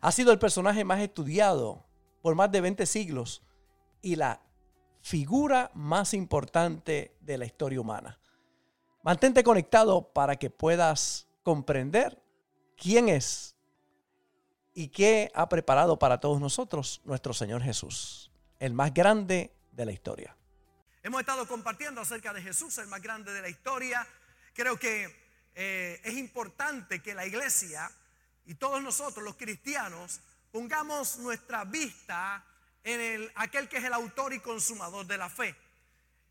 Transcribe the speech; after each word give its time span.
Ha 0.00 0.12
sido 0.12 0.32
el 0.32 0.38
personaje 0.38 0.84
más 0.84 1.00
estudiado 1.00 1.84
por 2.22 2.34
más 2.34 2.50
de 2.50 2.60
20 2.60 2.86
siglos 2.86 3.42
y 4.00 4.16
la 4.16 4.40
figura 5.02 5.70
más 5.74 6.14
importante 6.14 7.16
de 7.20 7.38
la 7.38 7.44
historia 7.44 7.80
humana. 7.80 8.18
Mantente 9.02 9.42
conectado 9.42 10.12
para 10.12 10.36
que 10.36 10.48
puedas 10.48 11.28
comprender 11.42 12.22
quién 12.76 13.08
es 13.08 13.56
y 14.74 14.88
qué 14.88 15.30
ha 15.34 15.48
preparado 15.48 15.98
para 15.98 16.20
todos 16.20 16.40
nosotros 16.40 17.00
nuestro 17.04 17.34
Señor 17.34 17.62
Jesús, 17.62 18.30
el 18.58 18.72
más 18.74 18.94
grande 18.94 19.54
de 19.72 19.84
la 19.84 19.92
historia. 19.92 20.36
Hemos 21.02 21.20
estado 21.20 21.46
compartiendo 21.48 22.00
acerca 22.00 22.32
de 22.32 22.42
Jesús, 22.42 22.78
el 22.78 22.86
más 22.86 23.02
grande 23.02 23.32
de 23.32 23.42
la 23.42 23.48
historia. 23.48 24.06
Creo 24.54 24.78
que 24.78 25.12
eh, 25.54 26.00
es 26.04 26.14
importante 26.14 27.02
que 27.02 27.14
la 27.14 27.26
iglesia 27.26 27.90
y 28.46 28.54
todos 28.54 28.82
nosotros 28.82 29.24
los 29.24 29.36
cristianos 29.36 30.20
pongamos 30.50 31.18
nuestra 31.18 31.64
vista 31.64 32.44
en 32.84 33.00
el, 33.00 33.32
aquel 33.36 33.68
que 33.68 33.78
es 33.78 33.84
el 33.84 33.92
autor 33.92 34.32
y 34.32 34.40
consumador 34.40 35.06
de 35.06 35.18
la 35.18 35.28
fe. 35.28 35.56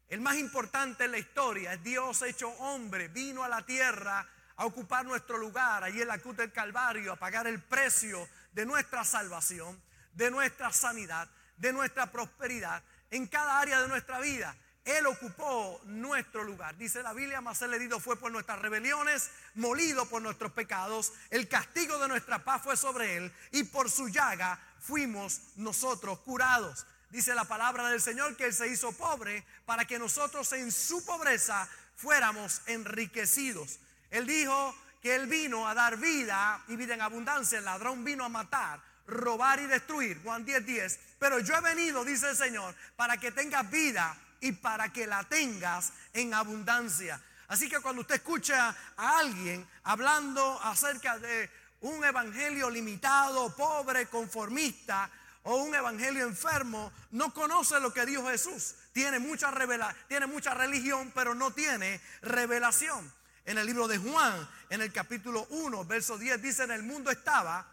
El 0.08 0.22
más 0.22 0.36
importante 0.36 1.06
en 1.06 1.12
la 1.12 1.18
historia 1.18 1.74
es 1.74 1.84
Dios 1.84 2.22
hecho 2.22 2.50
hombre, 2.50 3.08
vino 3.08 3.44
a 3.44 3.50
la 3.50 3.66
tierra 3.66 4.28
a 4.58 4.66
ocupar 4.66 5.06
nuestro 5.06 5.38
lugar, 5.38 5.84
allí 5.84 6.02
en 6.02 6.08
la 6.08 6.18
cruz 6.18 6.36
del 6.36 6.52
Calvario, 6.52 7.14
a 7.14 7.16
pagar 7.16 7.48
el 7.48 7.62
precio 7.62 8.28
de 8.52 8.66
nuestra 8.66 9.04
salvación, 9.06 9.82
de 10.14 10.30
nuestra 10.30 10.72
sanidad, 10.72 11.30
de 11.58 11.72
nuestra 11.72 12.12
prosperidad 12.12 12.84
en 13.10 13.28
cada 13.28 13.60
área 13.60 13.82
de 13.82 13.88
nuestra 13.88 14.20
vida. 14.20 14.56
Él 14.84 15.06
ocupó 15.06 15.80
nuestro 15.86 16.44
lugar. 16.44 16.76
Dice 16.78 17.04
la 17.04 17.14
Biblia, 17.14 17.40
más 17.40 17.62
el 17.62 17.74
herido 17.74 18.00
fue 18.00 18.18
por 18.18 18.32
nuestras 18.32 18.60
rebeliones, 18.60 19.30
molido 19.54 20.08
por 20.08 20.22
nuestros 20.22 20.52
pecados. 20.54 21.14
El 21.30 21.48
castigo 21.48 22.00
de 22.00 22.08
nuestra 22.08 22.44
paz 22.44 22.64
fue 22.64 22.76
sobre 22.76 23.18
él 23.18 23.34
y 23.52 23.64
por 23.64 23.92
su 23.92 24.10
llaga 24.10 24.60
fuimos 24.80 25.42
nosotros 25.56 26.20
curados. 26.22 26.88
Dice 27.12 27.36
la 27.36 27.44
palabra 27.44 27.90
del 27.90 28.02
Señor 28.02 28.36
que 28.38 28.46
Él 28.46 28.54
se 28.54 28.70
hizo 28.70 28.92
pobre 28.94 29.46
para 29.66 29.86
que 29.86 30.00
nosotros 30.00 30.52
en 30.54 30.72
su 30.72 31.06
pobreza 31.06 31.68
fuéramos 31.96 32.62
enriquecidos. 32.66 33.80
Él 34.10 34.26
dijo 34.26 34.76
que 35.02 35.14
Él 35.16 35.28
vino 35.28 35.68
a 35.68 35.74
dar 35.74 35.98
vida 35.98 36.64
y 36.70 36.76
vida 36.76 36.94
en 36.94 37.02
abundancia. 37.02 37.60
El 37.60 37.66
ladrón 37.66 38.04
vino 38.04 38.24
a 38.24 38.30
matar, 38.30 38.82
robar 39.06 39.60
y 39.60 39.68
destruir. 39.68 40.22
Juan 40.24 40.46
10, 40.46 40.66
10. 40.66 41.00
Pero 41.20 41.40
yo 41.40 41.54
he 41.56 41.62
venido, 41.62 42.06
dice 42.06 42.30
el 42.30 42.38
Señor, 42.38 42.74
para 42.96 43.18
que 43.18 43.32
tengas 43.32 43.70
vida 43.70 44.18
y 44.42 44.52
para 44.52 44.92
que 44.92 45.08
la 45.08 45.24
tengas 45.24 45.94
en 46.14 46.34
abundancia. 46.34 47.22
Así 47.48 47.70
que 47.70 47.80
cuando 47.80 48.02
usted 48.02 48.16
escucha 48.16 48.76
a 48.98 49.20
alguien 49.20 49.68
hablando 49.84 50.60
acerca 50.64 51.18
de 51.20 51.50
un 51.82 52.04
evangelio 52.04 52.70
limitado, 52.70 53.56
pobre, 53.56 54.08
conformista, 54.08 55.10
o 55.44 55.56
un 55.56 55.74
evangelio 55.74 56.28
enfermo, 56.28 56.92
no 57.12 57.34
conoce 57.34 57.80
lo 57.80 57.94
que 57.94 58.06
dijo 58.06 58.28
Jesús. 58.28 58.76
Tiene 58.94 59.20
mucha, 59.20 59.50
revela 59.52 59.96
tiene 60.08 60.28
mucha 60.28 60.54
religión, 60.54 61.12
pero 61.16 61.34
no 61.34 61.52
tiene 61.52 62.00
revelación. 62.22 63.12
En 63.46 63.58
el 63.58 63.66
libro 63.66 63.88
de 63.88 63.98
Juan, 63.98 64.48
en 64.70 64.82
el 64.82 64.94
capítulo 64.94 65.48
1, 65.50 65.86
verso 65.86 66.18
10, 66.18 66.42
dice, 66.42 66.64
en 66.64 66.72
el 66.72 66.84
mundo 66.84 67.10
estaba 67.10 67.66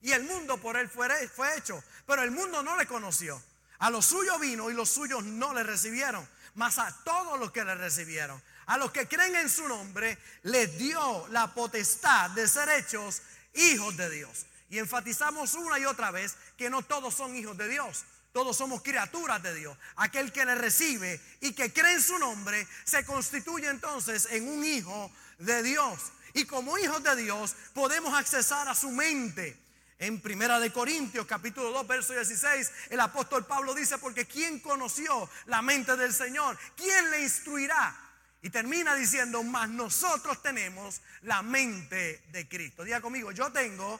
y 0.00 0.12
el 0.12 0.22
mundo 0.22 0.56
por 0.58 0.76
él 0.76 0.88
fue, 0.88 1.28
fue 1.28 1.56
hecho, 1.58 1.82
pero 2.06 2.22
el 2.22 2.30
mundo 2.30 2.62
no 2.62 2.76
le 2.76 2.86
conoció. 2.86 3.42
A 3.78 3.90
los 3.90 4.06
suyos 4.06 4.40
vino 4.40 4.70
y 4.70 4.74
los 4.74 4.88
suyos 4.88 5.24
no 5.24 5.52
le 5.52 5.62
recibieron, 5.62 6.26
mas 6.54 6.78
a 6.78 6.94
todos 7.04 7.38
los 7.38 7.52
que 7.52 7.64
le 7.64 7.74
recibieron, 7.74 8.42
a 8.66 8.78
los 8.78 8.90
que 8.90 9.06
creen 9.06 9.36
en 9.36 9.50
su 9.50 9.68
nombre, 9.68 10.18
les 10.42 10.76
dio 10.78 11.28
la 11.28 11.52
potestad 11.52 12.30
de 12.30 12.48
ser 12.48 12.68
hechos 12.70 13.22
hijos 13.54 13.96
de 13.96 14.10
Dios. 14.10 14.46
Y 14.68 14.78
enfatizamos 14.78 15.54
una 15.54 15.78
y 15.78 15.84
otra 15.84 16.10
vez 16.10 16.36
que 16.56 16.70
no 16.70 16.82
todos 16.82 17.14
son 17.14 17.36
hijos 17.36 17.56
de 17.56 17.68
Dios. 17.68 18.04
Todos 18.32 18.56
somos 18.56 18.82
criaturas 18.82 19.42
de 19.42 19.54
Dios. 19.54 19.78
Aquel 19.96 20.30
que 20.32 20.44
le 20.44 20.54
recibe 20.54 21.20
y 21.40 21.52
que 21.52 21.72
cree 21.72 21.94
en 21.94 22.02
su 22.02 22.18
nombre 22.18 22.66
se 22.84 23.04
constituye 23.04 23.68
entonces 23.68 24.28
en 24.30 24.48
un 24.48 24.64
hijo 24.64 25.10
de 25.38 25.62
Dios. 25.62 25.98
Y 26.34 26.44
como 26.44 26.76
hijos 26.76 27.02
de 27.02 27.16
Dios 27.16 27.54
podemos 27.72 28.12
accesar 28.12 28.68
a 28.68 28.74
su 28.74 28.90
mente. 28.90 29.56
En 29.98 30.20
Primera 30.20 30.60
de 30.60 30.70
Corintios, 30.72 31.26
capítulo 31.26 31.70
2, 31.72 31.86
verso 31.86 32.12
16, 32.12 32.72
el 32.90 33.00
apóstol 33.00 33.46
Pablo 33.46 33.74
dice, 33.74 33.96
porque 33.96 34.26
¿quién 34.26 34.60
conoció 34.60 35.28
la 35.46 35.62
mente 35.62 35.96
del 35.96 36.12
Señor? 36.12 36.58
¿Quién 36.76 37.10
le 37.10 37.22
instruirá? 37.22 37.96
Y 38.42 38.50
termina 38.50 38.94
diciendo, 38.94 39.42
mas 39.42 39.70
nosotros 39.70 40.42
tenemos 40.42 41.00
la 41.22 41.42
mente 41.42 42.22
de 42.30 42.46
Cristo. 42.46 42.84
Diga 42.84 43.00
conmigo, 43.00 43.32
yo 43.32 43.50
tengo 43.50 43.98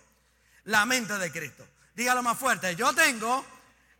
la 0.64 0.84
mente 0.84 1.16
de 1.16 1.32
Cristo. 1.32 1.66
Dígalo 1.94 2.22
más 2.22 2.38
fuerte, 2.38 2.76
yo 2.76 2.92
tengo 2.92 3.44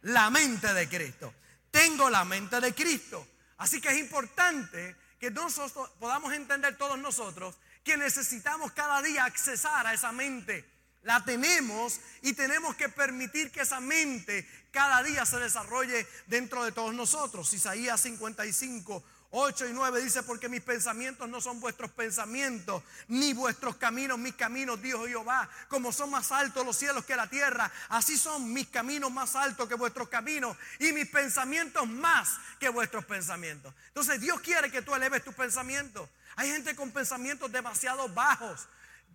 la 0.03 0.29
mente 0.29 0.75
de 0.75 0.89
Cristo. 0.89 1.33
Tengo 1.71 2.11
la 2.11 2.27
mente 2.27 2.61
de 2.61 2.75
Cristo. 2.75 3.27
Así 3.57 3.81
que 3.81 3.89
es 3.89 3.99
importante 3.99 4.95
que 5.19 5.31
nosotros 5.31 5.91
podamos 5.99 6.35
entender 6.35 6.77
todos 6.77 6.99
nosotros 6.99 7.57
que 7.83 7.97
necesitamos 7.97 8.73
cada 8.73 9.01
día 9.01 9.25
accesar 9.25 9.87
a 9.87 9.95
esa 9.95 10.13
mente 10.13 10.76
la 11.07 11.25
tenemos 11.25 12.01
y 12.23 12.33
tenemos 12.33 12.75
que 12.75 12.89
permitir 12.89 13.53
que 13.53 13.61
esa 13.61 13.79
mente 13.79 14.47
cada 14.73 15.05
día 15.05 15.25
se 15.25 15.39
desarrolle 15.39 16.05
dentro 16.27 16.65
de 16.65 16.73
todos 16.73 16.93
nosotros. 16.95 17.55
Isaías 17.55 18.01
55, 18.01 19.05
8 19.31 19.69
y 19.69 19.73
9 19.73 20.03
dice, 20.03 20.25
porque 20.25 20.49
mis 20.49 20.63
pensamientos 20.63 21.29
no 21.29 21.41
son 21.41 21.61
vuestros 21.61 21.93
pensamientos, 21.93 22.83
ni 23.07 23.35
vuestros 23.35 23.77
caminos, 23.77 24.19
mis 24.19 24.35
caminos, 24.35 24.83
dijo 24.83 25.07
Jehová. 25.07 25.49
Como 25.69 25.93
son 25.93 26.11
más 26.11 26.33
altos 26.33 26.67
los 26.67 26.77
cielos 26.77 27.05
que 27.05 27.15
la 27.15 27.31
tierra, 27.31 27.71
así 27.89 28.19
son 28.19 28.53
mis 28.53 28.67
caminos 28.67 29.13
más 29.13 29.37
altos 29.37 29.69
que 29.69 29.77
vuestros 29.77 30.09
caminos 30.09 30.57
y 30.81 30.93
mis 30.93 31.09
pensamientos 31.09 31.87
más 31.87 32.31
que 32.59 32.69
vuestros 32.69 33.05
pensamientos. 33.05 33.73
Entonces 33.89 34.21
Dios 34.21 34.41
quiere 34.41 34.73
que 34.73 34.83
tú 34.83 34.93
eleves 34.93 35.23
tus 35.23 35.37
pensamientos. 35.37 36.09
Hay 36.35 36.51
gente 36.51 36.75
con 36.75 36.91
pensamientos 36.91 37.53
demasiado 37.53 38.09
bajos 38.09 38.67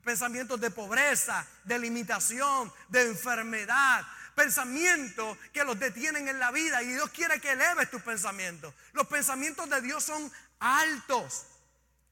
pensamientos 0.01 0.59
de 0.59 0.71
pobreza, 0.71 1.45
de 1.63 1.79
limitación, 1.79 2.71
de 2.89 3.07
enfermedad, 3.07 4.05
pensamientos 4.35 5.37
que 5.53 5.63
los 5.63 5.79
detienen 5.79 6.27
en 6.27 6.39
la 6.39 6.51
vida 6.51 6.81
y 6.81 6.87
Dios 6.87 7.09
quiere 7.11 7.39
que 7.39 7.51
eleves 7.51 7.89
tus 7.89 8.01
pensamientos. 8.01 8.73
Los 8.93 9.07
pensamientos 9.07 9.69
de 9.69 9.81
Dios 9.81 10.03
son 10.03 10.31
altos. 10.59 11.45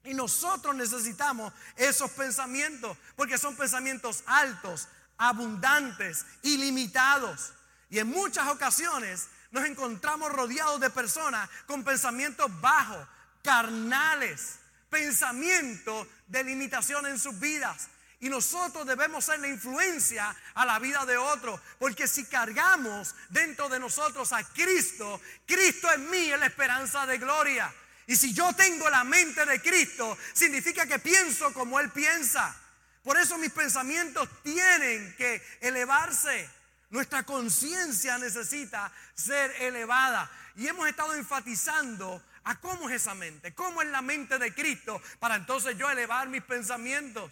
Y 0.04 0.14
nosotros 0.14 0.76
necesitamos 0.76 1.54
esos 1.76 2.12
pensamientos 2.12 2.98
porque 3.16 3.38
son 3.38 3.56
pensamientos 3.56 4.24
altos, 4.26 4.88
abundantes, 5.18 6.26
ilimitados. 6.42 7.54
Y 7.90 8.00
en 8.00 8.08
muchas 8.08 8.48
ocasiones 8.48 9.28
nos 9.52 9.66
encontramos 9.66 10.32
rodeados 10.32 10.80
de 10.80 10.90
personas 10.90 11.50
con 11.68 11.84
pensamientos 11.84 12.50
bajos, 12.62 13.08
carnales, 13.44 14.60
pensamiento 14.90 16.08
de 16.28 16.44
limitación 16.44 17.06
en 17.06 17.20
sus 17.20 17.40
vidas. 17.40 17.90
Y 18.22 18.28
nosotros 18.28 18.86
debemos 18.86 19.24
ser 19.24 19.40
la 19.40 19.48
influencia 19.48 20.36
a 20.54 20.66
la 20.66 20.78
vida 20.80 21.06
de 21.06 21.18
otros. 21.18 21.60
Porque 21.78 22.08
si 22.08 22.26
cargamos 22.26 23.16
dentro 23.30 23.70
de 23.70 23.80
nosotros 23.80 24.34
a 24.34 24.44
Cristo, 24.44 25.22
Cristo 25.46 25.92
en 25.94 26.10
mí 26.10 26.32
es 26.32 26.40
la 26.40 26.48
esperanza 26.48 27.06
de 27.06 27.18
gloria. 27.18 27.74
Y 28.08 28.16
si 28.16 28.34
yo 28.34 28.52
tengo 28.54 28.90
la 28.90 29.04
mente 29.04 29.46
de 29.46 29.62
Cristo, 29.62 30.18
significa 30.34 30.86
que 30.86 31.00
pienso 31.00 31.54
como 31.54 31.80
Él 31.80 31.92
piensa. 31.92 32.56
Por 33.04 33.18
eso 33.18 33.38
mis 33.38 33.52
pensamientos 33.52 34.28
tienen 34.44 35.16
que 35.16 35.42
elevarse. 35.62 36.50
Nuestra 36.90 37.24
conciencia 37.24 38.18
necesita 38.18 38.92
ser 39.14 39.52
elevada. 39.62 40.30
Y 40.56 40.68
hemos 40.68 40.90
estado 40.90 41.14
enfatizando 41.14 42.22
a 42.44 42.60
cómo 42.60 42.90
es 42.90 42.96
esa 42.96 43.14
mente, 43.16 43.54
cómo 43.54 43.82
es 43.82 43.90
la 43.90 44.02
mente 44.02 44.38
de 44.38 44.54
Cristo 44.54 45.02
para 45.20 45.36
entonces 45.36 45.78
yo 45.78 45.90
elevar 45.90 46.30
mis 46.30 46.44
pensamientos. 46.44 47.32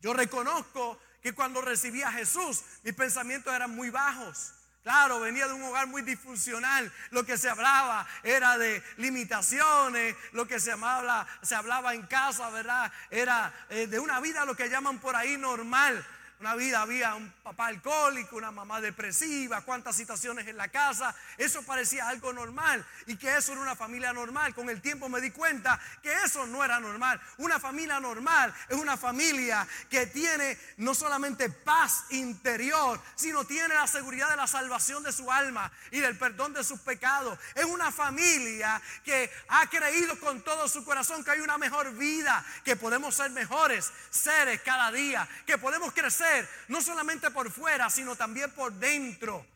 Yo 0.00 0.12
reconozco 0.12 1.00
que 1.22 1.34
cuando 1.34 1.60
recibí 1.60 2.02
a 2.02 2.12
Jesús, 2.12 2.62
mis 2.82 2.94
pensamientos 2.94 3.52
eran 3.52 3.74
muy 3.74 3.90
bajos. 3.90 4.52
Claro, 4.86 5.18
venía 5.18 5.48
de 5.48 5.52
un 5.52 5.64
hogar 5.64 5.88
muy 5.88 6.02
disfuncional. 6.02 6.92
Lo 7.10 7.26
que 7.26 7.36
se 7.36 7.48
hablaba 7.48 8.06
era 8.22 8.56
de 8.56 8.80
limitaciones, 8.98 10.14
lo 10.30 10.46
que 10.46 10.60
se 10.60 10.70
hablaba, 10.70 11.26
se 11.42 11.56
hablaba 11.56 11.92
en 11.92 12.06
casa, 12.06 12.48
¿verdad? 12.50 12.92
Era 13.10 13.52
eh, 13.68 13.88
de 13.88 13.98
una 13.98 14.20
vida 14.20 14.44
lo 14.44 14.54
que 14.54 14.68
llaman 14.68 15.00
por 15.00 15.16
ahí 15.16 15.36
normal. 15.36 16.06
Una 16.38 16.54
vida, 16.54 16.82
había 16.82 17.14
un 17.14 17.32
papá 17.42 17.68
alcohólico, 17.68 18.36
una 18.36 18.50
mamá 18.50 18.82
depresiva, 18.82 19.62
cuántas 19.62 19.96
situaciones 19.96 20.46
en 20.46 20.58
la 20.58 20.68
casa. 20.68 21.14
Eso 21.38 21.62
parecía 21.62 22.08
algo 22.08 22.32
normal 22.32 22.84
y 23.06 23.16
que 23.16 23.34
eso 23.34 23.52
era 23.52 23.62
una 23.62 23.74
familia 23.74 24.12
normal. 24.12 24.54
Con 24.54 24.68
el 24.68 24.82
tiempo 24.82 25.08
me 25.08 25.22
di 25.22 25.30
cuenta 25.30 25.80
que 26.02 26.12
eso 26.24 26.46
no 26.46 26.62
era 26.62 26.78
normal. 26.78 27.18
Una 27.38 27.58
familia 27.58 28.00
normal 28.00 28.54
es 28.68 28.76
una 28.76 28.98
familia 28.98 29.66
que 29.88 30.06
tiene 30.08 30.58
no 30.76 30.94
solamente 30.94 31.48
paz 31.48 32.04
interior, 32.10 33.00
sino 33.14 33.44
tiene 33.46 33.74
la 33.74 33.86
seguridad 33.86 34.28
de 34.28 34.36
la 34.36 34.46
salvación 34.46 35.02
de 35.02 35.12
su 35.12 35.32
alma 35.32 35.72
y 35.90 36.00
del 36.00 36.18
perdón 36.18 36.52
de 36.52 36.64
sus 36.64 36.80
pecados. 36.80 37.38
Es 37.54 37.64
una 37.64 37.90
familia 37.90 38.80
que 39.04 39.30
ha 39.48 39.66
creído 39.68 40.20
con 40.20 40.42
todo 40.42 40.68
su 40.68 40.84
corazón 40.84 41.24
que 41.24 41.30
hay 41.30 41.40
una 41.40 41.56
mejor 41.56 41.94
vida, 41.94 42.44
que 42.62 42.76
podemos 42.76 43.14
ser 43.14 43.30
mejores 43.30 43.90
seres 44.10 44.60
cada 44.60 44.92
día, 44.92 45.26
que 45.46 45.56
podemos 45.56 45.94
crecer 45.94 46.25
no 46.68 46.80
solamente 46.80 47.30
por 47.30 47.50
fuera, 47.50 47.90
sino 47.90 48.16
también 48.16 48.50
por 48.52 48.72
dentro. 48.72 49.46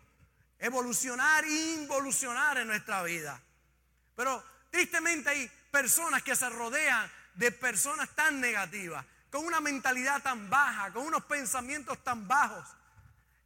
Evolucionar 0.58 1.44
e 1.44 1.72
involucionar 1.74 2.58
en 2.58 2.68
nuestra 2.68 3.02
vida. 3.02 3.40
Pero 4.14 4.44
tristemente 4.70 5.30
hay 5.30 5.50
personas 5.70 6.22
que 6.22 6.36
se 6.36 6.48
rodean 6.50 7.10
de 7.34 7.50
personas 7.52 8.08
tan 8.14 8.40
negativas, 8.40 9.04
con 9.30 9.46
una 9.46 9.60
mentalidad 9.60 10.20
tan 10.22 10.50
baja, 10.50 10.92
con 10.92 11.06
unos 11.06 11.24
pensamientos 11.24 12.02
tan 12.04 12.28
bajos. 12.28 12.66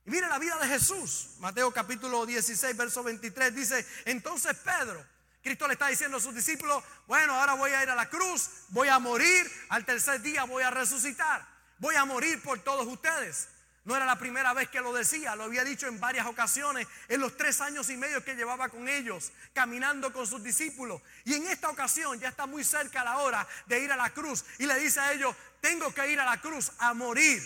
Y 0.05 0.11
mire 0.11 0.29
la 0.29 0.39
vida 0.39 0.59
de 0.59 0.69
Jesús. 0.69 1.37
Mateo 1.39 1.73
capítulo 1.73 2.27
16, 2.27 2.77
verso 2.77 3.03
23 3.03 3.55
dice, 3.55 3.87
entonces 4.05 4.57
Pedro, 4.57 5.05
Cristo 5.43 5.67
le 5.67 5.75
está 5.75 5.89
diciendo 5.89 6.17
a 6.17 6.21
sus 6.21 6.35
discípulos, 6.35 6.83
bueno, 7.07 7.35
ahora 7.35 7.55
voy 7.55 7.71
a 7.71 7.83
ir 7.83 7.91
a 7.91 7.95
la 7.95 8.09
cruz, 8.09 8.49
voy 8.69 8.89
a 8.89 8.99
morir, 8.99 9.51
al 9.69 9.85
tercer 9.85 10.21
día 10.23 10.45
voy 10.45 10.63
a 10.63 10.71
resucitar, 10.71 11.47
voy 11.79 11.95
a 11.97 12.05
morir 12.05 12.43
por 12.43 12.59
todos 12.61 12.87
ustedes. 12.87 13.49
No 13.85 13.95
era 13.95 14.07
la 14.07 14.19
primera 14.19 14.55
vez 14.55 14.71
que 14.71 14.81
lo 14.81 14.95
decía, 14.95 15.37
lo 15.37 15.45
había 15.45 15.63
dicho 15.63 15.87
en 15.87 16.01
varias 16.01 16.27
ocasiones, 16.27 16.89
en 17.09 17.21
los 17.21 17.37
tres 17.37 17.61
años 17.61 17.91
y 17.91 17.99
medio 17.99 18.25
que 18.25 18.35
llevaba 18.35 18.71
con 18.71 18.89
ellos, 18.89 19.31
caminando 19.53 20.11
con 20.11 20.27
sus 20.27 20.43
discípulos. 20.43 21.03
Y 21.25 21.35
en 21.35 21.47
esta 21.49 21.69
ocasión 21.69 22.19
ya 22.19 22.31
está 22.31 22.47
muy 22.47 22.65
cerca 22.65 23.05
la 23.05 23.19
hora 23.19 23.47
de 23.67 23.81
ir 23.81 23.93
a 23.93 23.97
la 23.97 24.09
cruz. 24.09 24.43
Y 24.59 24.65
le 24.65 24.79
dice 24.79 25.01
a 25.01 25.13
ellos, 25.13 25.37
tengo 25.61 25.93
que 25.93 26.11
ir 26.11 26.19
a 26.19 26.25
la 26.25 26.41
cruz 26.41 26.73
a 26.79 26.95
morir. 26.95 27.43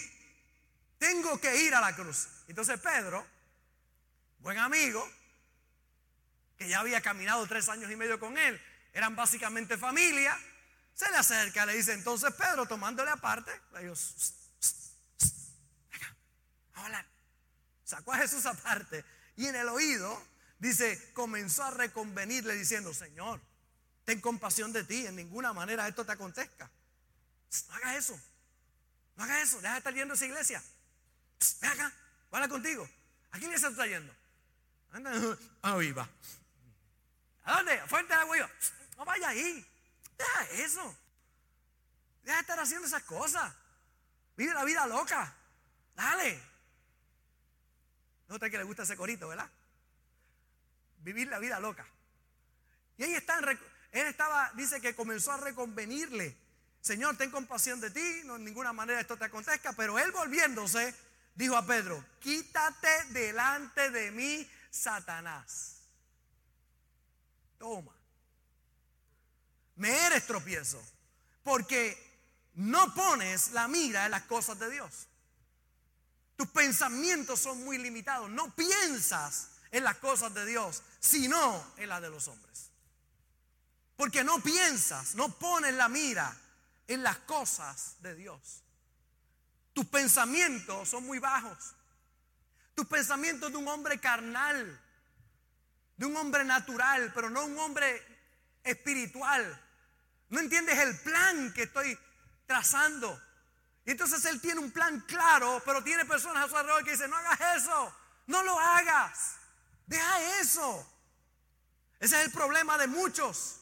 Tengo 0.99 1.41
que 1.41 1.57
ir 1.65 1.75
a 1.75 1.81
la 1.81 1.95
cruz. 1.97 2.29
Entonces 2.47 2.79
Pedro, 2.79 3.27
buen 4.39 4.59
amigo, 4.59 5.09
que 6.57 6.69
ya 6.69 6.79
había 6.79 7.01
caminado 7.01 7.45
tres 7.49 7.69
años 7.69 7.91
y 7.91 7.97
medio 7.97 8.21
con 8.21 8.39
él, 8.39 8.61
eran 8.93 9.17
básicamente 9.17 9.77
familia, 9.77 10.39
se 10.99 11.09
le 11.13 11.17
acerca, 11.17 11.65
le 11.65 11.77
dice, 11.77 11.93
entonces 11.93 12.35
Pedro, 12.35 12.67
tomándole 12.67 13.09
aparte, 13.09 13.53
le 13.73 13.85
dijo, 13.85 13.95
hablar. 16.75 17.07
Sacó 17.85 18.13
a 18.13 18.19
Jesús 18.19 18.45
aparte 18.47 19.05
y 19.37 19.47
en 19.47 19.55
el 19.55 19.69
oído, 19.69 20.21
dice, 20.59 21.13
comenzó 21.13 21.63
a 21.63 21.71
reconvenirle 21.71 22.57
diciendo, 22.57 22.93
Señor, 22.93 23.41
ten 24.05 24.21
compasión 24.21 24.73
de 24.73 24.83
ti, 24.83 25.07
en 25.07 25.15
ninguna 25.15 25.53
manera 25.53 25.87
esto 25.87 26.05
te 26.05 26.11
acontezca. 26.11 26.69
No 27.69 27.75
hagas 27.75 27.97
eso, 27.97 28.21
no 29.15 29.23
hagas 29.23 29.43
eso, 29.43 29.61
deja 29.61 29.75
de 29.75 29.79
estar 29.79 29.95
yendo 29.95 30.15
a 30.15 30.17
esa 30.17 30.27
iglesia. 30.27 30.61
Ven 31.61 31.71
acá, 31.71 31.93
habla 32.33 32.49
contigo. 32.49 32.91
¿A 33.31 33.39
quién 33.39 33.51
le 33.51 33.57
está 33.57 33.71
trayendo? 33.71 34.13
Anda, 34.91 35.13
a. 35.63 36.09
¿A 37.45 37.57
dónde? 37.57 37.81
Fuente 37.87 38.13
de 38.13 38.21
agua. 38.21 38.51
No 38.97 39.05
vaya 39.05 39.29
ahí. 39.29 39.65
Deja 40.19 40.45
eso. 40.65 40.97
Deja 42.23 42.37
de 42.37 42.41
estar 42.41 42.61
haciendo 42.61 42.87
esas 42.87 43.05
cosas. 43.05 43.55
Vive 44.37 44.53
la 44.53 44.65
vida 44.65 44.87
loca. 44.87 45.35
Dale. 45.95 46.43
Nota 48.29 48.51
que 48.51 48.59
le 48.59 48.65
gusta 48.65 48.83
ese 48.83 48.97
corito, 48.97 49.29
¿verdad? 49.29 49.49
Vivir 50.99 51.29
la 51.29 51.39
vida 51.39 51.59
loca. 51.59 51.87
Y 52.99 53.05
ahí 53.05 53.15
está, 53.15 53.39
él 53.39 54.07
estaba, 54.07 54.53
dice 54.55 54.81
que 54.81 54.95
comenzó 54.95 55.33
a 55.33 55.39
reconvenirle. 55.39 56.37
Señor, 56.81 57.17
ten 57.17 57.31
compasión 57.31 57.81
de 57.81 57.91
ti, 57.91 58.23
no 58.25 58.37
en 58.37 58.45
ninguna 58.45 58.73
manera 58.73 59.01
esto 59.01 59.17
te 59.17 59.25
acontezca, 59.25 59.73
pero 59.73 59.99
él 59.99 60.13
volviéndose, 60.13 60.95
dijo 61.35 61.57
a 61.57 61.67
Pedro, 61.67 62.05
quítate 62.21 63.05
delante 63.11 63.91
de 63.91 64.11
mí, 64.11 64.51
Satanás. 64.71 65.83
Toma. 67.59 67.98
Me 69.79 70.07
eres 70.07 70.27
tropiezo, 70.27 70.81
porque 71.43 71.97
no 72.55 72.93
pones 72.95 73.53
la 73.53 73.69
mira 73.69 74.05
en 74.05 74.11
las 74.11 74.23
cosas 74.25 74.59
de 74.59 74.71
Dios. 74.71 75.09
Tus 76.37 76.49
pensamientos 76.49 77.41
son 77.41 77.65
muy 77.65 77.79
limitados. 77.79 78.31
No 78.31 78.55
piensas 78.55 79.51
en 79.71 79.85
las 79.85 79.97
cosas 79.97 80.35
de 80.35 80.47
Dios, 80.47 80.83
sino 81.01 81.75
en 81.77 81.89
las 81.89 82.03
de 82.03 82.11
los 82.11 82.29
hombres. 82.29 82.71
Porque 83.97 84.23
no 84.23 84.41
piensas, 84.41 85.15
no 85.15 85.29
pones 85.39 85.75
la 85.75 85.89
mira 85.89 86.37
en 86.87 87.03
las 87.03 87.19
cosas 87.19 87.97
de 88.01 88.15
Dios. 88.15 88.63
Tus 89.73 89.87
pensamientos 89.87 90.89
son 90.89 91.05
muy 91.07 91.19
bajos. 91.19 91.75
Tus 92.75 92.87
pensamientos 92.87 93.51
de 93.51 93.59
un 93.59 93.69
hombre 93.69 94.01
carnal, 94.01 94.81
de 95.97 96.07
un 96.07 96.17
hombre 96.17 96.45
natural, 96.45 97.13
pero 97.15 97.31
no 97.31 97.45
un 97.45 97.59
hombre 97.59 98.05
espiritual. 98.63 99.65
No 100.31 100.41
entiendes 100.41 100.79
el 100.79 100.99
plan 101.01 101.53
que 101.53 101.65
estoy 101.65 101.99
trazando. 102.47 103.21
Y 103.85 103.93
entonces 103.93 104.25
él 104.27 104.41
tiene 104.41 104.61
un 104.61 104.71
plan 104.71 105.01
claro, 105.01 105.63
pero 105.65 105.83
tiene 105.83 106.05
personas 106.05 106.45
a 106.45 106.49
su 106.49 106.57
alrededor 106.57 106.85
que 106.85 106.91
dicen, 106.93 107.11
no 107.11 107.17
hagas 107.17 107.57
eso, 107.57 107.95
no 108.27 108.43
lo 108.43 108.59
hagas, 108.59 109.37
deja 109.87 110.41
eso. 110.41 110.87
Ese 111.99 112.19
es 112.19 112.27
el 112.27 112.33
problema 112.33 112.77
de 112.77 112.87
muchos 112.87 113.61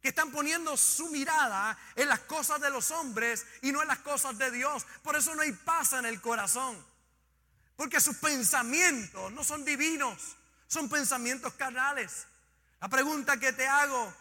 que 0.00 0.08
están 0.08 0.30
poniendo 0.30 0.76
su 0.76 1.08
mirada 1.08 1.76
en 1.96 2.08
las 2.08 2.20
cosas 2.20 2.60
de 2.60 2.70
los 2.70 2.90
hombres 2.90 3.46
y 3.62 3.72
no 3.72 3.82
en 3.82 3.88
las 3.88 3.98
cosas 3.98 4.38
de 4.38 4.50
Dios. 4.50 4.86
Por 5.02 5.16
eso 5.16 5.34
no 5.34 5.42
hay 5.42 5.52
paz 5.52 5.92
en 5.92 6.06
el 6.06 6.20
corazón. 6.20 6.82
Porque 7.76 8.00
sus 8.00 8.16
pensamientos 8.16 9.30
no 9.32 9.44
son 9.44 9.64
divinos, 9.64 10.36
son 10.66 10.88
pensamientos 10.88 11.52
carnales. 11.54 12.26
La 12.80 12.88
pregunta 12.88 13.38
que 13.38 13.52
te 13.52 13.66
hago, 13.66 14.14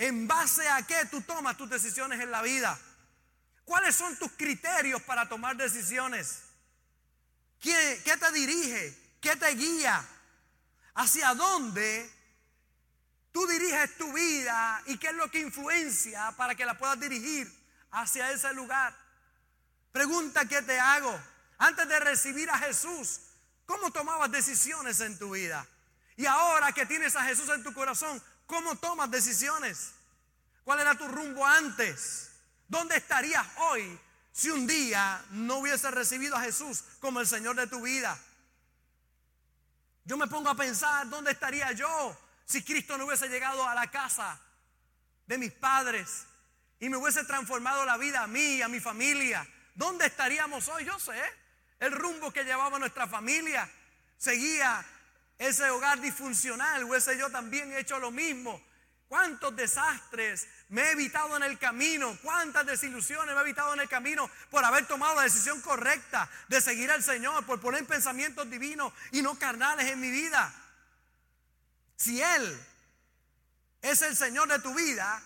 ¿en 0.00 0.26
base 0.26 0.66
a 0.66 0.82
qué 0.86 1.04
tú 1.10 1.20
tomas 1.20 1.58
tus 1.58 1.68
decisiones 1.68 2.18
en 2.20 2.30
la 2.30 2.40
vida? 2.40 2.76
¿Cuáles 3.66 3.94
son 3.94 4.16
tus 4.16 4.32
criterios 4.32 5.02
para 5.02 5.28
tomar 5.28 5.56
decisiones? 5.58 6.40
¿Qué, 7.60 8.00
te 8.02 8.32
dirige? 8.32 8.96
¿Qué 9.20 9.36
te 9.36 9.48
guía? 9.50 10.02
¿Hacia 10.94 11.34
dónde 11.34 12.10
tú 13.30 13.46
diriges 13.46 13.98
tu 13.98 14.10
vida 14.14 14.82
y 14.86 14.96
qué 14.96 15.08
es 15.08 15.14
lo 15.14 15.30
que 15.30 15.40
influencia 15.40 16.32
para 16.32 16.54
que 16.54 16.64
la 16.64 16.78
puedas 16.78 16.98
dirigir 16.98 17.52
hacia 17.90 18.32
ese 18.32 18.54
lugar? 18.54 18.96
Pregunta 19.92 20.46
que 20.46 20.62
te 20.62 20.80
hago. 20.80 21.20
Antes 21.58 21.86
de 21.86 22.00
recibir 22.00 22.48
a 22.48 22.58
Jesús, 22.58 23.20
¿cómo 23.66 23.90
tomabas 23.90 24.32
decisiones 24.32 24.98
en 25.00 25.18
tu 25.18 25.32
vida? 25.32 25.66
Y 26.16 26.24
ahora 26.24 26.72
que 26.72 26.86
tienes 26.86 27.14
a 27.16 27.24
Jesús 27.24 27.50
en 27.50 27.62
tu 27.62 27.74
corazón, 27.74 28.22
¿cómo 28.50 28.74
tomas 28.74 29.08
decisiones? 29.08 29.92
¿Cuál 30.64 30.80
era 30.80 30.96
tu 30.96 31.06
rumbo 31.06 31.46
antes? 31.46 32.32
¿Dónde 32.66 32.96
estarías 32.96 33.46
hoy 33.70 33.98
si 34.32 34.50
un 34.50 34.66
día 34.66 35.24
no 35.30 35.58
hubiese 35.58 35.88
recibido 35.92 36.36
a 36.36 36.40
Jesús 36.40 36.82
como 36.98 37.20
el 37.20 37.28
Señor 37.28 37.54
de 37.54 37.68
tu 37.68 37.80
vida? 37.80 38.18
Yo 40.04 40.16
me 40.16 40.26
pongo 40.26 40.50
a 40.50 40.56
pensar, 40.56 41.08
¿dónde 41.08 41.30
estaría 41.30 41.70
yo 41.72 42.18
si 42.44 42.64
Cristo 42.64 42.98
no 42.98 43.06
hubiese 43.06 43.28
llegado 43.28 43.64
a 43.66 43.74
la 43.74 43.88
casa 43.88 44.40
de 45.26 45.38
mis 45.38 45.52
padres 45.52 46.26
y 46.80 46.88
me 46.88 46.96
hubiese 46.96 47.22
transformado 47.22 47.84
la 47.84 47.96
vida 47.96 48.22
a 48.22 48.26
mí, 48.26 48.60
a 48.62 48.68
mi 48.68 48.80
familia? 48.80 49.46
¿Dónde 49.76 50.06
estaríamos 50.06 50.66
hoy? 50.66 50.84
Yo 50.84 50.98
sé, 50.98 51.22
el 51.78 51.92
rumbo 51.92 52.32
que 52.32 52.42
llevaba 52.42 52.80
nuestra 52.80 53.06
familia 53.06 53.70
seguía 54.18 54.84
ese 55.40 55.70
hogar 55.70 56.00
disfuncional, 56.00 56.84
hubiese 56.84 57.16
yo 57.16 57.30
también 57.30 57.72
hecho 57.72 57.98
lo 57.98 58.10
mismo 58.10 58.62
cuántos 59.08 59.56
desastres 59.56 60.46
me 60.68 60.82
he 60.82 60.92
evitado 60.92 61.34
en 61.36 61.42
el 61.42 61.58
camino, 61.58 62.16
cuántas 62.22 62.66
desilusiones 62.66 63.34
me 63.34 63.40
he 63.40 63.44
evitado 63.44 63.72
en 63.72 63.80
el 63.80 63.88
camino 63.88 64.30
por 64.50 64.62
haber 64.64 64.86
tomado 64.86 65.16
la 65.16 65.22
decisión 65.22 65.60
correcta 65.62 66.30
de 66.48 66.60
seguir 66.60 66.90
al 66.90 67.02
Señor, 67.02 67.44
por 67.46 67.58
poner 67.58 67.86
pensamientos 67.86 68.48
divinos 68.50 68.92
y 69.12 69.22
no 69.22 69.36
carnales 69.38 69.90
en 69.90 69.98
mi 69.98 70.10
vida. 70.10 70.54
Si 71.96 72.20
Él 72.22 72.66
es 73.80 74.02
el 74.02 74.14
Señor 74.16 74.46
de 74.46 74.58
tu 74.58 74.74
vida, 74.74 75.22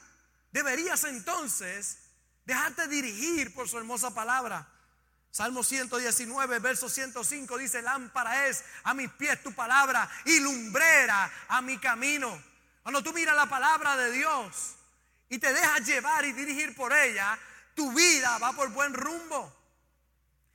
deberías 0.52 1.02
entonces 1.04 1.98
dejarte 2.44 2.86
dirigir 2.86 3.52
por 3.52 3.68
su 3.68 3.78
hermosa 3.78 4.14
palabra. 4.14 4.66
Salmo 5.34 5.64
119, 5.64 6.60
verso 6.60 6.88
105 6.88 7.58
dice, 7.58 7.82
lámpara 7.82 8.46
es 8.46 8.62
a 8.84 8.94
mis 8.94 9.10
pies 9.10 9.42
tu 9.42 9.52
palabra 9.52 10.08
y 10.26 10.38
lumbrera 10.38 11.28
a 11.48 11.60
mi 11.60 11.76
camino. 11.78 12.40
Cuando 12.84 13.02
tú 13.02 13.12
miras 13.12 13.34
la 13.34 13.46
palabra 13.46 13.96
de 13.96 14.12
Dios 14.12 14.76
y 15.28 15.38
te 15.38 15.52
dejas 15.52 15.84
llevar 15.84 16.24
y 16.24 16.32
dirigir 16.32 16.76
por 16.76 16.92
ella, 16.92 17.36
tu 17.74 17.90
vida 17.92 18.38
va 18.38 18.52
por 18.52 18.68
buen 18.68 18.94
rumbo. 18.94 19.52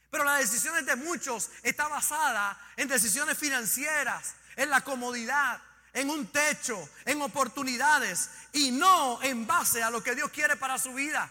Pero 0.10 0.24
las 0.24 0.40
decisiones 0.40 0.86
de 0.86 0.96
muchos 0.96 1.50
está 1.62 1.90
basada 1.90 2.58
en 2.78 2.88
decisiones 2.88 3.38
financieras, 3.38 4.36
en 4.56 4.70
la 4.70 4.80
comodidad, 4.80 5.62
en 5.92 6.10
un 6.10 6.28
techo, 6.28 6.90
en 7.04 7.22
oportunidades 7.22 8.30
y 8.54 8.72
no 8.72 9.22
en 9.24 9.46
base 9.46 9.84
a 9.84 9.92
lo 9.92 10.02
que 10.02 10.16
Dios 10.16 10.32
quiere 10.32 10.56
para 10.56 10.78
su 10.78 10.94
vida. 10.94 11.30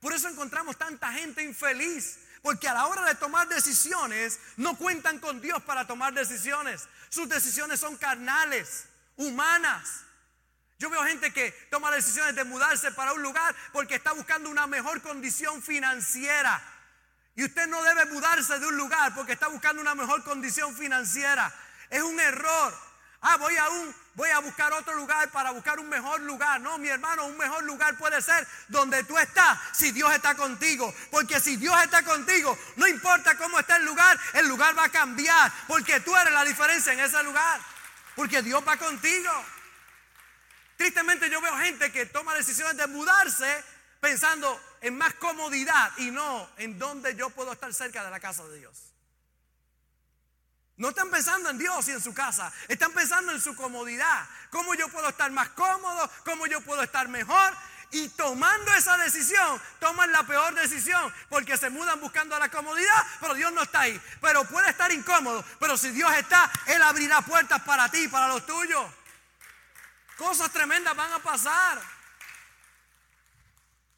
Por 0.00 0.12
eso 0.12 0.28
encontramos 0.28 0.76
tanta 0.76 1.10
gente 1.14 1.42
infeliz, 1.42 2.18
porque 2.44 2.68
a 2.68 2.74
la 2.74 2.88
hora 2.88 3.06
de 3.06 3.14
tomar 3.14 3.48
decisiones 3.48 4.38
no 4.58 4.76
cuentan 4.76 5.18
con 5.18 5.40
Dios 5.40 5.62
para 5.62 5.86
tomar 5.86 6.12
decisiones. 6.12 6.86
Sus 7.08 7.26
decisiones 7.26 7.80
son 7.80 7.96
carnales, 7.96 8.84
humanas. 9.16 10.02
Yo 10.78 10.90
veo 10.90 11.02
gente 11.04 11.32
que 11.32 11.52
toma 11.70 11.90
decisiones 11.90 12.36
de 12.36 12.44
mudarse 12.44 12.92
para 12.92 13.14
un 13.14 13.22
lugar 13.22 13.56
porque 13.72 13.94
está 13.94 14.12
buscando 14.12 14.50
una 14.50 14.66
mejor 14.66 15.00
condición 15.00 15.62
financiera. 15.62 16.62
Y 17.34 17.46
usted 17.46 17.66
no 17.66 17.82
debe 17.82 18.04
mudarse 18.12 18.58
de 18.58 18.66
un 18.66 18.76
lugar 18.76 19.14
porque 19.14 19.32
está 19.32 19.48
buscando 19.48 19.80
una 19.80 19.94
mejor 19.94 20.22
condición 20.22 20.76
financiera. 20.76 21.50
Es 21.88 22.02
un 22.02 22.20
error. 22.20 22.74
Ah, 23.26 23.38
voy 23.38 23.56
a 23.56 23.70
un, 23.70 23.94
voy 24.16 24.28
a 24.28 24.40
buscar 24.40 24.70
otro 24.74 24.94
lugar 24.96 25.30
para 25.30 25.50
buscar 25.50 25.80
un 25.80 25.88
mejor 25.88 26.20
lugar. 26.20 26.60
No, 26.60 26.76
mi 26.76 26.88
hermano, 26.88 27.24
un 27.24 27.38
mejor 27.38 27.64
lugar 27.64 27.96
puede 27.96 28.20
ser 28.20 28.46
donde 28.68 29.02
tú 29.04 29.18
estás, 29.18 29.58
si 29.72 29.92
Dios 29.92 30.12
está 30.12 30.34
contigo. 30.34 30.94
Porque 31.10 31.40
si 31.40 31.56
Dios 31.56 31.74
está 31.82 32.04
contigo, 32.04 32.56
no 32.76 32.86
importa 32.86 33.34
cómo 33.38 33.58
está 33.58 33.76
el 33.76 33.86
lugar, 33.86 34.20
el 34.34 34.46
lugar 34.46 34.76
va 34.76 34.84
a 34.84 34.88
cambiar. 34.90 35.50
Porque 35.66 36.00
tú 36.00 36.14
eres 36.14 36.34
la 36.34 36.44
diferencia 36.44 36.92
en 36.92 37.00
ese 37.00 37.22
lugar. 37.22 37.62
Porque 38.14 38.42
Dios 38.42 38.62
va 38.68 38.76
contigo. 38.76 39.30
Tristemente 40.76 41.30
yo 41.30 41.40
veo 41.40 41.56
gente 41.56 41.90
que 41.90 42.04
toma 42.04 42.34
decisiones 42.34 42.76
de 42.76 42.86
mudarse 42.88 43.64
pensando 44.00 44.60
en 44.82 44.98
más 44.98 45.14
comodidad 45.14 45.92
y 45.96 46.10
no 46.10 46.46
en 46.58 46.78
dónde 46.78 47.16
yo 47.16 47.30
puedo 47.30 47.54
estar 47.54 47.72
cerca 47.72 48.04
de 48.04 48.10
la 48.10 48.20
casa 48.20 48.44
de 48.44 48.58
Dios. 48.58 48.93
No 50.76 50.88
están 50.88 51.08
pensando 51.10 51.50
en 51.50 51.58
Dios 51.58 51.86
y 51.88 51.92
en 51.92 52.00
su 52.00 52.12
casa, 52.12 52.52
están 52.66 52.92
pensando 52.92 53.30
en 53.30 53.40
su 53.40 53.54
comodidad. 53.54 54.26
¿Cómo 54.50 54.74
yo 54.74 54.88
puedo 54.88 55.08
estar 55.08 55.30
más 55.30 55.50
cómodo? 55.50 56.10
¿Cómo 56.24 56.46
yo 56.46 56.60
puedo 56.62 56.82
estar 56.82 57.06
mejor? 57.08 57.54
Y 57.92 58.08
tomando 58.08 58.74
esa 58.74 58.96
decisión, 58.96 59.62
toman 59.78 60.10
la 60.10 60.24
peor 60.24 60.52
decisión 60.54 61.14
porque 61.28 61.56
se 61.56 61.70
mudan 61.70 62.00
buscando 62.00 62.36
la 62.40 62.48
comodidad, 62.48 63.06
pero 63.20 63.34
Dios 63.34 63.52
no 63.52 63.62
está 63.62 63.82
ahí. 63.82 64.00
Pero 64.20 64.44
puede 64.46 64.70
estar 64.70 64.90
incómodo, 64.90 65.44
pero 65.60 65.76
si 65.76 65.90
Dios 65.90 66.12
está, 66.14 66.50
Él 66.66 66.82
abrirá 66.82 67.22
puertas 67.22 67.62
para 67.62 67.88
ti, 67.88 68.08
para 68.08 68.26
los 68.26 68.44
tuyos. 68.44 68.84
Cosas 70.16 70.50
tremendas 70.50 70.96
van 70.96 71.12
a 71.12 71.20
pasar. 71.20 71.80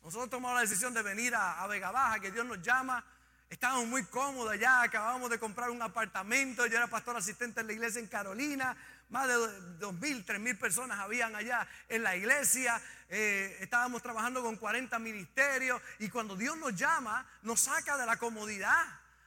Nosotros 0.02 0.28
tomamos 0.28 0.56
la 0.56 0.60
decisión 0.60 0.92
de 0.92 1.00
venir 1.02 1.34
a, 1.34 1.62
a 1.62 1.66
Vega 1.66 1.90
Baja, 1.90 2.20
que 2.20 2.30
Dios 2.30 2.44
nos 2.44 2.60
llama 2.60 3.02
Estábamos 3.48 3.86
muy 3.86 4.04
cómodos 4.04 4.52
allá, 4.52 4.82
acabamos 4.82 5.30
de 5.30 5.38
comprar 5.38 5.70
un 5.70 5.80
apartamento, 5.80 6.66
yo 6.66 6.76
era 6.76 6.88
pastor 6.88 7.16
asistente 7.16 7.60
en 7.60 7.68
la 7.68 7.72
iglesia 7.74 8.00
en 8.00 8.08
Carolina, 8.08 8.76
más 9.08 9.28
de 9.28 9.34
dos 9.78 9.94
mil, 9.94 10.24
tres 10.24 10.40
mil 10.40 10.58
personas 10.58 10.98
habían 10.98 11.34
allá 11.36 11.66
en 11.88 12.02
la 12.02 12.16
iglesia, 12.16 12.80
eh, 13.08 13.56
estábamos 13.60 14.02
trabajando 14.02 14.42
con 14.42 14.56
40 14.56 14.98
ministerios. 14.98 15.80
Y 15.98 16.08
cuando 16.08 16.36
Dios 16.36 16.56
nos 16.56 16.74
llama, 16.74 17.26
nos 17.42 17.60
saca 17.60 17.96
de 17.96 18.06
la 18.06 18.16
comodidad. 18.16 18.84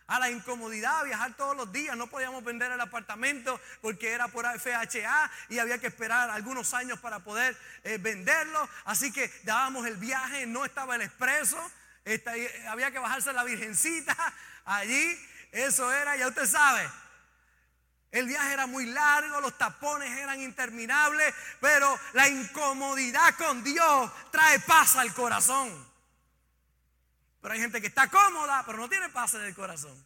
A 0.08 0.18
la 0.18 0.32
incomodidad, 0.32 1.06
viajar 1.06 1.36
todos 1.38 1.56
los 1.56 1.72
días. 1.72 1.96
No 1.96 2.08
podíamos 2.08 2.44
vender 2.44 2.72
el 2.72 2.82
apartamento 2.82 3.62
porque 3.80 4.12
era 4.12 4.28
por 4.28 4.44
FHA 4.44 5.32
y 5.50 5.60
había 5.60 5.78
que 5.78 5.86
esperar 5.86 6.32
algunos 6.32 6.74
años 6.74 7.00
para 7.00 7.20
poder 7.20 7.56
eh, 7.84 8.00
venderlo. 8.00 8.68
Así 8.86 9.12
que 9.12 9.32
dábamos 9.44 9.86
el 9.86 9.98
viaje, 9.98 10.48
no 10.48 10.66
estaba 10.66 10.96
el 10.96 11.04
expreso 11.04 11.60
había 12.68 12.92
que 12.92 13.00
bajarse 13.00 13.34
la 13.34 13.44
virgencita 13.44 14.16
allí. 14.66 15.20
Eso 15.52 15.92
era, 15.92 16.16
ya 16.16 16.28
usted 16.28 16.46
sabe. 16.46 16.90
El 18.12 18.26
viaje 18.26 18.54
era 18.54 18.66
muy 18.66 18.88
largo, 18.88 19.40
los 19.40 19.58
tapones 19.58 20.10
eran 20.18 20.42
interminables, 20.42 21.34
pero 21.60 22.00
la 22.14 22.28
incomodidad 22.28 23.36
con 23.36 23.64
Dios 23.64 24.12
trae 24.32 24.60
paz 24.62 24.96
al 24.96 25.14
corazón. 25.14 25.88
Pero 27.42 27.54
hay 27.54 27.60
gente 27.60 27.80
que 27.80 27.88
está 27.88 28.10
cómoda, 28.10 28.64
pero 28.66 28.80
no 28.80 28.90
tiene 28.90 29.10
paz 29.10 29.36
en 29.36 29.42
el 29.42 29.54
corazón. 29.54 30.06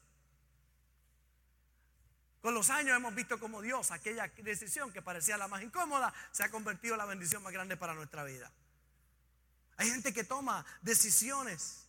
Con 2.42 2.54
los 2.54 2.70
años 2.70 2.98
hemos 2.98 3.16
visto 3.16 3.40
como 3.40 3.62
Dios, 3.62 3.92
aquella 3.92 4.28
decisión 4.28 4.92
que 4.92 5.02
parecía 5.02 5.38
la 5.38 5.48
más 5.48 5.64
incómoda, 5.64 6.14
se 6.32 6.44
ha 6.44 6.52
convertido 6.52 6.96
en 6.96 6.98
la 6.98 7.06
bendición 7.06 7.42
más 7.42 7.54
grande 7.54 7.78
para 7.78 7.94
nuestra 7.94 8.26
vida. 8.26 8.52
Hay 9.78 9.90
gente 9.90 10.14
que 10.14 10.26
toma 10.26 10.66
decisiones 10.82 11.83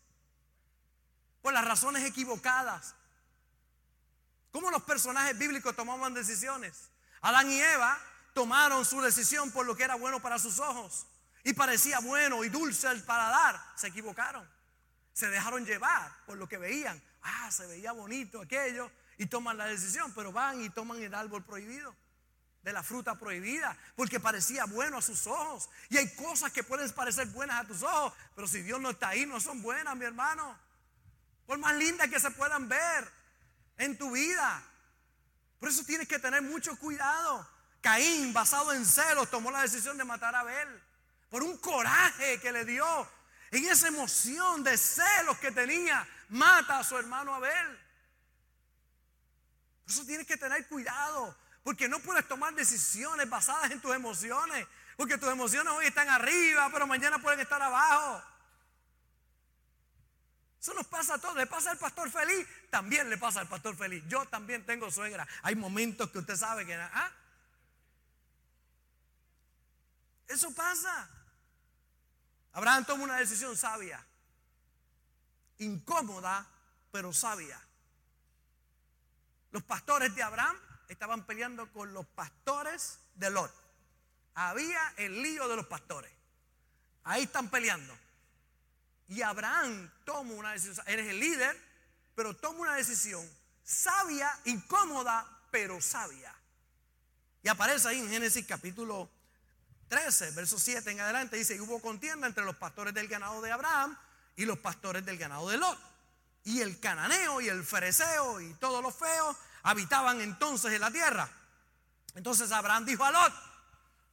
por 1.45 1.53
las 1.53 1.67
razones 1.67 2.03
equivocadas. 2.07 2.95
¿Cómo 4.51 4.71
los 4.71 4.83
personajes 4.85 5.37
bíblicos 5.37 5.77
tomaban 5.77 6.15
decisiones? 6.15 6.89
Adán 7.21 7.51
y 7.51 7.61
Eva 7.61 7.99
tomaron 8.33 8.83
su 8.87 8.99
decisión 9.03 9.51
por 9.51 9.67
lo 9.67 9.77
que 9.77 9.83
era 9.83 9.95
bueno 9.97 10.23
para 10.23 10.39
sus 10.39 10.59
ojos 10.59 11.07
y 11.43 11.53
parecía 11.53 11.99
bueno 11.99 12.45
y 12.45 12.49
dulce 12.49 12.89
al 12.89 13.03
paladar. 13.03 13.63
Se 13.77 13.89
equivocaron. 13.89 14.49
Se 15.13 15.29
dejaron 15.29 15.67
llevar 15.67 16.11
por 16.25 16.39
lo 16.39 16.49
que 16.49 16.57
veían. 16.57 16.99
Ah, 17.21 17.51
se 17.51 17.67
veía 17.67 17.93
bonito 17.93 18.41
aquello 18.41 18.91
y 19.19 19.27
toman 19.27 19.59
la 19.59 19.67
decisión, 19.67 20.15
pero 20.15 20.33
van 20.33 20.63
y 20.63 20.71
toman 20.71 21.03
el 21.03 21.15
árbol 21.15 21.45
prohibido 21.45 21.95
de 22.63 22.73
la 22.73 22.83
fruta 22.83 23.19
prohibida, 23.19 23.77
porque 23.97 24.19
parecía 24.19 24.65
bueno 24.65 24.97
a 24.97 25.03
sus 25.03 25.27
ojos. 25.27 25.69
Y 25.91 25.99
hay 25.99 26.15
cosas 26.15 26.51
que 26.53 26.65
pueden 26.65 26.91
parecer 26.93 27.27
buenas 27.27 27.61
a 27.61 27.69
tus 27.69 27.83
ojos, 27.83 28.15
pero 28.35 28.49
si 28.49 28.63
Dios 28.63 28.81
no 28.81 28.89
está 28.89 29.09
ahí, 29.09 29.27
no 29.27 29.39
son 29.41 29.61
buenas, 29.61 29.95
mi 29.95 30.07
hermano. 30.07 30.64
Por 31.47 31.59
más 31.59 31.75
lindas 31.75 32.09
que 32.09 32.21
se 32.21 32.31
puedan 32.31 32.69
ver 32.69 33.11
en 33.79 33.99
tu 33.99 34.11
vida. 34.11 34.63
Por 35.59 35.69
eso 35.69 35.85
tienes 35.85 36.09
que 36.09 36.19
tener 36.19 36.43
mucho 36.43 36.77
cuidado. 36.79 37.49
Caín, 37.81 38.33
basado 38.33 38.73
en 38.73 38.85
celos, 38.87 39.31
tomó 39.31 39.51
la 39.51 39.63
decisión 39.63 39.99
de 39.99 40.05
matar 40.05 40.35
a 40.35 40.41
Abel. 40.41 40.83
Por 41.31 41.43
un 41.43 41.57
coraje 41.59 42.41
que 42.41 42.53
le 42.53 42.65
dio. 42.65 43.09
En 43.51 43.65
esa 43.67 43.89
emoción 43.89 44.65
de 44.65 44.77
celos 44.77 45.39
que 45.39 45.53
tenía, 45.53 46.07
mata 46.31 46.79
a 46.79 46.85
su 46.85 46.97
hermano 46.97 47.35
Abel. 47.35 47.79
Por 49.85 49.93
eso 49.93 50.07
tienes 50.07 50.27
que 50.27 50.37
tener 50.37 50.67
cuidado. 50.67 51.37
Porque 51.63 51.89
no 51.89 51.99
puedes 52.01 52.27
tomar 52.29 52.55
decisiones 52.55 53.29
basadas 53.29 53.71
en 53.71 53.81
tus 53.81 53.95
emociones. 53.95 54.67
Porque 54.97 55.19
tus 55.19 55.31
emociones 55.31 55.73
hoy 55.73 55.87
están 55.87 56.09
arriba, 56.09 56.69
pero 56.73 56.87
mañana 56.87 57.19
pueden 57.19 57.41
estar 57.41 57.61
abajo. 57.61 58.23
Eso 60.65 60.73
nos 60.73 60.87
pasa 60.87 61.17
a 61.17 61.19
todos. 61.19 61.37
Le 61.37 61.47
pasa 61.47 61.73
al 61.73 61.77
pastor 61.77 62.11
feliz, 62.11 62.49
también 62.71 63.11
le 63.11 63.19
pasa 63.19 63.39
al 63.39 63.47
pastor 63.47 63.77
feliz. 63.77 64.03
Yo 64.09 64.25
también 64.25 64.65
tengo 64.65 64.91
suegra. 64.91 65.29
Hay 65.43 65.55
momentos 65.57 66.09
que 66.09 66.21
usted 66.21 66.37
sabe 66.37 66.65
que... 66.65 66.75
¿ah? 66.75 67.13
Eso 70.27 70.55
pasa. 70.55 71.11
Abraham 72.55 72.87
toma 72.87 73.05
una 73.05 73.17
decisión 73.19 73.55
sabia. 73.59 74.03
Incómoda, 75.59 76.47
pero 76.91 77.13
sabia. 77.13 77.61
Los 79.51 79.65
pastores 79.65 80.15
de 80.15 80.23
Abraham 80.23 80.57
estaban 80.89 81.27
peleando 81.27 81.71
con 81.75 81.93
los 81.93 82.07
pastores 82.07 83.01
de 83.17 83.29
Lot. 83.29 83.53
Había 84.35 84.95
el 84.97 85.23
lío 85.23 85.47
de 85.47 85.57
los 85.57 85.67
pastores. 85.67 86.11
Ahí 87.03 87.25
están 87.25 87.51
peleando. 87.51 87.95
Y 89.09 89.23
Abraham 89.23 89.91
toma 90.05 90.33
una 90.35 90.53
decisión, 90.53 90.85
eres 90.89 91.09
el 91.09 91.21
líder, 91.21 91.61
pero 92.15 92.35
toma 92.35 92.61
una 92.61 92.75
decisión 92.75 93.29
sabia, 93.65 94.31
incómoda, 94.45 95.27
pero 95.51 95.81
sabia. 95.81 96.33
Y 97.43 97.49
aparece 97.49 97.89
ahí 97.89 97.99
en 97.99 98.11
Génesis 98.11 98.47
capítulo 98.47 99.11
13, 99.89 100.31
verso 100.33 100.59
7 100.59 100.91
en 100.91 101.01
adelante, 101.01 101.37
dice, 101.37 101.57
y 101.57 101.61
hubo 101.61 101.81
contienda 101.81 102.27
entre 102.27 102.45
los 102.45 102.57
pastores 102.57 102.95
del 102.95 103.09
ganado 103.09 103.41
de 103.41 103.53
Abraham 103.53 103.97
y 104.37 104.45
los 104.45 104.59
pastores 104.59 105.05
del 105.05 105.19
ganado 105.19 105.49
de 105.49 105.57
Lot. 105.57 105.79
Y 106.45 106.61
el 106.61 106.79
cananeo 106.79 107.41
y 107.41 107.49
el 107.49 107.65
fereceo 107.65 108.41
y 108.41 108.53
todos 108.55 108.83
los 108.83 108.95
feos 108.95 109.37
habitaban 109.63 110.21
entonces 110.21 110.73
en 110.73 110.81
la 110.81 110.91
tierra. 110.91 111.29
Entonces 112.15 112.53
Abraham 112.53 112.85
dijo 112.85 113.05
a 113.05 113.11
Lot, 113.11 113.33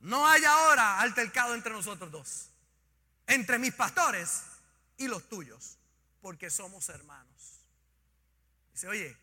no 0.02 0.28
hay 0.28 0.44
ahora 0.46 1.00
altercado 1.00 1.54
entre 1.54 1.74
nosotros 1.74 2.10
dos, 2.12 2.48
entre 3.28 3.60
mis 3.60 3.74
pastores 3.74 4.44
y 5.02 5.08
los 5.08 5.28
tuyos, 5.28 5.80
porque 6.22 6.50
somos 6.50 6.88
hermanos. 6.90 7.66
Dice, 8.72 8.88
oye, 8.88 9.18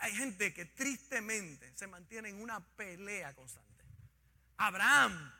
hay 0.00 0.14
gente 0.14 0.54
que 0.54 0.64
tristemente 0.64 1.72
se 1.76 1.86
mantiene 1.86 2.30
en 2.30 2.40
una 2.40 2.60
pelea 2.60 3.34
constante. 3.34 3.84
Abraham 4.56 5.32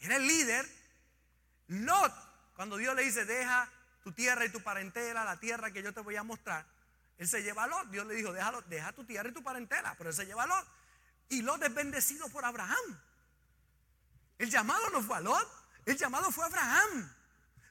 era 0.00 0.16
el 0.16 0.26
líder. 0.26 0.66
Lot, 1.68 2.12
cuando 2.56 2.76
Dios 2.76 2.94
le 2.96 3.04
dice, 3.04 3.24
deja 3.24 3.70
tu 4.02 4.12
tierra 4.12 4.44
y 4.44 4.50
tu 4.50 4.60
parentela, 4.62 5.24
la 5.24 5.38
tierra 5.38 5.70
que 5.70 5.82
yo 5.82 5.92
te 5.92 6.00
voy 6.00 6.16
a 6.16 6.22
mostrar, 6.22 6.66
él 7.18 7.28
se 7.28 7.42
lleva 7.42 7.64
a 7.64 7.66
Lot. 7.68 7.90
Dios 7.90 8.06
le 8.06 8.14
dijo, 8.14 8.32
déjalo, 8.32 8.62
deja 8.62 8.92
tu 8.92 9.04
tierra 9.04 9.28
y 9.28 9.32
tu 9.32 9.42
parentela, 9.42 9.94
pero 9.96 10.10
él 10.10 10.16
se 10.16 10.26
lleva 10.26 10.44
a 10.44 10.46
Lot. 10.46 10.66
Y 11.28 11.42
Lot 11.42 11.62
es 11.62 11.72
bendecido 11.72 12.28
por 12.30 12.44
Abraham. 12.44 13.00
El 14.38 14.50
llamado 14.50 14.90
no 14.90 15.02
fue 15.02 15.18
a 15.18 15.20
Lot, 15.20 15.48
el 15.84 15.96
llamado 15.96 16.32
fue 16.32 16.44
a 16.44 16.46
Abraham. 16.48 17.14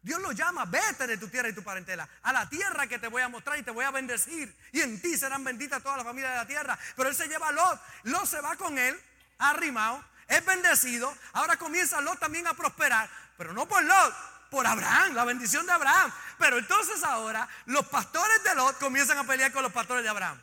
Dios 0.02 0.22
lo 0.22 0.32
llama, 0.32 0.66
vete 0.66 1.08
de 1.08 1.18
tu 1.18 1.28
tierra 1.28 1.50
y 1.50 1.54
tu 1.54 1.64
parentela, 1.64 2.08
a 2.24 2.32
la 2.32 2.48
tierra 2.48 2.88
que 2.88 3.00
te 3.00 3.08
voy 3.08 3.22
a 3.22 3.28
mostrar 3.28 3.60
y 3.60 3.64
te 3.64 3.72
voy 3.72 3.84
a 3.84 3.92
bendecir. 3.92 4.56
Y 4.72 4.82
en 4.82 5.02
ti 5.02 5.18
serán 5.18 5.44
benditas 5.44 5.84
todas 5.84 5.98
las 5.98 6.06
familias 6.06 6.32
de 6.32 6.38
la 6.38 6.48
tierra. 6.48 6.80
Pero 6.96 7.10
él 7.10 7.16
se 7.16 7.28
lleva 7.28 7.50
a 7.50 7.52
Lot. 7.52 7.82
Lot 8.04 8.26
se 8.26 8.40
va 8.40 8.56
con 8.56 8.78
él, 8.78 9.00
arrimado, 9.40 10.04
es 10.28 10.46
bendecido. 10.46 11.14
Ahora 11.34 11.58
comienza 11.58 12.00
Lot 12.02 12.20
también 12.20 12.48
a 12.48 12.54
prosperar. 12.54 13.10
Pero 13.38 13.54
no 13.54 13.68
por 13.68 13.84
Lot, 13.84 14.16
por 14.50 14.66
Abraham, 14.66 15.14
la 15.16 15.26
bendición 15.26 15.66
de 15.66 15.74
Abraham. 15.74 16.12
Pero 16.38 16.58
entonces 16.58 17.04
ahora 17.04 17.48
los 17.66 17.86
pastores 17.88 18.44
de 18.44 18.56
Lot 18.56 18.78
comienzan 18.78 19.18
a 19.18 19.26
pelear 19.26 19.52
con 19.52 19.64
los 19.64 19.72
pastores 19.72 20.04
de 20.04 20.10
Abraham. 20.10 20.42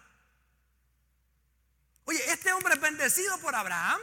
Oye, 2.05 2.23
este 2.31 2.53
hombre 2.53 2.75
es 2.75 2.81
bendecido 2.81 3.39
por 3.39 3.55
Abraham. 3.55 4.01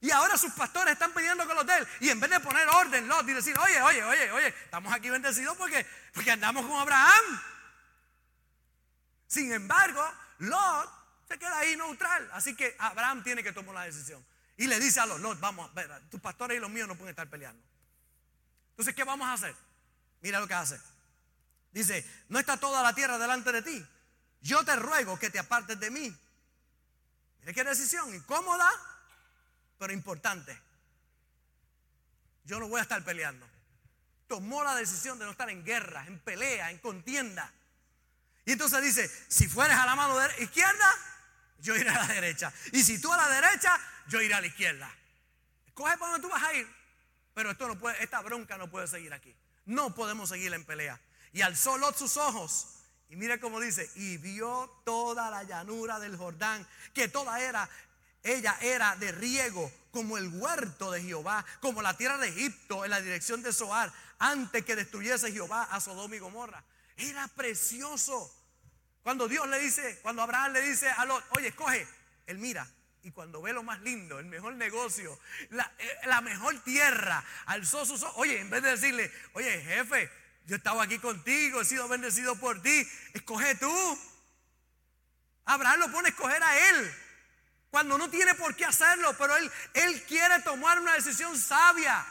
Y 0.00 0.10
ahora 0.10 0.38
sus 0.38 0.52
pastores 0.52 0.92
están 0.92 1.12
peleando 1.12 1.46
con 1.46 1.56
los 1.56 1.66
de 1.66 1.76
él. 1.76 1.88
Y 2.00 2.08
en 2.10 2.20
vez 2.20 2.30
de 2.30 2.40
poner 2.40 2.68
orden, 2.68 3.08
Lot, 3.08 3.28
y 3.28 3.32
decir, 3.32 3.58
oye, 3.58 3.82
oye, 3.82 4.04
oye, 4.04 4.30
oye, 4.30 4.48
estamos 4.64 4.92
aquí 4.92 5.10
bendecidos 5.10 5.56
porque, 5.56 5.84
porque 6.14 6.30
andamos 6.30 6.64
con 6.66 6.78
Abraham. 6.78 7.40
Sin 9.26 9.52
embargo, 9.52 10.02
Lot 10.38 10.90
se 11.28 11.38
queda 11.38 11.58
ahí 11.58 11.76
neutral. 11.76 12.30
Así 12.32 12.54
que 12.54 12.76
Abraham 12.78 13.24
tiene 13.24 13.42
que 13.42 13.52
tomar 13.52 13.74
la 13.74 13.84
decisión. 13.84 14.24
Y 14.56 14.66
le 14.66 14.78
dice 14.78 15.00
a 15.00 15.06
Lot, 15.06 15.20
Lot, 15.20 15.40
vamos, 15.40 15.72
ver, 15.74 15.90
tus 16.10 16.20
pastores 16.20 16.56
y 16.56 16.60
los 16.60 16.70
míos 16.70 16.86
no 16.86 16.96
pueden 16.96 17.10
estar 17.10 17.28
peleando. 17.28 17.62
Entonces, 18.70 18.94
¿qué 18.94 19.02
vamos 19.02 19.26
a 19.26 19.32
hacer? 19.32 19.54
Mira 20.20 20.38
lo 20.38 20.46
que 20.46 20.54
hace. 20.54 20.80
Dice, 21.72 22.08
no 22.28 22.38
está 22.38 22.56
toda 22.56 22.82
la 22.82 22.94
tierra 22.94 23.18
delante 23.18 23.50
de 23.50 23.62
ti. 23.62 23.86
Yo 24.40 24.64
te 24.64 24.76
ruego 24.76 25.18
que 25.18 25.30
te 25.30 25.38
apartes 25.38 25.78
de 25.80 25.90
mí. 25.90 26.16
Mira 27.40 27.52
qué 27.52 27.64
decisión 27.64 28.14
incómoda, 28.14 28.70
pero 29.78 29.92
importante. 29.92 30.58
Yo 32.44 32.58
no 32.58 32.68
voy 32.68 32.80
a 32.80 32.82
estar 32.82 33.04
peleando. 33.04 33.46
Tomó 34.26 34.62
la 34.62 34.74
decisión 34.74 35.18
de 35.18 35.24
no 35.24 35.30
estar 35.30 35.48
en 35.50 35.64
guerra, 35.64 36.04
en 36.06 36.18
pelea, 36.18 36.70
en 36.70 36.78
contienda. 36.78 37.52
Y 38.44 38.52
entonces 38.52 38.82
dice, 38.82 39.10
si 39.28 39.46
fueres 39.46 39.76
a 39.76 39.86
la 39.86 39.94
mano 39.94 40.18
izquierda, 40.38 40.94
yo 41.60 41.76
iré 41.76 41.90
a 41.90 42.06
la 42.06 42.06
derecha. 42.06 42.52
Y 42.72 42.82
si 42.82 43.00
tú 43.00 43.12
a 43.12 43.16
la 43.16 43.28
derecha, 43.28 43.78
yo 44.08 44.20
iré 44.20 44.34
a 44.34 44.40
la 44.40 44.46
izquierda. 44.46 44.90
Coge 45.74 45.96
por 45.98 46.08
donde 46.10 46.26
tú 46.26 46.32
vas 46.32 46.42
a 46.42 46.54
ir. 46.54 46.66
Pero 47.34 47.50
esto 47.50 47.68
no 47.68 47.78
puede, 47.78 48.02
esta 48.02 48.20
bronca 48.20 48.58
no 48.58 48.70
puede 48.70 48.88
seguir 48.88 49.12
aquí. 49.12 49.34
No 49.66 49.94
podemos 49.94 50.30
seguir 50.30 50.52
en 50.54 50.64
pelea. 50.64 50.98
Y 51.32 51.42
alzó 51.42 51.78
Lot 51.78 51.96
sus 51.96 52.16
ojos. 52.16 52.78
Y 53.10 53.16
mire 53.16 53.38
cómo 53.40 53.60
dice, 53.60 53.90
y 53.94 54.16
vio 54.18 54.82
toda 54.84 55.30
la 55.30 55.42
llanura 55.44 55.98
del 55.98 56.16
Jordán, 56.16 56.66
que 56.92 57.08
toda 57.08 57.40
era, 57.40 57.68
ella 58.22 58.56
era 58.60 58.96
de 58.96 59.12
riego, 59.12 59.72
como 59.90 60.18
el 60.18 60.28
huerto 60.28 60.90
de 60.90 61.02
Jehová, 61.02 61.44
como 61.60 61.82
la 61.82 61.96
tierra 61.96 62.18
de 62.18 62.28
Egipto 62.28 62.84
en 62.84 62.90
la 62.90 63.00
dirección 63.00 63.42
de 63.42 63.52
Zoar, 63.52 63.92
antes 64.18 64.64
que 64.64 64.76
destruyese 64.76 65.32
Jehová 65.32 65.64
a 65.64 65.80
Sodoma 65.80 66.16
y 66.16 66.18
Gomorra. 66.18 66.62
Era 66.96 67.28
precioso. 67.28 68.34
Cuando 69.02 69.28
Dios 69.28 69.48
le 69.48 69.58
dice, 69.60 69.98
cuando 70.02 70.22
Abraham 70.22 70.52
le 70.52 70.60
dice 70.62 70.88
a 70.88 71.04
Lot, 71.04 71.24
oye, 71.30 71.48
escoge, 71.48 71.86
él 72.26 72.38
mira, 72.38 72.68
y 73.02 73.10
cuando 73.10 73.40
ve 73.40 73.52
lo 73.52 73.62
más 73.62 73.80
lindo, 73.80 74.18
el 74.18 74.26
mejor 74.26 74.54
negocio, 74.54 75.18
eh, 75.50 75.98
la, 76.04 76.20
mejor 76.20 76.62
tierra, 76.64 77.24
alzó 77.46 77.86
sus 77.86 78.02
ojos. 78.02 78.16
Oye, 78.18 78.40
en 78.40 78.50
vez 78.50 78.62
de 78.62 78.70
decirle, 78.70 79.10
oye, 79.32 79.62
jefe, 79.62 80.10
yo 80.46 80.56
estaba 80.56 80.82
aquí 80.82 80.98
contigo, 80.98 81.60
he 81.60 81.64
sido 81.64 81.88
bendecido 81.88 82.36
por 82.36 82.60
ti, 82.60 82.86
escoge 83.14 83.54
tú. 83.54 83.98
Abraham 85.44 85.80
lo 85.80 85.92
pone 85.92 86.08
a 86.08 86.10
escoger 86.10 86.42
a 86.42 86.68
él. 86.70 86.94
Cuando 87.70 87.98
no 87.98 88.08
tiene 88.08 88.34
por 88.34 88.54
qué 88.56 88.64
hacerlo, 88.64 89.14
pero 89.18 89.36
él, 89.36 89.50
él 89.74 90.02
quiere 90.04 90.40
tomar 90.40 90.80
una 90.80 90.94
decisión 90.94 91.38
sabia. 91.38 92.04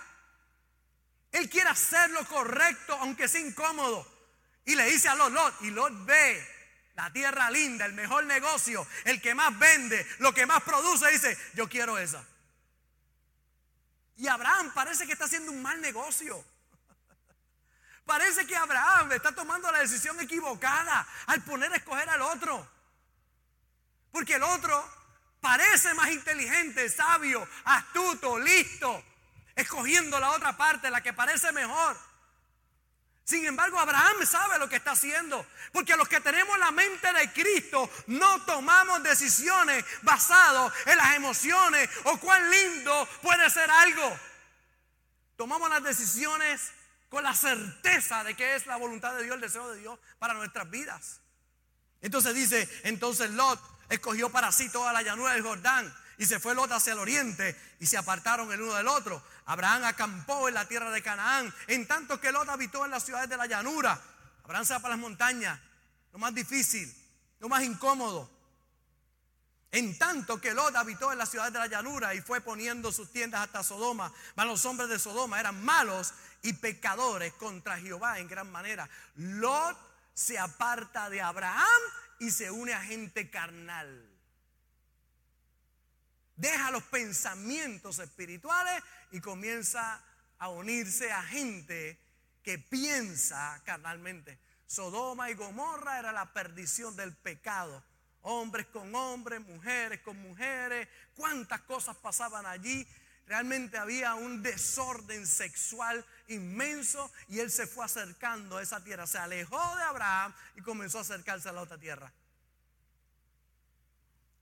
Él 1.32 1.50
quiere 1.50 1.70
hacer 1.70 2.10
lo 2.12 2.26
correcto, 2.28 2.94
aunque 3.02 3.28
sea 3.28 3.42
incómodo. 3.42 4.08
Y 4.66 4.76
le 4.76 4.86
dice 4.86 5.10
a 5.10 5.16
Lot, 5.16 5.32
Lot, 5.32 5.62
y 5.62 5.72
Lot 5.72 6.06
ve 6.06 6.58
la 6.96 7.12
tierra 7.12 7.50
linda, 7.52 7.86
el 7.86 7.94
mejor 7.94 8.26
negocio, 8.26 8.86
el 9.06 9.22
que 9.22 9.36
más 9.36 9.58
vende, 9.58 10.06
lo 10.20 10.34
que 10.34 10.46
más 10.46 10.64
produce, 10.64 11.10
dice, 11.12 11.38
yo 11.54 11.70
quiero 11.70 11.98
esa. 11.98 12.24
Y 14.18 14.28
Abraham 14.28 14.72
parece 14.74 15.06
que 15.06 15.13
está 15.13 15.26
haciendo 15.26 15.52
un 15.52 15.62
mal 15.62 15.80
negocio. 15.80 16.43
Parece 18.06 18.48
que 18.48 18.56
Abraham 18.56 19.12
está 19.12 19.34
tomando 19.34 19.72
la 19.72 19.80
decisión 19.80 20.20
equivocada 20.20 21.08
al 21.28 21.43
poner 21.43 21.72
a 21.72 21.76
escoger 21.76 22.10
al 22.10 22.22
otro. 22.24 22.67
Porque 24.12 24.36
el 24.36 24.43
otro 24.43 24.89
parece 25.41 25.93
más 25.93 26.10
inteligente, 26.12 26.89
sabio, 26.89 27.47
astuto, 27.65 28.39
listo, 28.39 29.04
escogiendo 29.56 30.19
la 30.19 30.32
otra 30.32 30.56
parte, 30.56 30.89
la 30.89 31.02
que 31.02 31.13
parece 31.13 31.52
mejor. 31.52 31.97
Sin 33.28 33.45
embargo, 33.45 33.78
Abraham 33.78 34.26
sabe 34.26 34.58
lo 34.58 34.69
que 34.69 34.78
está 34.78 34.91
haciendo. 34.91 35.45
Porque 35.73 35.97
los 35.97 36.08
que 36.08 36.21
tenemos 36.21 36.58
la 36.60 36.71
mente 36.71 37.12
de 37.12 37.34
Cristo 37.34 37.89
no 38.08 38.41
tomamos 38.45 39.04
decisiones 39.04 39.84
basadas 40.02 40.71
en 40.86 40.97
las 40.97 41.13
emociones 41.17 41.89
o 42.06 42.17
cuán 42.19 42.50
lindo 42.50 43.10
puede 43.21 43.50
ser 43.50 43.69
algo. 43.69 44.17
Tomamos 45.36 45.69
las 45.69 45.84
decisiones 45.84 46.71
con 47.10 47.21
la 47.21 47.34
certeza 47.34 48.23
de 48.23 48.34
que 48.34 48.56
es 48.56 48.65
la 48.65 48.78
voluntad 48.78 49.13
de 49.15 49.23
Dios, 49.23 49.36
el 49.36 49.41
deseo 49.41 49.69
de 49.71 49.80
Dios 49.82 50.00
para 50.19 50.34
nuestras 50.34 50.69
vidas. 50.69 51.19
Entonces 52.00 52.34
dice, 52.34 52.82
entonces 52.84 53.30
Lot 53.32 53.60
escogió 53.89 54.30
para 54.30 54.52
sí 54.52 54.69
toda 54.69 54.93
la 54.93 55.02
llanura 55.02 55.34
del 55.34 55.43
Jordán 55.43 55.93
y 56.17 56.26
se 56.26 56.39
fue 56.39 56.56
Lot 56.56 56.71
hacia 56.71 56.93
el 56.93 57.00
oriente 57.00 57.56
y 57.80 57.86
se 57.86 57.97
apartaron 57.97 58.52
el 58.52 58.62
uno 58.62 58.73
del 58.73 58.88
otro. 58.88 59.21
Abraham 59.45 59.86
acampó 59.86 60.47
en 60.47 60.56
la 60.56 60.67
tierra 60.67 60.89
de 60.91 61.02
Canaán, 61.02 61.54
en 61.67 61.88
tanto 61.88 62.19
que 62.19 62.32
Lot 62.32 62.50
habitó 62.50 62.86
en 62.86 62.91
las 62.91 63.04
ciudades 63.04 63.30
de 63.30 63.38
la 63.38 63.45
llanura. 63.45 64.00
Abraham 64.43 64.65
se 64.65 64.73
va 64.73 64.80
para 64.80 64.95
las 64.95 65.02
montañas, 65.02 65.60
lo 66.12 66.19
más 66.19 66.34
difícil, 66.34 66.93
lo 67.39 67.50
más 67.50 67.63
incómodo. 67.63 68.30
En 69.71 69.97
tanto 70.00 70.39
que 70.41 70.54
Lot 70.54 70.76
habitó 70.76 71.12
en 71.12 71.17
las 71.17 71.30
ciudades 71.30 71.54
de 71.54 71.60
la 71.60 71.67
llanura 71.67 72.15
y 72.15 72.21
fue 72.21 72.41
poniendo 72.41 72.91
sus 72.91 73.12
tiendas 73.12 73.41
hasta 73.41 73.63
Sodoma, 73.63 74.12
mas 74.36 74.47
los 74.47 74.65
hombres 74.65 74.89
de 74.89 74.97
Sodoma 74.97 75.39
eran 75.39 75.63
malos 75.63 76.13
y 76.41 76.54
pecadores 76.54 77.34
contra 77.34 77.78
Jehová 77.78 78.19
en 78.19 78.28
gran 78.28 78.52
manera. 78.52 78.89
Lot 79.15 79.78
se 80.13 80.39
aparta 80.39 81.10
de 81.10 81.21
Abraham 81.21 81.82
y 82.19 82.32
se 82.32 82.51
une 82.51 82.73
a 82.73 82.82
gente 82.82 83.30
carnal. 83.30 84.08
Deja 86.36 86.71
los 86.71 86.84
pensamientos 86.84 87.99
espirituales 87.99 88.84
y 89.12 89.19
comienza 89.19 90.03
a 90.38 90.49
unirse 90.49 91.12
a 91.12 91.23
gente 91.23 91.99
que 92.43 92.60
piensa 92.60 93.62
carnalmente. 93.65 94.39
Sodoma 94.67 95.32
y 95.32 95.34
Gomorra 95.34 95.99
era 95.99 96.12
la 96.12 96.32
perdición 96.34 96.95
del 96.95 97.15
pecado. 97.15 97.84
Hombres 98.21 98.67
con 98.67 98.93
hombres, 98.93 99.41
mujeres 99.41 100.01
con 100.01 100.17
mujeres, 100.21 100.88
cuántas 101.15 101.62
cosas 101.62 101.95
pasaban 101.97 102.45
allí. 102.45 102.88
Realmente 103.28 103.78
había 103.78 104.16
un 104.16 104.42
desorden 104.42 105.28
sexual 105.28 106.04
inmenso 106.28 107.12
y 107.28 107.40
él 107.40 107.52
se 107.52 107.68
fue 107.68 107.86
acercando 107.86 108.58
a 108.58 108.62
esa 108.62 108.84
tierra. 108.84 109.06
Se 109.06 109.18
alejó 109.18 109.76
de 109.76 109.84
Abraham 109.84 110.34
y 110.56 110.62
comenzó 110.62 110.98
a 110.98 111.02
acercarse 111.02 111.50
a 111.50 111.52
la 111.52 111.62
otra 111.62 111.78
tierra. 111.78 112.12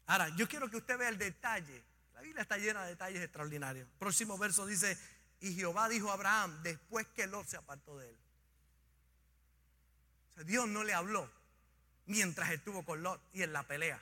Ahora, 0.06 0.30
yo 0.30 0.48
quiero 0.48 0.70
que 0.70 0.78
usted 0.78 0.98
vea 0.98 1.10
el 1.10 1.18
detalle 1.18 1.84
la 2.16 2.22
Biblia 2.22 2.42
está 2.42 2.58
llena 2.58 2.84
de 2.84 2.90
detalles 2.92 3.22
extraordinarios. 3.22 3.88
Próximo 4.00 4.38
verso 4.38 4.66
dice, 4.66 4.98
y 5.42 5.54
Jehová 5.54 5.90
dijo 5.90 6.10
a 6.10 6.14
Abraham 6.14 6.64
después 6.64 7.06
que 7.08 7.28
Lot 7.28 7.46
se 7.46 7.58
apartó 7.58 7.98
de 7.98 8.10
él. 8.10 8.18
Dios 10.46 10.68
no 10.68 10.84
le 10.84 10.94
habló 10.94 11.30
mientras 12.06 12.52
estuvo 12.52 12.84
con 12.84 13.04
Lot 13.04 13.22
y 13.34 13.44
en 13.44 13.52
la 13.52 13.64
pelea. 13.64 14.02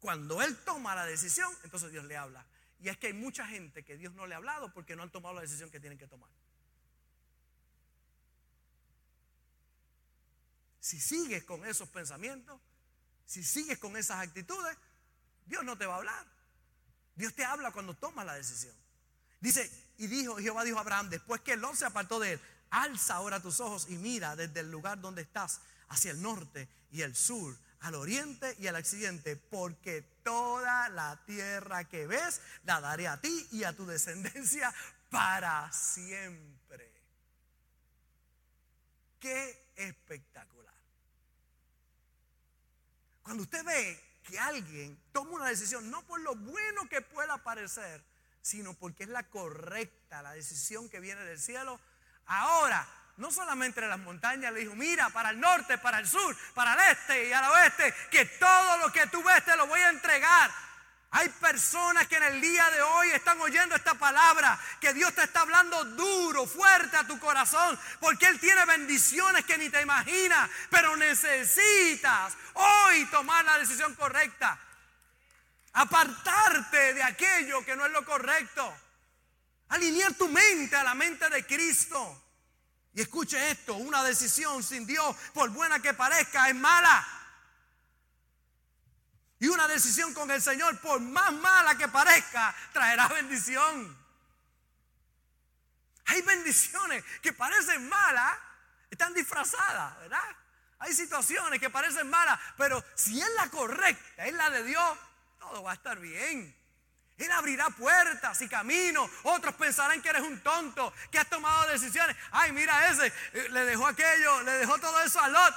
Cuando 0.00 0.42
él 0.42 0.56
toma 0.64 0.94
la 0.94 1.04
decisión, 1.04 1.52
entonces 1.62 1.92
Dios 1.92 2.04
le 2.04 2.16
habla. 2.16 2.44
Y 2.80 2.88
es 2.88 2.96
que 2.96 3.08
hay 3.08 3.12
mucha 3.12 3.46
gente 3.46 3.84
que 3.84 3.96
Dios 3.96 4.14
no 4.14 4.26
le 4.26 4.34
ha 4.34 4.38
hablado 4.38 4.72
porque 4.72 4.96
no 4.96 5.02
han 5.02 5.10
tomado 5.10 5.34
la 5.34 5.42
decisión 5.42 5.70
que 5.70 5.80
tienen 5.80 5.98
que 5.98 6.06
tomar. 6.06 6.30
Si 10.80 10.98
sigues 10.98 11.44
con 11.44 11.66
esos 11.66 11.88
pensamientos, 11.90 12.58
si 13.26 13.44
sigues 13.44 13.78
con 13.78 13.96
esas 13.96 14.26
actitudes, 14.26 14.76
Dios 15.44 15.62
no 15.62 15.76
te 15.76 15.84
va 15.84 15.94
a 15.94 15.98
hablar. 15.98 16.26
Dios 17.14 17.34
te 17.34 17.44
habla 17.44 17.70
cuando 17.70 17.94
tomas 17.94 18.24
la 18.24 18.34
decisión. 18.34 18.74
Dice, 19.40 19.70
y 19.98 20.06
dijo, 20.06 20.36
Jehová 20.36 20.64
dijo 20.64 20.78
a 20.78 20.80
Abraham, 20.80 21.10
después 21.10 21.42
que 21.42 21.56
Lot 21.56 21.74
se 21.74 21.84
apartó 21.84 22.18
de 22.18 22.32
él, 22.32 22.40
alza 22.70 23.16
ahora 23.16 23.40
tus 23.40 23.60
ojos 23.60 23.88
y 23.90 23.96
mira 23.96 24.36
desde 24.36 24.60
el 24.60 24.70
lugar 24.70 25.00
donde 25.00 25.22
estás 25.22 25.60
hacia 25.88 26.12
el 26.12 26.22
norte 26.22 26.68
y 26.90 27.02
el 27.02 27.14
sur, 27.14 27.56
al 27.80 27.94
oriente 27.94 28.56
y 28.58 28.66
al 28.66 28.76
occidente, 28.76 29.36
porque 29.36 30.02
toda 30.22 30.88
la 30.90 31.24
tierra 31.24 31.84
que 31.84 32.06
ves 32.06 32.40
la 32.64 32.80
daré 32.80 33.08
a 33.08 33.20
ti 33.20 33.48
y 33.52 33.64
a 33.64 33.74
tu 33.74 33.86
descendencia 33.86 34.72
para 35.10 35.72
siempre. 35.72 36.92
Qué 39.18 39.72
espectacular. 39.76 40.74
Cuando 43.22 43.42
usted 43.42 43.64
ve 43.64 44.20
que 44.22 44.38
alguien 44.38 44.98
tome 45.12 45.32
una 45.32 45.48
decisión, 45.48 45.90
no 45.90 46.06
por 46.06 46.20
lo 46.20 46.34
bueno 46.34 46.88
que 46.88 47.00
pueda 47.00 47.38
parecer, 47.38 48.04
sino 48.42 48.74
porque 48.74 49.04
es 49.04 49.08
la 49.10 49.28
correcta, 49.28 50.22
la 50.22 50.32
decisión 50.32 50.88
que 50.88 51.00
viene 51.00 51.24
del 51.24 51.38
cielo, 51.38 51.80
Ahora, 52.32 52.86
no 53.16 53.30
solamente 53.30 53.80
en 53.80 53.90
las 53.90 53.98
montañas, 53.98 54.52
le 54.52 54.60
dijo, 54.60 54.74
mira, 54.74 55.10
para 55.10 55.30
el 55.30 55.40
norte, 55.40 55.78
para 55.78 55.98
el 55.98 56.08
sur, 56.08 56.36
para 56.54 56.74
el 56.74 56.96
este 56.96 57.28
y 57.28 57.32
al 57.32 57.50
oeste, 57.50 57.94
que 58.10 58.24
todo 58.24 58.78
lo 58.78 58.92
que 58.92 59.06
tú 59.08 59.22
ves 59.22 59.44
te 59.44 59.56
lo 59.56 59.66
voy 59.66 59.80
a 59.80 59.90
entregar. 59.90 60.50
Hay 61.12 61.28
personas 61.28 62.06
que 62.06 62.16
en 62.16 62.22
el 62.22 62.40
día 62.40 62.70
de 62.70 62.82
hoy 62.82 63.10
están 63.10 63.40
oyendo 63.40 63.74
esta 63.74 63.94
palabra, 63.94 64.58
que 64.80 64.94
Dios 64.94 65.12
te 65.12 65.24
está 65.24 65.40
hablando 65.40 65.84
duro, 65.84 66.46
fuerte 66.46 66.96
a 66.96 67.06
tu 67.06 67.18
corazón, 67.18 67.78
porque 67.98 68.26
Él 68.26 68.38
tiene 68.38 68.64
bendiciones 68.64 69.44
que 69.44 69.58
ni 69.58 69.68
te 69.70 69.82
imaginas, 69.82 70.48
pero 70.70 70.96
necesitas 70.96 72.34
hoy 72.54 73.04
tomar 73.06 73.44
la 73.44 73.58
decisión 73.58 73.94
correcta. 73.96 74.56
Apartarte 75.72 76.94
de 76.94 77.02
aquello 77.02 77.64
que 77.64 77.74
no 77.74 77.86
es 77.86 77.92
lo 77.92 78.04
correcto. 78.04 78.72
Alinear 79.70 80.14
tu 80.14 80.28
mente 80.28 80.76
a 80.76 80.84
la 80.84 80.94
mente 80.94 81.28
de 81.28 81.44
Cristo. 81.44 82.29
Y 82.92 83.02
escuche 83.02 83.50
esto, 83.50 83.74
una 83.74 84.02
decisión 84.02 84.62
sin 84.62 84.86
Dios, 84.86 85.16
por 85.32 85.50
buena 85.50 85.80
que 85.80 85.94
parezca, 85.94 86.48
es 86.48 86.54
mala. 86.54 87.06
Y 89.38 89.48
una 89.48 89.66
decisión 89.68 90.12
con 90.12 90.30
el 90.30 90.42
Señor, 90.42 90.78
por 90.80 91.00
más 91.00 91.32
mala 91.32 91.76
que 91.76 91.88
parezca, 91.88 92.54
traerá 92.72 93.08
bendición. 93.08 93.96
Hay 96.06 96.22
bendiciones 96.22 97.04
que 97.22 97.32
parecen 97.32 97.88
malas, 97.88 98.36
están 98.90 99.14
disfrazadas, 99.14 99.98
¿verdad? 100.00 100.36
Hay 100.80 100.92
situaciones 100.92 101.60
que 101.60 101.70
parecen 101.70 102.10
malas, 102.10 102.38
pero 102.56 102.84
si 102.94 103.20
es 103.20 103.28
la 103.36 103.48
correcta, 103.48 104.26
es 104.26 104.34
la 104.34 104.50
de 104.50 104.64
Dios, 104.64 104.98
todo 105.38 105.62
va 105.62 105.70
a 105.70 105.74
estar 105.74 105.98
bien. 106.00 106.59
Él 107.20 107.30
abrirá 107.32 107.68
puertas 107.70 108.40
y 108.40 108.48
caminos. 108.48 109.10
Otros 109.24 109.54
pensarán 109.54 110.00
que 110.00 110.08
eres 110.08 110.22
un 110.22 110.40
tonto, 110.40 110.92
que 111.10 111.18
has 111.18 111.28
tomado 111.28 111.68
decisiones. 111.68 112.16
Ay, 112.30 112.52
mira 112.52 112.88
ese, 112.88 113.06
eh, 113.08 113.48
le 113.50 113.64
dejó 113.66 113.86
aquello, 113.86 114.42
le 114.42 114.52
dejó 114.52 114.78
todo 114.78 115.00
eso 115.02 115.20
a 115.20 115.28
Lot. 115.28 115.54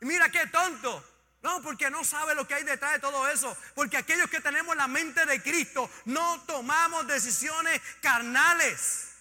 Mira 0.00 0.30
qué 0.30 0.46
tonto. 0.48 1.04
No, 1.40 1.62
porque 1.62 1.88
no 1.88 2.04
sabe 2.04 2.34
lo 2.34 2.46
que 2.46 2.54
hay 2.54 2.64
detrás 2.64 2.92
de 2.92 2.98
todo 2.98 3.26
eso. 3.28 3.56
Porque 3.74 3.96
aquellos 3.96 4.28
que 4.28 4.40
tenemos 4.40 4.76
la 4.76 4.86
mente 4.86 5.24
de 5.24 5.42
Cristo 5.42 5.90
no 6.04 6.42
tomamos 6.42 7.06
decisiones 7.06 7.80
carnales. 8.02 9.14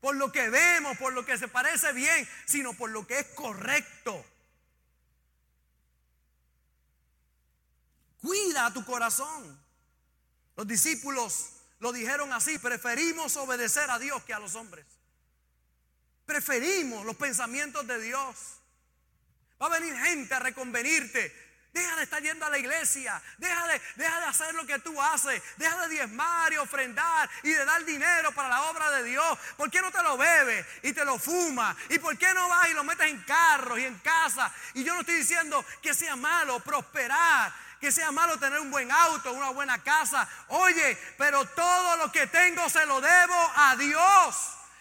Por 0.00 0.16
lo 0.16 0.30
que 0.30 0.50
vemos, 0.50 0.98
por 0.98 1.14
lo 1.14 1.24
que 1.24 1.38
se 1.38 1.48
parece 1.48 1.92
bien, 1.92 2.28
sino 2.44 2.74
por 2.74 2.90
lo 2.90 3.06
que 3.06 3.20
es 3.20 3.26
correcto. 3.28 4.24
Cuida 8.20 8.72
tu 8.72 8.84
corazón. 8.84 9.65
Los 10.56 10.66
discípulos 10.66 11.50
lo 11.80 11.92
dijeron 11.92 12.32
así, 12.32 12.58
preferimos 12.58 13.36
obedecer 13.36 13.90
a 13.90 13.98
Dios 13.98 14.22
que 14.24 14.32
a 14.32 14.38
los 14.38 14.54
hombres. 14.54 14.86
Preferimos 16.24 17.04
los 17.04 17.16
pensamientos 17.16 17.86
de 17.86 18.00
Dios. 18.00 18.36
Va 19.60 19.66
a 19.66 19.78
venir 19.78 19.94
gente 19.94 20.34
a 20.34 20.38
reconvenirte. 20.38 21.46
Deja 21.72 21.94
de 21.96 22.04
estar 22.04 22.22
yendo 22.22 22.46
a 22.46 22.50
la 22.50 22.58
iglesia. 22.58 23.22
Deja 23.36 23.68
de, 23.68 23.80
deja 23.96 24.20
de 24.20 24.26
hacer 24.26 24.54
lo 24.54 24.66
que 24.66 24.78
tú 24.78 25.00
haces. 25.00 25.42
Deja 25.58 25.78
de 25.82 25.94
diezmar 25.94 26.50
y 26.54 26.56
ofrendar 26.56 27.28
y 27.42 27.50
de 27.50 27.64
dar 27.66 27.84
dinero 27.84 28.32
para 28.32 28.48
la 28.48 28.62
obra 28.70 28.90
de 28.92 29.04
Dios. 29.04 29.38
¿Por 29.58 29.70
qué 29.70 29.82
no 29.82 29.92
te 29.92 30.02
lo 30.02 30.16
bebes 30.16 30.66
y 30.82 30.94
te 30.94 31.04
lo 31.04 31.18
fumas? 31.18 31.76
¿Y 31.90 31.98
por 31.98 32.16
qué 32.16 32.32
no 32.32 32.48
vas 32.48 32.70
y 32.70 32.72
lo 32.72 32.82
metes 32.82 33.06
en 33.06 33.20
carros 33.24 33.78
y 33.78 33.84
en 33.84 33.98
casa? 33.98 34.52
Y 34.72 34.84
yo 34.84 34.94
no 34.94 35.00
estoy 35.00 35.16
diciendo 35.16 35.62
que 35.82 35.92
sea 35.92 36.16
malo 36.16 36.60
prosperar. 36.60 37.65
Que 37.80 37.92
sea 37.92 38.10
malo 38.10 38.38
tener 38.38 38.58
un 38.60 38.70
buen 38.70 38.90
auto, 38.90 39.32
una 39.32 39.50
buena 39.50 39.82
casa. 39.82 40.28
Oye, 40.48 40.98
pero 41.18 41.44
todo 41.44 41.96
lo 41.98 42.10
que 42.10 42.26
tengo 42.26 42.68
se 42.68 42.86
lo 42.86 43.00
debo 43.00 43.52
a 43.54 43.76
Dios. 43.76 44.36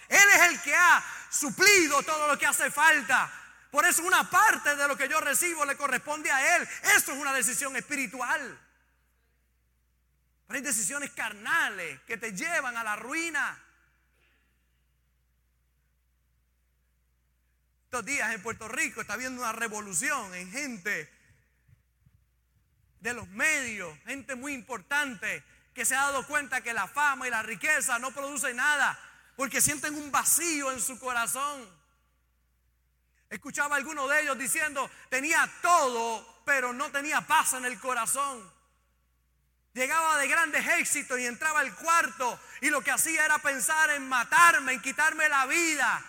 Él 0.08 0.30
es 0.36 0.42
el 0.50 0.62
que 0.62 0.76
ha 0.76 1.04
suplido 1.30 2.02
todo 2.04 2.28
lo 2.28 2.38
que 2.38 2.46
hace 2.46 2.72
falta. 2.72 3.32
Por 3.72 3.86
eso 3.86 4.04
una 4.04 4.30
parte 4.30 4.76
de 4.76 4.88
lo 4.88 4.96
que 4.96 5.10
yo 5.10 5.20
recibo 5.20 5.66
le 5.66 5.76
corresponde 5.76 6.32
a 6.32 6.56
Él. 6.56 6.70
Esto 6.96 7.12
es 7.12 7.18
una 7.18 7.34
decisión 7.34 7.76
espiritual. 7.76 8.60
Pero 10.48 10.58
hay 10.58 10.64
decisiones 10.64 11.12
carnales 11.12 12.00
que 12.02 12.18
te 12.18 12.32
llevan 12.32 12.78
a 12.78 12.84
la 12.84 12.96
ruina. 12.96 13.62
Estos 17.86 18.06
días 18.06 18.34
en 18.34 18.42
Puerto 18.42 18.68
Rico 18.68 19.02
está 19.02 19.14
habiendo 19.14 19.42
una 19.42 19.52
revolución 19.52 20.34
en 20.36 20.52
gente 20.52 21.14
de 23.06 23.13
los 23.13 23.28
medios, 23.28 23.96
gente 24.08 24.34
muy 24.34 24.54
importante 24.54 25.44
que 25.76 25.86
se 25.86 25.96
ha 25.96 26.06
dado 26.06 26.26
cuenta 26.26 26.62
que 26.62 26.74
la 26.74 26.88
fama 26.88 27.28
y 27.28 27.30
la 27.30 27.44
riqueza 27.44 28.00
no 28.00 28.10
producen 28.12 28.56
nada 28.56 29.00
porque 29.36 29.62
sienten 29.62 29.94
un 29.94 30.12
vacío 30.12 30.72
en 30.72 30.82
su 30.82 30.98
corazón. 30.98 31.70
Escuchaba 33.30 33.76
a 33.76 33.78
alguno 33.78 34.08
de 34.08 34.24
ellos 34.24 34.36
diciendo, 34.39 34.89
tenía 35.10 35.48
todo, 35.62 36.41
pero 36.46 36.74
no 36.74 36.89
tenía 36.89 37.22
paz 37.22 37.54
en 37.54 37.65
el 37.65 37.80
corazón. 37.80 38.52
Llegaba 39.74 40.18
de 40.18 40.28
grandes 40.28 40.65
éxitos 40.80 41.20
y 41.20 41.28
entraba 41.28 41.60
al 41.60 41.76
cuarto 41.76 42.39
y 42.62 42.72
lo 42.72 42.82
que 42.82 42.89
hacía 42.89 43.24
era 43.24 43.38
pensar 43.38 43.91
en 43.91 44.10
matarme, 44.10 44.74
en 44.74 44.82
quitarme 44.82 45.30
la 45.30 45.46
vida. 45.46 46.04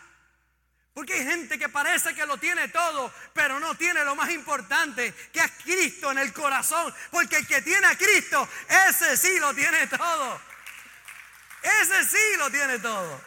Porque 0.96 1.12
hay 1.12 1.24
gente 1.24 1.59
que 1.59 1.68
parece 1.68 2.14
que 2.14 2.24
lo 2.24 2.38
tiene 2.38 2.68
todo, 2.68 3.12
pero 3.35 3.61
no 3.61 3.74
tiene 3.74 4.02
lo 4.02 4.16
más 4.16 4.30
importante, 4.30 5.12
que 5.30 5.40
es 5.40 5.52
Cristo 5.62 6.11
en 6.11 6.16
el 6.16 6.32
corazón. 6.32 6.90
Porque 7.11 7.37
el 7.37 7.46
que 7.46 7.61
tiene 7.61 7.87
a 7.87 7.98
Cristo, 7.98 8.48
ese 8.88 9.14
sí 9.18 9.38
lo 9.38 9.52
tiene 9.52 9.87
todo. 9.88 10.40
Ese 11.82 12.02
sí 12.06 12.38
lo 12.38 12.50
tiene 12.50 12.78
todo. 12.78 13.20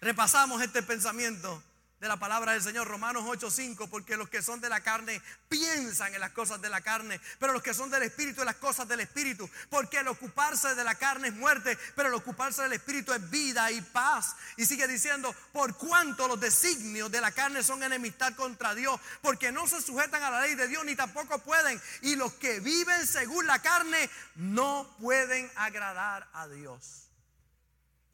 Repasamos 0.00 0.60
este 0.62 0.82
pensamiento 0.82 1.62
de 2.00 2.08
la 2.08 2.16
palabra 2.16 2.52
del 2.52 2.62
Señor, 2.62 2.88
Romanos 2.88 3.24
8:5, 3.24 3.88
porque 3.88 4.16
los 4.16 4.30
que 4.30 4.40
son 4.40 4.58
de 4.60 4.70
la 4.70 4.80
carne 4.80 5.20
piensan 5.50 6.14
en 6.14 6.20
las 6.20 6.30
cosas 6.30 6.60
de 6.62 6.70
la 6.70 6.80
carne, 6.80 7.20
pero 7.38 7.52
los 7.52 7.62
que 7.62 7.74
son 7.74 7.90
del 7.90 8.02
Espíritu 8.04 8.40
en 8.40 8.46
las 8.46 8.56
cosas 8.56 8.88
del 8.88 9.00
Espíritu, 9.00 9.48
porque 9.68 9.98
el 9.98 10.08
ocuparse 10.08 10.74
de 10.74 10.82
la 10.82 10.94
carne 10.94 11.28
es 11.28 11.34
muerte, 11.34 11.78
pero 11.94 12.08
el 12.08 12.14
ocuparse 12.14 12.62
del 12.62 12.72
Espíritu 12.72 13.12
es 13.12 13.28
vida 13.28 13.70
y 13.70 13.82
paz. 13.82 14.34
Y 14.56 14.64
sigue 14.64 14.88
diciendo, 14.88 15.34
por 15.52 15.76
cuanto 15.76 16.26
los 16.26 16.40
designios 16.40 17.10
de 17.10 17.20
la 17.20 17.32
carne 17.32 17.62
son 17.62 17.82
enemistad 17.82 18.34
contra 18.34 18.74
Dios, 18.74 18.98
porque 19.20 19.52
no 19.52 19.68
se 19.68 19.82
sujetan 19.82 20.22
a 20.22 20.30
la 20.30 20.40
ley 20.40 20.54
de 20.54 20.68
Dios 20.68 20.82
ni 20.86 20.96
tampoco 20.96 21.38
pueden, 21.40 21.80
y 22.00 22.16
los 22.16 22.32
que 22.34 22.60
viven 22.60 23.06
según 23.06 23.46
la 23.46 23.60
carne 23.60 24.08
no 24.36 24.96
pueden 25.00 25.50
agradar 25.54 26.26
a 26.32 26.48
Dios. 26.48 27.08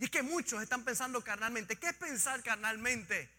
Y 0.00 0.06
es 0.06 0.10
que 0.10 0.22
muchos 0.22 0.60
están 0.60 0.84
pensando 0.84 1.22
carnalmente. 1.22 1.76
¿Qué 1.76 1.88
es 1.88 1.94
pensar 1.94 2.42
carnalmente? 2.42 3.35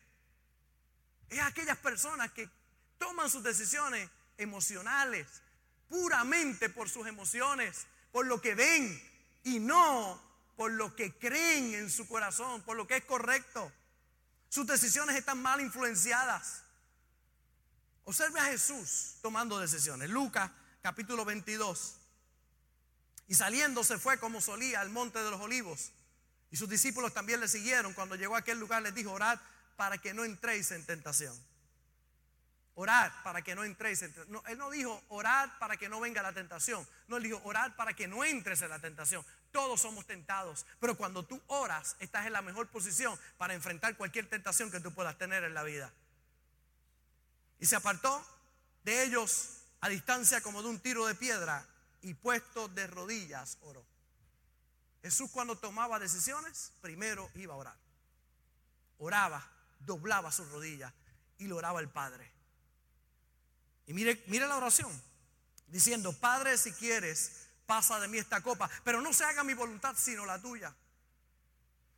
Es 1.30 1.40
aquellas 1.40 1.78
personas 1.78 2.32
que 2.32 2.50
toman 2.98 3.30
sus 3.30 3.44
decisiones 3.44 4.10
emocionales 4.38 5.28
puramente 5.90 6.70
por 6.70 6.90
sus 6.90 7.08
emociones, 7.08 7.88
por 8.12 8.26
lo 8.26 8.42
que 8.42 8.56
ven 8.56 9.02
y 9.44 9.60
no 9.60 10.22
por 10.56 10.72
lo 10.72 10.96
que 10.96 11.14
creen 11.18 11.76
en 11.76 11.90
su 11.90 12.08
corazón, 12.08 12.64
por 12.64 12.76
lo 12.76 12.88
que 12.88 12.98
es 12.98 13.06
correcto. 13.06 13.72
Sus 14.50 14.66
decisiones 14.66 15.16
están 15.16 15.42
mal 15.42 15.62
influenciadas. 15.62 16.64
Observe 18.06 18.40
a 18.40 18.46
Jesús 18.46 19.18
tomando 19.22 19.60
decisiones. 19.60 20.10
Lucas 20.10 20.50
capítulo 20.82 21.26
22. 21.26 21.98
Y 23.28 23.36
saliendo 23.36 23.84
se 23.84 24.00
fue 24.00 24.20
como 24.20 24.42
solía 24.42 24.82
al 24.82 24.90
monte 24.90 25.20
de 25.22 25.30
los 25.30 25.40
olivos. 25.42 25.92
Y 26.50 26.58
sus 26.58 26.70
discípulos 26.70 27.14
también 27.14 27.40
le 27.40 27.48
siguieron. 27.48 27.94
Cuando 27.94 28.16
llegó 28.16 28.36
a 28.36 28.40
aquel 28.40 28.60
lugar 28.60 28.82
les 28.82 28.96
dijo, 28.96 29.12
orad 29.12 29.40
para 29.78 29.98
que 30.00 30.14
no 30.14 30.26
entréis 30.26 30.72
en 30.72 30.86
tentación. 30.86 31.34
Orad 32.76 33.12
para 33.24 33.42
que 33.42 33.56
no 33.56 33.64
entréis 33.64 34.02
en 34.02 34.14
tentación. 34.14 34.44
él 34.48 34.58
no 34.58 34.70
dijo 34.70 35.02
orad 35.10 35.50
para 35.60 35.78
que 35.78 35.88
no 35.88 36.00
venga 36.00 36.22
la 36.22 36.34
tentación. 36.34 36.86
No, 37.08 37.18
él 37.18 37.24
dijo 37.24 37.42
orad 37.44 37.76
para 37.76 37.94
que 37.94 38.08
no 38.08 38.26
entres 38.26 38.62
en 38.62 38.70
la 38.70 38.80
tentación. 38.80 39.26
Todos 39.52 39.82
somos 39.82 40.06
tentados. 40.06 40.66
Pero 40.80 40.96
cuando 40.98 41.26
tú 41.26 41.42
oras, 41.48 41.96
estás 42.00 42.26
en 42.26 42.34
la 42.34 42.42
mejor 42.42 42.68
posición 42.68 43.18
para 43.38 43.54
enfrentar 43.54 43.96
cualquier 43.96 44.30
tentación 44.30 44.70
que 44.70 44.80
tú 44.80 44.94
puedas 44.94 45.18
tener 45.18 45.44
en 45.44 45.54
la 45.54 45.64
vida. 45.64 45.92
Y 47.60 47.66
se 47.66 47.76
apartó 47.76 48.24
de 48.84 49.04
ellos 49.04 49.64
a 49.82 49.90
distancia 49.90 50.42
como 50.42 50.62
de 50.62 50.70
un 50.70 50.80
tiro 50.80 51.06
de 51.08 51.16
piedra 51.16 51.66
y 52.02 52.14
puesto 52.14 52.68
de 52.68 52.86
rodillas 52.88 53.58
oró. 53.62 53.84
Jesús 55.02 55.32
cuando 55.32 55.58
tomaba 55.58 56.00
decisiones, 56.00 56.74
primero 56.82 57.30
iba 57.36 57.54
a 57.54 57.58
orar. 57.58 57.78
Oraba, 59.00 59.57
doblaba 59.80 60.32
sus 60.32 60.50
rodillas 60.52 60.94
y 61.38 61.48
lo 61.48 61.58
oraba 61.58 61.80
el 61.80 61.90
Padre. 61.90 62.32
Y 63.86 63.94
mire, 63.94 64.24
mire 64.28 64.48
la 64.48 64.58
oración, 64.58 64.92
diciendo, 65.68 66.14
Padre, 66.14 66.58
si 66.58 66.74
quieres, 66.74 67.48
pasa 67.66 68.00
de 68.00 68.08
mí 68.08 68.18
esta 68.18 68.42
copa, 68.42 68.70
pero 68.84 69.02
no 69.02 69.14
se 69.14 69.24
haga 69.24 69.44
mi 69.44 69.54
voluntad 69.54 69.96
sino 69.98 70.26
la 70.26 70.42
tuya. 70.42 70.74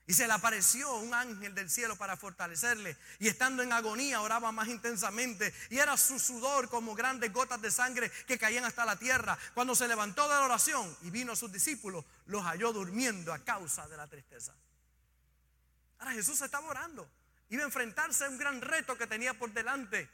Y 0.10 0.14
se 0.14 0.26
le 0.26 0.34
apareció 0.34 0.92
un 0.96 1.14
ángel 1.14 1.54
del 1.54 1.70
cielo 1.70 1.96
para 1.96 2.18
fortalecerle. 2.18 2.98
Y 3.20 3.28
estando 3.28 3.62
en 3.62 3.72
agonía 3.72 4.22
oraba 4.22 4.52
más 4.52 4.68
intensamente. 4.68 5.54
Y 5.70 5.78
era 5.78 5.96
su 5.98 6.18
sudor 6.18 6.68
como 6.68 6.96
grandes 6.96 7.32
gotas 7.32 7.62
de 7.62 7.70
sangre 7.70 8.12
que 8.26 8.40
caían 8.40 8.66
hasta 8.66 8.86
la 8.86 8.96
tierra. 8.96 9.38
Cuando 9.54 9.76
se 9.76 9.88
levantó 9.88 10.24
de 10.24 10.30
la 10.30 10.46
oración 10.46 10.98
y 11.04 11.12
vino 11.12 11.34
a 11.34 11.36
sus 11.36 11.52
discípulos, 11.52 12.04
los 12.26 12.44
halló 12.44 12.74
durmiendo 12.74 13.32
a 13.32 13.38
causa 13.46 13.88
de 13.88 13.98
la 13.98 14.08
tristeza. 14.08 14.56
Ahora 16.00 16.14
Jesús 16.14 16.42
estaba 16.42 16.68
orando. 16.68 17.08
Iba 17.50 17.64
a 17.64 17.66
enfrentarse 17.66 18.26
a 18.26 18.30
un 18.30 18.38
gran 18.38 18.62
reto 18.62 18.98
que 18.98 19.08
tenía 19.08 19.34
por 19.34 19.52
delante. 19.52 20.10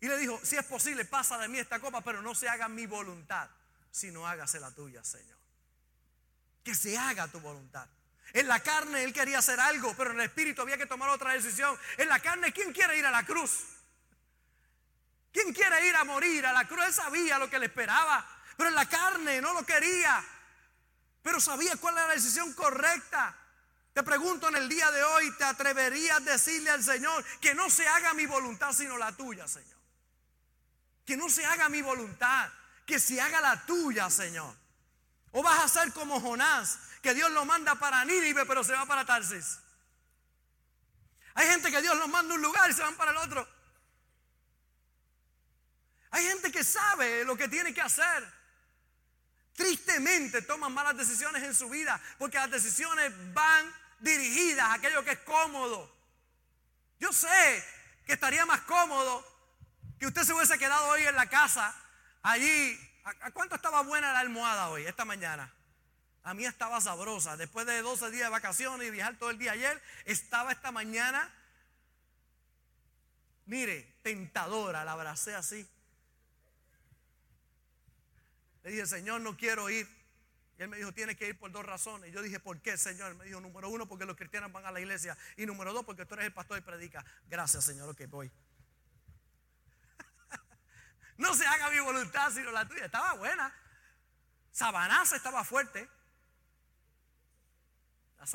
Y 0.00 0.08
le 0.08 0.18
dijo, 0.18 0.38
si 0.42 0.56
es 0.56 0.64
posible, 0.64 1.04
pasa 1.04 1.38
de 1.38 1.48
mí 1.48 1.58
esta 1.58 1.80
copa, 1.80 2.02
pero 2.02 2.20
no 2.20 2.34
se 2.34 2.48
haga 2.48 2.68
mi 2.68 2.86
voluntad, 2.86 3.48
sino 3.90 4.26
hágase 4.26 4.60
la 4.60 4.70
tuya, 4.70 5.02
Señor. 5.02 5.38
Que 6.62 6.74
se 6.74 6.98
haga 6.98 7.28
tu 7.28 7.40
voluntad. 7.40 7.88
En 8.32 8.48
la 8.48 8.60
carne 8.60 9.04
él 9.04 9.12
quería 9.12 9.38
hacer 9.38 9.58
algo, 9.58 9.94
pero 9.96 10.10
en 10.10 10.20
el 10.20 10.26
espíritu 10.26 10.60
había 10.60 10.76
que 10.76 10.86
tomar 10.86 11.08
otra 11.08 11.32
decisión. 11.32 11.78
En 11.96 12.08
la 12.08 12.20
carne, 12.20 12.52
¿quién 12.52 12.72
quiere 12.72 12.98
ir 12.98 13.06
a 13.06 13.10
la 13.10 13.24
cruz? 13.24 13.64
¿Quién 15.32 15.54
quiere 15.54 15.86
ir 15.86 15.94
a 15.96 16.04
morir 16.04 16.44
a 16.44 16.52
la 16.52 16.66
cruz? 16.66 16.84
Él 16.84 16.92
sabía 16.92 17.38
lo 17.38 17.48
que 17.48 17.58
le 17.58 17.66
esperaba, 17.66 18.26
pero 18.56 18.68
en 18.68 18.74
la 18.74 18.88
carne 18.88 19.40
no 19.40 19.54
lo 19.54 19.64
quería, 19.64 20.22
pero 21.22 21.40
sabía 21.40 21.76
cuál 21.76 21.96
era 21.96 22.08
la 22.08 22.14
decisión 22.14 22.52
correcta. 22.52 23.34
Te 23.96 24.02
pregunto 24.02 24.48
en 24.48 24.56
el 24.56 24.68
día 24.68 24.90
de 24.90 25.02
hoy, 25.02 25.30
¿te 25.38 25.44
atreverías 25.44 26.18
a 26.18 26.20
decirle 26.20 26.68
al 26.68 26.84
Señor 26.84 27.24
que 27.40 27.54
no 27.54 27.70
se 27.70 27.88
haga 27.88 28.12
mi 28.12 28.26
voluntad 28.26 28.74
sino 28.74 28.98
la 28.98 29.10
tuya, 29.12 29.48
Señor? 29.48 29.78
Que 31.06 31.16
no 31.16 31.30
se 31.30 31.46
haga 31.46 31.70
mi 31.70 31.80
voluntad, 31.80 32.50
que 32.84 33.00
se 33.00 33.18
haga 33.18 33.40
la 33.40 33.64
tuya, 33.64 34.10
Señor. 34.10 34.54
O 35.32 35.42
vas 35.42 35.64
a 35.64 35.68
ser 35.68 35.94
como 35.94 36.20
Jonás, 36.20 36.78
que 37.00 37.14
Dios 37.14 37.30
lo 37.30 37.46
manda 37.46 37.74
para 37.76 38.04
Nínive, 38.04 38.44
pero 38.44 38.62
se 38.62 38.74
va 38.74 38.84
para 38.84 39.06
Tarsis. 39.06 39.60
Hay 41.32 41.46
gente 41.46 41.70
que 41.70 41.80
Dios 41.80 41.96
los 41.96 42.08
manda 42.10 42.34
a 42.34 42.36
un 42.36 42.42
lugar 42.42 42.68
y 42.68 42.74
se 42.74 42.82
van 42.82 42.96
para 42.96 43.12
el 43.12 43.16
otro. 43.16 43.48
Hay 46.10 46.22
gente 46.26 46.52
que 46.52 46.62
sabe 46.62 47.24
lo 47.24 47.34
que 47.34 47.48
tiene 47.48 47.72
que 47.72 47.80
hacer. 47.80 48.30
Tristemente 49.54 50.42
toman 50.42 50.74
malas 50.74 50.98
decisiones 50.98 51.42
en 51.44 51.54
su 51.54 51.70
vida 51.70 51.98
porque 52.18 52.36
las 52.36 52.50
decisiones 52.50 53.10
van 53.32 53.85
dirigidas 54.00 54.66
a 54.66 54.74
aquello 54.74 55.04
que 55.04 55.12
es 55.12 55.18
cómodo. 55.20 55.94
Yo 56.98 57.12
sé 57.12 57.64
que 58.06 58.14
estaría 58.14 58.46
más 58.46 58.60
cómodo 58.62 59.24
que 59.98 60.06
usted 60.06 60.22
se 60.22 60.32
hubiese 60.32 60.58
quedado 60.58 60.88
hoy 60.88 61.02
en 61.02 61.14
la 61.14 61.28
casa, 61.28 61.74
allí. 62.22 62.78
¿A, 63.04 63.30
cuánto 63.30 63.54
estaba 63.54 63.82
buena 63.82 64.12
la 64.12 64.20
almohada 64.20 64.68
hoy, 64.68 64.84
esta 64.84 65.04
mañana? 65.04 65.52
A 66.24 66.34
mí 66.34 66.44
estaba 66.44 66.80
sabrosa. 66.80 67.36
Después 67.36 67.66
de 67.66 67.80
12 67.80 68.10
días 68.10 68.24
de 68.24 68.30
vacaciones 68.30 68.88
y 68.88 68.90
viajar 68.90 69.16
todo 69.16 69.30
el 69.30 69.38
día 69.38 69.52
ayer, 69.52 69.80
estaba 70.04 70.50
esta 70.50 70.72
mañana, 70.72 71.32
mire, 73.44 73.94
tentadora. 74.02 74.84
La 74.84 74.92
abracé 74.92 75.36
así. 75.36 75.68
Le 78.64 78.70
dije, 78.72 78.86
Señor, 78.86 79.20
no 79.20 79.36
quiero 79.36 79.70
ir. 79.70 79.88
Y 80.58 80.62
él 80.62 80.68
me 80.68 80.78
dijo, 80.78 80.92
tiene 80.92 81.16
que 81.16 81.28
ir 81.28 81.38
por 81.38 81.50
dos 81.50 81.64
razones. 81.64 82.10
Y 82.10 82.12
yo 82.12 82.22
dije, 82.22 82.40
¿por 82.40 82.60
qué, 82.60 82.78
Señor? 82.78 83.14
Me 83.14 83.26
dijo, 83.26 83.40
número 83.40 83.68
uno, 83.68 83.86
porque 83.86 84.06
los 84.06 84.16
cristianos 84.16 84.50
van 84.52 84.64
a 84.64 84.70
la 84.70 84.80
iglesia. 84.80 85.16
Y 85.36 85.44
número 85.44 85.72
dos, 85.72 85.84
porque 85.84 86.06
tú 86.06 86.14
eres 86.14 86.26
el 86.26 86.32
pastor 86.32 86.58
y 86.58 86.62
predica. 86.62 87.04
Gracias, 87.26 87.64
Señor, 87.64 87.94
que 87.94 88.06
voy. 88.06 88.32
no 91.18 91.34
se 91.34 91.46
haga 91.46 91.70
mi 91.70 91.78
voluntad, 91.80 92.32
sino 92.32 92.50
la 92.52 92.66
tuya. 92.66 92.86
Estaba 92.86 93.12
buena. 93.14 93.54
Sabanaza 94.50 95.16
estaba 95.16 95.44
fuerte. 95.44 95.90
La, 98.18 98.26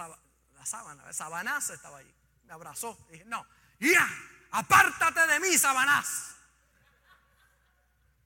sábana, 0.65 1.11
Sabanaza 1.11 1.73
estaba 1.73 1.97
allí. 1.97 2.13
Me 2.45 2.53
abrazó. 2.53 2.95
dije, 3.09 3.25
no, 3.25 3.45
ya, 3.79 4.07
apártate 4.51 5.25
de 5.25 5.39
mí, 5.39 5.57
Sabanás. 5.57 6.35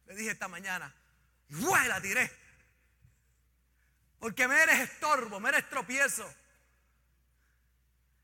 Le 0.08 0.16
dije 0.16 0.32
esta 0.32 0.50
mañana, 0.50 0.94
y 1.48 1.88
la 1.88 2.02
tiré. 2.02 2.45
Porque 4.26 4.48
me 4.48 4.60
eres 4.60 4.80
estorbo, 4.80 5.40
me 5.40 5.50
eres 5.50 5.70
tropiezo. 5.70 6.28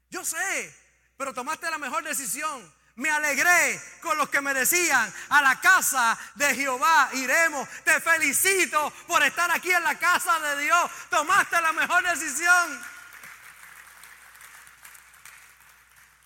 Yo 0.09 0.25
sé, 0.25 0.75
pero 1.15 1.31
tomaste 1.31 1.69
la 1.69 1.77
mejor 1.77 2.03
decisión. 2.03 2.73
Me 2.95 3.11
alegré 3.11 3.79
con 4.01 4.17
los 4.17 4.27
que 4.29 4.41
me 4.41 4.51
decían, 4.51 5.13
a 5.29 5.43
la 5.43 5.61
casa 5.61 6.17
de 6.33 6.55
Jehová 6.55 7.11
iremos. 7.13 7.69
Te 7.83 8.01
felicito 8.01 8.91
por 9.05 9.21
estar 9.21 9.51
aquí 9.51 9.71
en 9.71 9.83
la 9.83 9.99
casa 9.99 10.39
de 10.39 10.63
Dios. 10.63 10.91
Tomaste 11.11 11.61
la 11.61 11.71
mejor 11.71 12.03
decisión. 12.03 12.83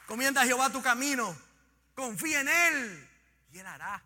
Comienda 0.08 0.44
a 0.44 0.46
Jehová 0.46 0.70
tu 0.70 0.82
camino. 0.82 1.38
Confía 1.96 2.40
en 2.40 2.48
Él 2.48 3.10
y 3.52 3.60
Él 3.60 3.68
hará. 3.68 4.02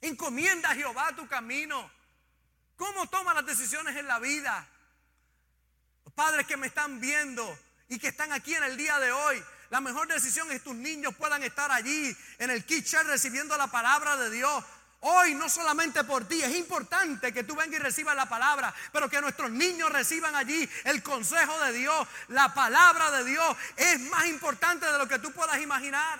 Encomienda 0.00 0.70
a 0.70 0.74
Jehová 0.76 1.16
tu 1.16 1.26
camino. 1.26 1.98
¿Cómo 2.80 3.06
toma 3.10 3.34
las 3.34 3.44
decisiones 3.44 3.94
en 3.94 4.08
la 4.08 4.18
vida? 4.18 4.66
Los 6.02 6.14
padres 6.14 6.46
que 6.46 6.56
me 6.56 6.68
están 6.68 6.98
viendo 6.98 7.58
y 7.88 7.98
que 7.98 8.08
están 8.08 8.32
aquí 8.32 8.54
en 8.54 8.62
el 8.62 8.74
día 8.78 8.98
de 8.98 9.12
hoy, 9.12 9.44
la 9.68 9.82
mejor 9.82 10.08
decisión 10.08 10.50
es 10.50 10.54
que 10.54 10.64
tus 10.64 10.74
niños 10.76 11.14
puedan 11.14 11.42
estar 11.42 11.70
allí 11.70 12.16
en 12.38 12.48
el 12.48 12.64
kitchen 12.64 13.06
recibiendo 13.06 13.54
la 13.58 13.66
palabra 13.66 14.16
de 14.16 14.30
Dios. 14.30 14.64
Hoy 15.00 15.34
no 15.34 15.50
solamente 15.50 16.04
por 16.04 16.26
ti, 16.26 16.42
es 16.42 16.56
importante 16.56 17.34
que 17.34 17.44
tú 17.44 17.54
vengas 17.54 17.80
y 17.80 17.82
recibas 17.82 18.16
la 18.16 18.30
palabra, 18.30 18.74
pero 18.92 19.10
que 19.10 19.20
nuestros 19.20 19.50
niños 19.50 19.92
reciban 19.92 20.34
allí 20.34 20.66
el 20.84 21.02
consejo 21.02 21.60
de 21.60 21.72
Dios, 21.74 22.08
la 22.28 22.54
palabra 22.54 23.10
de 23.10 23.24
Dios. 23.24 23.56
Es 23.76 24.00
más 24.00 24.24
importante 24.24 24.90
de 24.90 24.96
lo 24.96 25.06
que 25.06 25.18
tú 25.18 25.30
puedas 25.32 25.60
imaginar. 25.60 26.18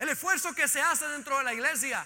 El 0.00 0.08
esfuerzo 0.08 0.52
que 0.56 0.66
se 0.66 0.82
hace 0.82 1.06
dentro 1.06 1.38
de 1.38 1.44
la 1.44 1.54
iglesia 1.54 2.04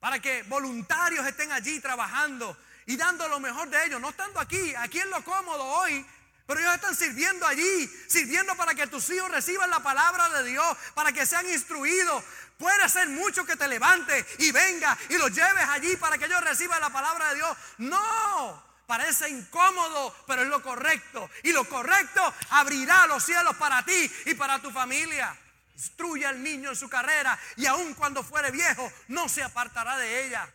para 0.00 0.18
que 0.18 0.42
voluntarios 0.44 1.26
estén 1.26 1.52
allí 1.52 1.78
trabajando 1.78 2.56
y 2.86 2.96
dando 2.96 3.28
lo 3.28 3.38
mejor 3.38 3.68
de 3.68 3.84
ellos, 3.84 4.00
no 4.00 4.08
estando 4.08 4.40
aquí, 4.40 4.74
aquí 4.74 4.98
en 4.98 5.10
lo 5.10 5.22
cómodo 5.22 5.62
hoy, 5.62 6.04
pero 6.46 6.58
ellos 6.58 6.74
están 6.74 6.96
sirviendo 6.96 7.46
allí, 7.46 7.88
sirviendo 8.08 8.56
para 8.56 8.74
que 8.74 8.88
tus 8.88 9.08
hijos 9.10 9.30
reciban 9.30 9.70
la 9.70 9.80
palabra 9.80 10.28
de 10.30 10.50
Dios, 10.50 10.76
para 10.94 11.12
que 11.12 11.24
sean 11.24 11.48
instruidos. 11.48 12.24
Puede 12.58 12.88
ser 12.88 13.08
mucho 13.08 13.44
que 13.44 13.56
te 13.56 13.68
levantes 13.68 14.26
y 14.38 14.50
venga 14.50 14.98
y 15.10 15.16
los 15.16 15.30
lleves 15.32 15.64
allí 15.68 15.96
para 15.96 16.18
que 16.18 16.24
ellos 16.24 16.40
reciban 16.40 16.80
la 16.80 16.90
palabra 16.90 17.28
de 17.28 17.36
Dios. 17.36 17.56
No, 17.78 18.62
parece 18.86 19.28
incómodo, 19.28 20.12
pero 20.26 20.42
es 20.42 20.48
lo 20.48 20.60
correcto. 20.60 21.30
Y 21.44 21.52
lo 21.52 21.64
correcto 21.68 22.34
abrirá 22.50 23.06
los 23.06 23.22
cielos 23.22 23.54
para 23.56 23.84
ti 23.84 24.10
y 24.26 24.34
para 24.34 24.58
tu 24.58 24.72
familia. 24.72 25.36
Instruye 25.80 26.26
al 26.26 26.42
niño 26.42 26.68
en 26.68 26.76
su 26.76 26.90
carrera 26.90 27.38
y 27.56 27.64
aun 27.64 27.94
cuando 27.94 28.22
fuere 28.22 28.50
viejo 28.50 28.92
no 29.08 29.30
se 29.30 29.42
apartará 29.42 29.96
de 29.96 30.26
ella. 30.26 30.54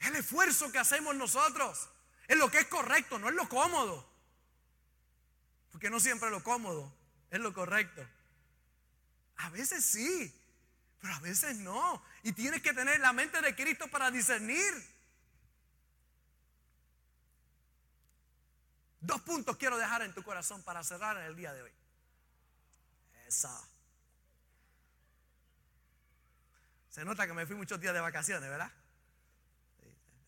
El 0.00 0.16
esfuerzo 0.16 0.70
que 0.70 0.78
hacemos 0.78 1.16
nosotros 1.16 1.88
es 2.28 2.36
lo 2.36 2.50
que 2.50 2.58
es 2.58 2.66
correcto, 2.66 3.18
no 3.18 3.30
es 3.30 3.34
lo 3.34 3.48
cómodo. 3.48 4.06
Porque 5.72 5.88
no 5.88 5.98
siempre 5.98 6.28
lo 6.28 6.44
cómodo 6.44 6.94
es 7.30 7.40
lo 7.40 7.54
correcto. 7.54 8.06
A 9.38 9.48
veces 9.48 9.82
sí, 9.82 10.30
pero 11.00 11.14
a 11.14 11.20
veces 11.20 11.56
no. 11.56 12.04
Y 12.22 12.32
tienes 12.32 12.60
que 12.60 12.74
tener 12.74 13.00
la 13.00 13.14
mente 13.14 13.40
de 13.40 13.56
Cristo 13.56 13.88
para 13.88 14.10
discernir. 14.10 14.74
Dos 19.00 19.22
puntos 19.22 19.56
quiero 19.56 19.78
dejar 19.78 20.02
en 20.02 20.12
tu 20.12 20.22
corazón 20.22 20.62
para 20.64 20.84
cerrar 20.84 21.16
el 21.16 21.34
día 21.34 21.54
de 21.54 21.62
hoy. 21.62 21.72
Esa. 23.26 23.69
Se 26.90 27.04
nota 27.04 27.26
que 27.26 27.32
me 27.32 27.46
fui 27.46 27.54
muchos 27.54 27.80
días 27.80 27.94
de 27.94 28.00
vacaciones, 28.00 28.50
¿verdad? 28.50 28.70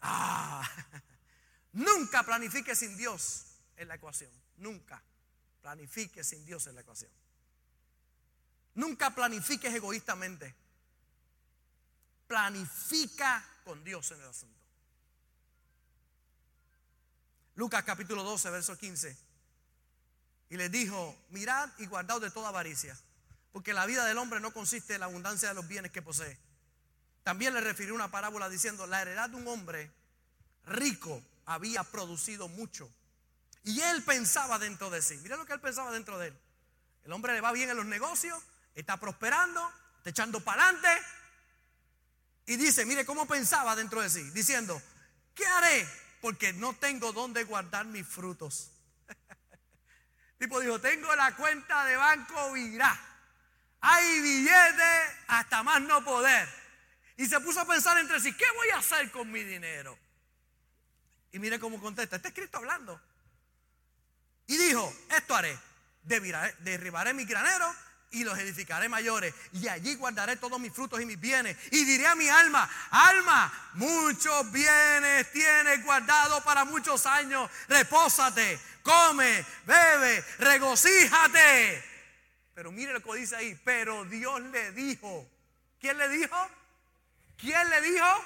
Ah, 0.00 0.68
nunca 1.72 2.22
planifique 2.22 2.74
sin 2.76 2.96
Dios 2.96 3.46
en 3.76 3.88
la 3.88 3.96
ecuación. 3.96 4.30
Nunca 4.58 5.02
planifique 5.60 6.22
sin 6.22 6.44
Dios 6.44 6.68
en 6.68 6.76
la 6.76 6.82
ecuación. 6.82 7.10
Nunca 8.74 9.12
planifiques 9.12 9.74
egoístamente. 9.74 10.54
Planifica 12.28 13.44
con 13.64 13.82
Dios 13.82 14.12
en 14.12 14.20
el 14.20 14.28
asunto. 14.28 14.60
Lucas 17.56 17.82
capítulo 17.82 18.22
12, 18.22 18.50
verso 18.50 18.78
15. 18.78 19.16
Y 20.50 20.56
les 20.56 20.70
dijo, 20.70 21.26
mirad 21.30 21.70
y 21.78 21.86
guardaos 21.86 22.22
de 22.22 22.30
toda 22.30 22.50
avaricia, 22.50 22.96
porque 23.50 23.74
la 23.74 23.84
vida 23.84 24.06
del 24.06 24.18
hombre 24.18 24.38
no 24.38 24.52
consiste 24.52 24.94
en 24.94 25.00
la 25.00 25.06
abundancia 25.06 25.48
de 25.48 25.54
los 25.54 25.66
bienes 25.66 25.90
que 25.90 26.02
posee 26.02 26.51
también 27.22 27.54
le 27.54 27.60
refirió 27.60 27.94
una 27.94 28.10
parábola 28.10 28.48
diciendo, 28.48 28.86
la 28.86 29.02
heredad 29.02 29.30
de 29.30 29.36
un 29.36 29.46
hombre 29.48 29.90
rico 30.64 31.22
había 31.46 31.84
producido 31.84 32.48
mucho. 32.48 32.90
Y 33.64 33.80
él 33.80 34.02
pensaba 34.02 34.58
dentro 34.58 34.90
de 34.90 35.02
sí. 35.02 35.18
Mira 35.22 35.36
lo 35.36 35.46
que 35.46 35.52
él 35.52 35.60
pensaba 35.60 35.92
dentro 35.92 36.18
de 36.18 36.28
él. 36.28 36.38
El 37.04 37.12
hombre 37.12 37.32
le 37.32 37.40
va 37.40 37.52
bien 37.52 37.70
en 37.70 37.76
los 37.76 37.86
negocios, 37.86 38.40
está 38.74 38.98
prosperando, 38.98 39.72
está 39.98 40.10
echando 40.10 40.40
para 40.40 40.68
adelante. 40.68 40.88
Y 42.46 42.56
dice, 42.56 42.84
mire 42.84 43.04
cómo 43.04 43.26
pensaba 43.26 43.76
dentro 43.76 44.00
de 44.00 44.10
sí, 44.10 44.22
diciendo, 44.30 44.80
¿qué 45.34 45.46
haré? 45.46 45.88
Porque 46.20 46.52
no 46.52 46.74
tengo 46.74 47.12
dónde 47.12 47.44
guardar 47.44 47.86
mis 47.86 48.06
frutos. 48.06 48.70
tipo 50.38 50.60
dijo, 50.60 50.80
tengo 50.80 51.14
la 51.14 51.34
cuenta 51.36 51.84
de 51.84 51.96
banco 51.96 52.52
virá. 52.52 53.00
Hay 53.80 54.20
billetes 54.20 55.14
hasta 55.28 55.62
más 55.62 55.80
no 55.82 56.04
poder. 56.04 56.61
Y 57.22 57.28
se 57.28 57.38
puso 57.38 57.60
a 57.60 57.64
pensar 57.64 57.96
entre 57.98 58.18
sí, 58.18 58.32
¿qué 58.32 58.44
voy 58.56 58.70
a 58.70 58.78
hacer 58.78 59.08
con 59.12 59.30
mi 59.30 59.44
dinero? 59.44 59.96
Y 61.30 61.38
mire 61.38 61.60
cómo 61.60 61.80
contesta, 61.80 62.16
está 62.16 62.26
escrito 62.30 62.58
hablando. 62.58 63.00
Y 64.48 64.56
dijo, 64.56 64.92
esto 65.08 65.36
haré, 65.36 65.56
derribaré 66.02 67.14
mi 67.14 67.24
granero 67.24 67.72
y 68.10 68.24
los 68.24 68.36
edificaré 68.36 68.88
mayores. 68.88 69.32
Y 69.52 69.68
allí 69.68 69.94
guardaré 69.94 70.34
todos 70.34 70.58
mis 70.58 70.72
frutos 70.72 71.00
y 71.00 71.06
mis 71.06 71.20
bienes. 71.20 71.56
Y 71.70 71.84
diré 71.84 72.08
a 72.08 72.16
mi 72.16 72.28
alma, 72.28 72.68
alma, 72.90 73.70
muchos 73.74 74.50
bienes 74.50 75.30
tienes 75.30 75.84
guardado 75.84 76.42
para 76.42 76.64
muchos 76.64 77.06
años. 77.06 77.48
Repósate, 77.68 78.58
come, 78.82 79.46
bebe, 79.64 80.24
regocíjate. 80.40 81.84
Pero 82.52 82.72
mire 82.72 82.92
lo 82.92 83.00
que 83.00 83.14
dice 83.14 83.36
ahí. 83.36 83.56
Pero 83.64 84.06
Dios 84.06 84.40
le 84.40 84.72
dijo. 84.72 85.30
¿Quién 85.78 85.98
le 85.98 86.08
dijo? 86.08 86.36
¿Quién 87.42 87.68
le 87.68 87.80
dijo? 87.82 88.24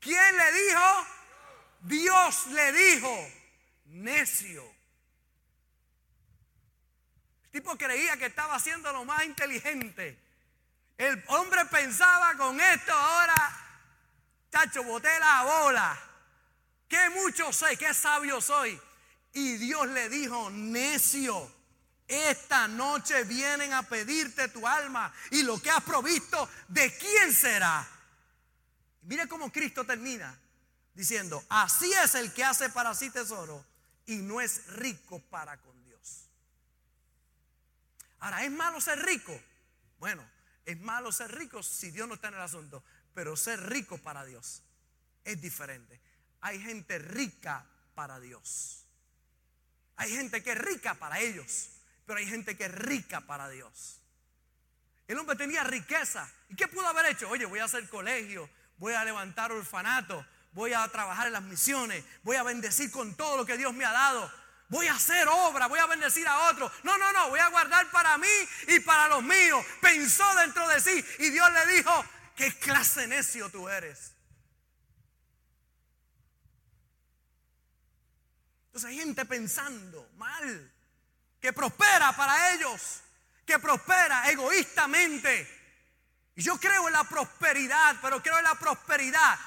¿Quién 0.00 0.36
le 0.38 0.52
dijo? 0.52 1.06
Dios 1.82 2.46
le 2.46 2.72
dijo. 2.72 3.30
Necio 3.84 4.78
tipo 7.58 7.76
creía 7.76 8.16
que 8.16 8.26
estaba 8.26 8.54
haciendo 8.54 8.92
lo 8.92 9.04
más 9.04 9.24
inteligente. 9.24 10.16
El 10.96 11.22
hombre 11.28 11.64
pensaba 11.66 12.36
con 12.36 12.60
esto 12.60 12.92
ahora, 12.92 13.56
chacho, 14.52 14.84
boté 14.84 15.18
la 15.18 15.42
bola. 15.42 15.98
Qué 16.88 17.10
mucho 17.10 17.52
sé, 17.52 17.76
qué 17.76 17.92
sabio 17.92 18.40
soy. 18.40 18.80
Y 19.32 19.56
Dios 19.56 19.88
le 19.88 20.08
dijo, 20.08 20.50
necio, 20.50 21.50
esta 22.08 22.66
noche 22.66 23.22
vienen 23.24 23.72
a 23.72 23.82
pedirte 23.82 24.48
tu 24.48 24.66
alma 24.66 25.12
y 25.30 25.42
lo 25.42 25.60
que 25.60 25.70
has 25.70 25.82
provisto, 25.84 26.48
¿de 26.66 26.96
quién 26.96 27.32
será? 27.32 27.86
Mire 29.02 29.28
cómo 29.28 29.52
Cristo 29.52 29.84
termina 29.84 30.36
diciendo, 30.94 31.44
así 31.48 31.92
es 31.92 32.16
el 32.16 32.32
que 32.32 32.42
hace 32.42 32.70
para 32.70 32.94
sí 32.94 33.10
tesoro 33.10 33.64
y 34.06 34.16
no 34.16 34.40
es 34.40 34.66
rico 34.68 35.20
para 35.30 35.60
con 35.60 35.78
Ahora, 38.20 38.44
¿es 38.44 38.50
malo 38.50 38.80
ser 38.80 38.98
rico? 39.04 39.38
Bueno, 39.98 40.28
es 40.64 40.78
malo 40.80 41.12
ser 41.12 41.30
rico 41.32 41.62
si 41.62 41.90
Dios 41.90 42.08
no 42.08 42.14
está 42.14 42.28
en 42.28 42.34
el 42.34 42.40
asunto, 42.40 42.82
pero 43.14 43.36
ser 43.36 43.60
rico 43.68 43.98
para 43.98 44.24
Dios 44.24 44.62
es 45.24 45.40
diferente. 45.40 46.00
Hay 46.40 46.60
gente 46.60 46.98
rica 46.98 47.64
para 47.94 48.18
Dios. 48.20 48.84
Hay 49.96 50.10
gente 50.12 50.42
que 50.42 50.52
es 50.52 50.58
rica 50.58 50.94
para 50.94 51.18
ellos, 51.20 51.70
pero 52.08 52.20
hay 52.20 52.26
gente 52.26 52.56
que 52.56 52.64
es 52.64 52.72
rica 52.72 53.20
para 53.20 53.50
Dios. 53.50 54.00
El 55.06 55.18
hombre 55.18 55.36
tenía 55.36 55.62
riqueza. 55.62 56.26
¿Y 56.48 56.56
qué 56.56 56.66
pudo 56.66 56.86
haber 56.86 57.04
hecho? 57.04 57.28
Oye, 57.28 57.44
voy 57.44 57.58
a 57.58 57.64
hacer 57.64 57.86
colegio, 57.90 58.48
voy 58.78 58.94
a 58.94 59.04
levantar 59.04 59.52
orfanato, 59.52 60.24
voy 60.52 60.72
a 60.72 60.88
trabajar 60.88 61.26
en 61.26 61.34
las 61.34 61.42
misiones, 61.42 62.02
voy 62.22 62.36
a 62.36 62.42
bendecir 62.42 62.90
con 62.90 63.14
todo 63.14 63.36
lo 63.36 63.44
que 63.44 63.58
Dios 63.58 63.74
me 63.74 63.84
ha 63.84 63.92
dado 63.92 64.32
voy 64.70 64.86
a 64.86 64.92
hacer 64.92 65.26
obra, 65.28 65.66
voy 65.66 65.78
a 65.78 65.86
bendecir 65.86 66.28
a 66.28 66.50
otro. 66.50 66.70
No, 66.82 66.98
no, 66.98 67.10
no, 67.10 67.30
voy 67.30 67.40
a 67.40 67.48
guardar 67.48 67.90
para 67.90 68.18
mí 68.18 68.28
y 68.66 68.80
para 68.80 69.08
los 69.08 69.22
míos. 69.22 69.64
Pensó 69.80 70.24
dentro 70.34 70.68
de 70.68 70.78
sí 70.78 71.04
y 71.20 71.30
Dios 71.30 71.50
le 71.52 71.74
dijo, 71.74 72.04
¿qué 72.36 72.54
clase 72.58 73.06
necio 73.06 73.48
tú 73.48 73.66
eres? 73.66 74.12
Entonces 78.66 78.90
hay 78.90 78.98
gente 78.98 79.24
pensando 79.24 80.06
mal, 80.18 80.70
que 81.48 81.52
prospera 81.54 82.14
para 82.14 82.52
ellos, 82.52 83.00
que 83.46 83.58
prospera 83.58 84.30
egoístamente. 84.30 85.48
Y 86.36 86.42
yo 86.42 86.60
creo 86.60 86.88
en 86.88 86.92
la 86.92 87.04
prosperidad, 87.04 87.96
pero 88.02 88.22
creo 88.22 88.36
en 88.36 88.44
la 88.44 88.54
prosperidad 88.56 89.38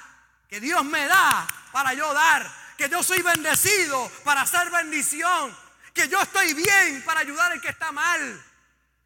que 0.48 0.58
Dios 0.58 0.84
me 0.84 1.06
da 1.06 1.46
para 1.70 1.94
yo 1.94 2.12
dar 2.12 2.44
que 2.76 2.88
yo 2.88 3.04
soy 3.04 3.22
bendecido 3.22 4.10
para 4.24 4.40
hacer 4.40 4.68
bendición, 4.70 5.56
que 5.94 6.08
yo 6.08 6.20
estoy 6.20 6.54
bien 6.54 7.04
para 7.04 7.20
ayudar 7.20 7.52
al 7.52 7.60
que 7.60 7.68
está 7.68 7.92
mal. 7.92 8.44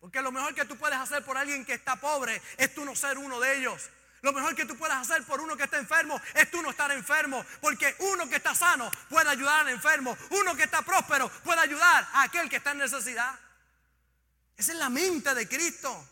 Porque 0.01 0.23
lo 0.23 0.33
mejor 0.33 0.55
que 0.55 0.65
tú 0.65 0.79
puedes 0.79 0.97
hacer 0.97 1.23
por 1.23 1.37
alguien 1.37 1.67
que 1.67 1.75
está 1.75 1.97
pobre 1.97 2.41
es 2.57 2.75
tú 2.75 2.87
no 2.87 2.97
ser 2.97 3.19
uno 3.19 3.39
de 3.41 3.59
ellos. 3.59 3.91
Lo 4.27 4.33
mejor 4.33 4.57
que 4.57 4.65
tú 4.65 4.77
puedes 4.77 4.97
hacer 4.97 5.23
por 5.23 5.41
uno 5.41 5.57
que 5.57 5.63
está 5.63 5.79
enfermo 5.79 6.21
es 6.35 6.51
tú 6.51 6.61
no 6.61 6.71
estar 6.71 6.91
enfermo. 6.91 7.47
Porque 7.61 7.95
uno 8.01 8.29
que 8.29 8.35
está 8.35 8.57
sano 8.57 8.91
puede 9.09 9.31
ayudar 9.31 9.61
al 9.61 9.69
enfermo. 9.69 10.19
Uno 10.31 10.57
que 10.57 10.65
está 10.65 10.83
próspero 10.83 11.29
puede 11.45 11.61
ayudar 11.61 12.09
a 12.13 12.23
aquel 12.25 12.51
que 12.51 12.57
está 12.57 12.73
en 12.73 12.79
necesidad. 12.79 13.39
Esa 14.57 14.73
es 14.73 14.79
la 14.79 14.91
mente 14.91 15.33
de 15.33 15.47
Cristo. 15.47 16.09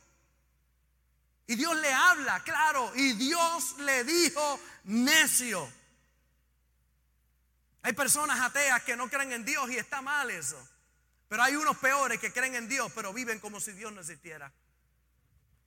Y 1.49 1.57
Dios 1.57 1.75
le 1.75 1.93
habla, 1.93 2.41
claro. 2.45 2.93
Y 2.95 3.15
Dios 3.15 3.79
le 3.81 4.05
dijo 4.05 4.61
necio. 4.85 5.69
Hay 7.83 7.95
personas 7.95 8.41
ateas 8.41 8.85
que 8.85 8.95
no 8.95 9.11
creen 9.11 9.33
en 9.33 9.45
Dios 9.45 9.69
y 9.71 9.77
está 9.77 10.03
mal 10.03 10.31
eso. 10.31 10.69
Pero 11.27 11.43
hay 11.43 11.57
unos 11.57 11.77
peores 11.79 12.21
que 12.21 12.33
creen 12.33 12.55
en 12.55 12.69
Dios, 12.69 12.93
pero 12.95 13.13
viven 13.13 13.41
como 13.41 13.59
si 13.59 13.73
Dios 13.73 13.93
no 13.93 14.03
existiera. 14.03 14.53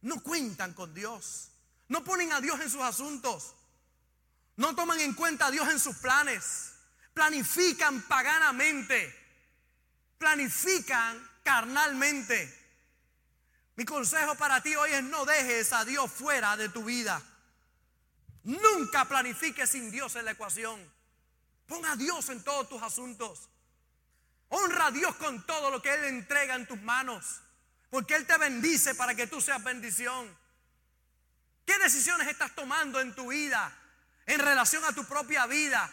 No 0.04 0.24
cuentan 0.24 0.74
con 0.74 0.94
Dios. 0.94 1.52
No 1.90 2.04
ponen 2.04 2.32
a 2.34 2.42
Dios 2.42 2.60
en 2.60 2.70
sus 2.70 2.82
asuntos. 2.82 3.56
No 4.58 4.76
toman 4.76 5.00
en 5.00 5.14
cuenta 5.14 5.48
a 5.48 5.52
Dios 5.52 5.68
en 5.70 5.80
sus 5.80 5.96
planes. 5.98 6.74
Planifican 7.14 8.02
paganamente. 8.04 9.16
Planifican 10.18 11.30
carnalmente. 11.44 12.58
Mi 13.76 13.86
consejo 13.86 14.36
para 14.36 14.62
ti 14.62 14.76
hoy 14.76 14.92
es 14.92 15.04
no 15.04 15.26
dejes 15.26 15.72
a 15.72 15.86
Dios 15.86 16.12
fuera 16.12 16.58
de 16.58 16.70
tu 16.70 16.84
vida. 16.84 17.22
Nunca 18.44 19.06
planifiques 19.06 19.70
sin 19.70 19.92
Dios 19.92 20.16
en 20.16 20.26
la 20.26 20.32
ecuación. 20.32 20.80
Ponga 21.68 21.92
a 21.92 21.96
Dios 21.96 22.30
en 22.30 22.44
todos 22.44 22.68
tus 22.68 22.82
asuntos. 22.82 23.50
Honra 24.50 24.88
a 24.88 24.92
Dios 24.92 25.16
con 25.18 25.46
todo 25.46 25.70
lo 25.70 25.82
que 25.82 25.94
Él 25.94 26.06
entrega 26.06 26.56
en 26.56 26.66
tus 26.66 26.82
manos. 26.82 27.42
Porque 27.90 28.16
Él 28.16 28.26
te 28.26 28.38
bendice 28.38 28.96
para 28.96 29.14
que 29.16 29.28
tú 29.28 29.42
seas 29.42 29.64
bendición. 29.64 30.36
¿Qué 31.68 31.78
decisiones 31.80 32.30
estás 32.30 32.56
tomando 32.56 33.02
en 33.02 33.14
tu 33.14 33.28
vida 33.28 33.72
en 34.26 34.40
relación 34.40 34.86
a 34.86 34.94
tu 34.94 35.04
propia 35.04 35.46
vida? 35.46 35.92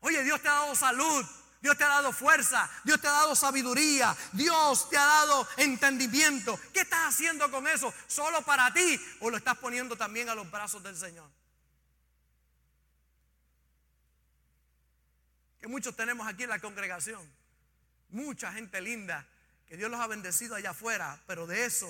Oye, 0.00 0.22
Dios 0.22 0.42
te 0.42 0.48
ha 0.48 0.52
dado 0.52 0.74
salud. 0.76 1.26
Dios 1.58 1.76
te 1.78 1.84
ha 1.84 1.88
dado 1.88 2.12
fuerza, 2.12 2.70
Dios 2.84 3.00
te 3.00 3.08
ha 3.08 3.12
dado 3.12 3.34
sabiduría, 3.34 4.14
Dios 4.32 4.88
te 4.88 4.96
ha 4.96 5.04
dado 5.04 5.48
entendimiento. 5.56 6.60
¿Qué 6.72 6.80
estás 6.80 7.08
haciendo 7.08 7.50
con 7.50 7.66
eso? 7.66 7.92
¿Solo 8.06 8.42
para 8.42 8.72
ti 8.72 9.00
o 9.20 9.30
lo 9.30 9.38
estás 9.38 9.56
poniendo 9.56 9.96
también 9.96 10.28
a 10.28 10.34
los 10.34 10.48
brazos 10.48 10.82
del 10.82 10.96
Señor? 10.96 11.28
muchos 15.66 15.96
tenemos 15.96 16.28
aquí 16.28 16.44
en 16.44 16.50
la 16.50 16.60
congregación. 16.60 17.20
Mucha 18.10 18.52
gente 18.52 18.80
linda 18.80 19.26
que 19.66 19.76
Dios 19.76 19.90
los 19.90 19.98
ha 19.98 20.06
bendecido 20.06 20.54
allá 20.54 20.70
afuera, 20.70 21.20
pero 21.26 21.48
de 21.48 21.64
eso 21.64 21.88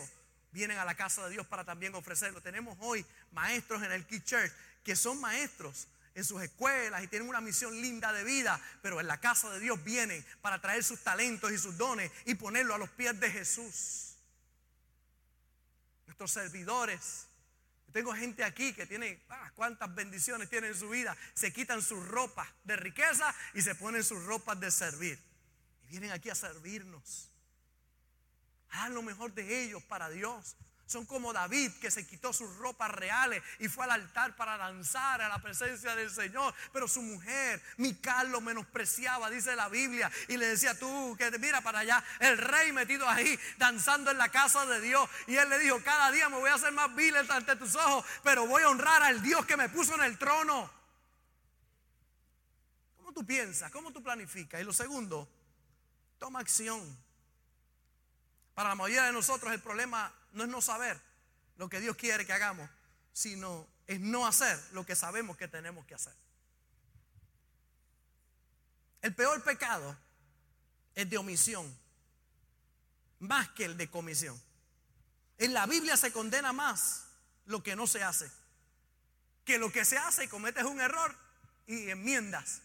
vienen 0.57 0.79
a 0.79 0.87
la 0.87 0.95
casa 0.95 1.23
de 1.27 1.33
Dios 1.33 1.47
para 1.47 1.64
también 1.64 1.95
ofrecerlo. 1.95 2.40
Tenemos 2.40 2.79
hoy 2.81 3.05
maestros 3.33 3.83
en 3.83 3.92
el 3.92 4.07
Key 4.07 4.21
Church 4.21 4.51
que 4.83 4.97
son 4.97 5.21
maestros 5.21 5.87
en 6.14 6.25
sus 6.25 6.40
escuelas 6.40 7.05
y 7.05 7.09
tienen 7.09 7.29
una 7.29 7.42
misión 7.42 7.79
linda 7.79 8.11
de 8.14 8.25
vida, 8.25 8.59
pero 8.81 8.99
en 8.99 9.07
la 9.07 9.21
casa 9.21 9.51
de 9.51 9.61
Dios 9.61 9.85
vienen 9.85 10.25
para 10.40 10.59
traer 10.62 10.83
sus 10.83 11.05
talentos 11.05 11.53
y 11.53 11.59
sus 11.59 11.77
dones 11.77 12.11
y 12.25 12.37
ponerlo 12.37 12.75
a 12.75 12.79
los 12.79 12.88
pies 12.88 13.21
de 13.21 13.31
Jesús. 13.31 14.14
Nuestros 16.07 16.33
servidores 16.33 17.27
tengo 17.92 18.14
gente 18.14 18.42
aquí 18.42 18.73
que 18.73 18.87
tiene, 18.87 19.23
ah, 19.29 19.53
cuántas 19.55 19.95
bendiciones 19.95 20.49
tiene 20.49 20.69
en 20.69 20.75
su 20.75 20.88
vida. 20.88 21.14
Se 21.35 21.53
quitan 21.53 21.83
sus 21.83 22.07
ropas 22.09 22.49
de 22.64 22.77
riqueza 22.77 23.35
y 23.53 23.61
se 23.61 23.75
ponen 23.75 24.03
sus 24.05 24.25
ropas 24.25 24.59
de 24.59 24.71
servir. 24.71 25.19
Y 25.85 25.88
vienen 25.88 26.12
aquí 26.12 26.31
a 26.31 26.35
servirnos. 26.35 27.31
Haz 28.77 28.91
lo 28.91 29.03
mejor 29.03 29.33
de 29.33 29.65
ellos 29.65 29.83
para 29.85 30.09
Dios. 30.11 30.57
Son 30.87 31.05
como 31.05 31.33
David 31.33 31.73
que 31.81 31.91
se 31.91 32.07
quitó 32.07 32.33
sus 32.33 32.57
ropas 32.59 32.93
reales 32.93 33.43
y 33.59 33.67
fue 33.67 33.85
al 33.85 33.91
altar 33.91 34.37
para 34.37 34.57
danzar 34.57 35.21
a 35.21 35.29
la 35.29 35.43
presencia 35.43 35.97
del 35.97 36.11
Señor. 36.11 36.55
Pero 36.73 36.87
su 36.87 37.03
mujer, 37.03 37.61
Mical, 37.77 38.31
lo 38.31 38.41
menospreciaba, 38.41 39.29
dice 39.29 39.57
la 39.57 39.69
Biblia. 39.69 40.12
Y 40.29 40.37
le 40.37 40.47
decía, 40.47 40.79
tú 40.79 41.17
que 41.19 41.37
mira 41.41 41.61
para 41.61 41.81
allá, 41.81 42.05
el 42.21 42.39
rey 42.39 42.71
metido 42.71 43.09
ahí, 43.09 43.37
danzando 43.59 44.13
en 44.13 44.19
la 44.19 44.29
casa 44.29 44.65
de 44.65 44.81
Dios. 44.81 45.11
Y 45.27 45.35
él 45.35 45.48
le 45.48 45.59
dijo, 45.59 45.83
cada 45.83 46.13
día 46.13 46.29
me 46.29 46.38
voy 46.38 46.50
a 46.50 46.55
hacer 46.55 46.73
más 46.73 46.94
vil 46.94 47.17
ante 47.17 47.57
tus 47.57 47.75
ojos, 47.75 48.07
pero 48.23 48.46
voy 48.46 48.63
a 48.63 48.69
honrar 48.69 49.03
al 49.03 49.21
Dios 49.23 49.44
que 49.44 49.57
me 49.57 49.69
puso 49.69 49.96
en 49.96 50.03
el 50.03 50.17
trono. 50.19 50.71
¿Cómo 52.98 53.13
tú 53.13 53.27
piensas? 53.27 53.73
¿Cómo 53.73 53.90
tú 53.90 54.05
planificas? 54.05 54.61
Y 54.61 54.65
lo 54.65 54.73
segundo, 54.73 55.29
toma 56.21 56.38
acción. 56.38 57.06
Para 58.57 58.71
la 58.71 58.75
mayoría 58.75 59.02
de 59.02 59.13
nosotros 59.13 59.52
el 59.52 59.61
problema 59.61 60.11
no 60.33 60.44
es 60.44 60.48
no 60.48 60.63
saber 60.63 60.98
lo 61.59 61.69
que 61.69 61.79
Dios 61.79 61.94
quiere 61.94 62.25
que 62.25 62.33
hagamos, 62.33 62.67
sino 63.13 63.69
es 63.87 64.00
no 64.00 64.27
hacer 64.27 64.59
lo 64.73 64.87
que 64.87 64.96
sabemos 64.96 65.37
que 65.37 65.46
tenemos 65.46 65.85
que 65.85 65.94
hacer. 65.94 66.15
El 69.02 69.15
peor 69.15 69.42
pecado 69.44 69.94
es 70.94 71.11
de 71.11 71.19
omisión, 71.19 71.71
más 73.19 73.50
que 73.50 73.67
el 73.67 73.77
de 73.77 73.90
comisión. 73.90 74.40
En 75.37 75.52
la 75.52 75.67
Biblia 75.67 75.98
se 75.98 76.11
condena 76.11 76.54
más 76.54 77.09
lo 77.44 77.63
que 77.63 77.77
no 77.77 77.87
se 77.87 78.02
hace, 78.02 78.33
que 79.44 79.59
lo 79.59 79.71
que 79.71 79.85
se 79.85 79.98
hace 79.98 80.25
y 80.25 80.29
cometes 80.29 80.65
un 80.65 80.81
error 80.81 81.15
y 81.67 81.90
enmiendas. 81.90 82.63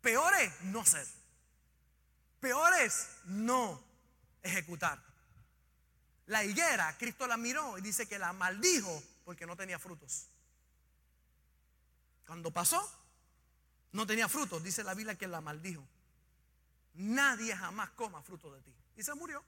Peor 0.00 0.32
es 0.36 0.60
no 0.60 0.82
hacer. 0.82 1.08
Peor 2.38 2.72
es 2.74 3.08
no 3.24 3.82
ejecutar. 4.40 5.13
La 6.26 6.44
higuera, 6.44 6.96
Cristo 6.96 7.26
la 7.26 7.36
miró 7.36 7.76
y 7.76 7.82
dice 7.82 8.06
que 8.06 8.18
la 8.18 8.32
maldijo 8.32 9.02
porque 9.24 9.46
no 9.46 9.56
tenía 9.56 9.78
frutos. 9.78 10.26
Cuando 12.26 12.50
pasó, 12.50 12.82
no 13.92 14.06
tenía 14.06 14.28
frutos. 14.28 14.62
Dice 14.62 14.82
la 14.82 14.94
Biblia 14.94 15.16
que 15.16 15.28
la 15.28 15.40
maldijo. 15.40 15.86
Nadie 16.94 17.54
jamás 17.56 17.90
coma 17.90 18.22
fruto 18.22 18.52
de 18.52 18.60
ti. 18.62 18.74
Y 18.96 19.02
se 19.02 19.14
murió. 19.14 19.44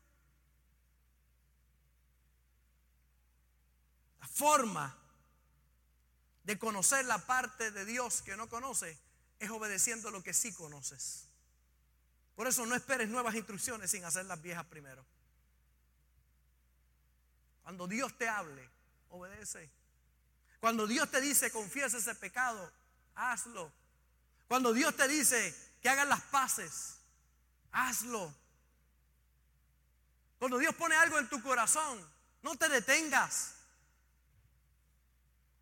La 4.21 4.29
forma 4.29 4.97
de 6.45 6.59
conocer 6.59 7.05
la 7.07 7.19
parte 7.19 7.71
de 7.71 7.85
Dios 7.85 8.23
que 8.23 8.37
no 8.37 8.49
conoce 8.49 8.99
es 9.39 9.51
obedeciendo 9.51 10.11
lo 10.11 10.23
que 10.23 10.33
sí 10.33 10.53
conoces. 10.53 11.29
Por 12.35 12.47
eso 12.47 12.67
no 12.67 12.75
esperes 12.75 13.09
nuevas 13.09 13.35
instrucciones 13.35 13.91
sin 13.91 14.05
hacer 14.05 14.27
las 14.27 14.41
viejas 14.43 14.67
primero. 14.67 15.05
Cuando 17.67 17.89
Dios 17.89 18.17
te 18.17 18.29
hable, 18.29 18.71
obedece. 19.11 19.69
Cuando 20.61 20.87
Dios 20.87 21.11
te 21.11 21.21
dice 21.21 21.51
confiesa 21.51 21.99
ese 21.99 22.15
pecado, 22.15 22.73
hazlo. 23.17 23.73
Cuando 24.47 24.73
Dios 24.73 24.95
te 24.95 25.09
dice 25.09 25.75
que 25.83 25.89
hagas 25.89 26.07
las 26.07 26.21
paces, 26.21 26.99
hazlo. 27.73 28.33
Cuando 30.39 30.59
Dios 30.59 30.77
pone 30.77 30.95
algo 30.95 31.19
en 31.19 31.29
tu 31.29 31.43
corazón, 31.43 32.09
no 32.43 32.55
te 32.55 32.69
detengas. 32.69 33.57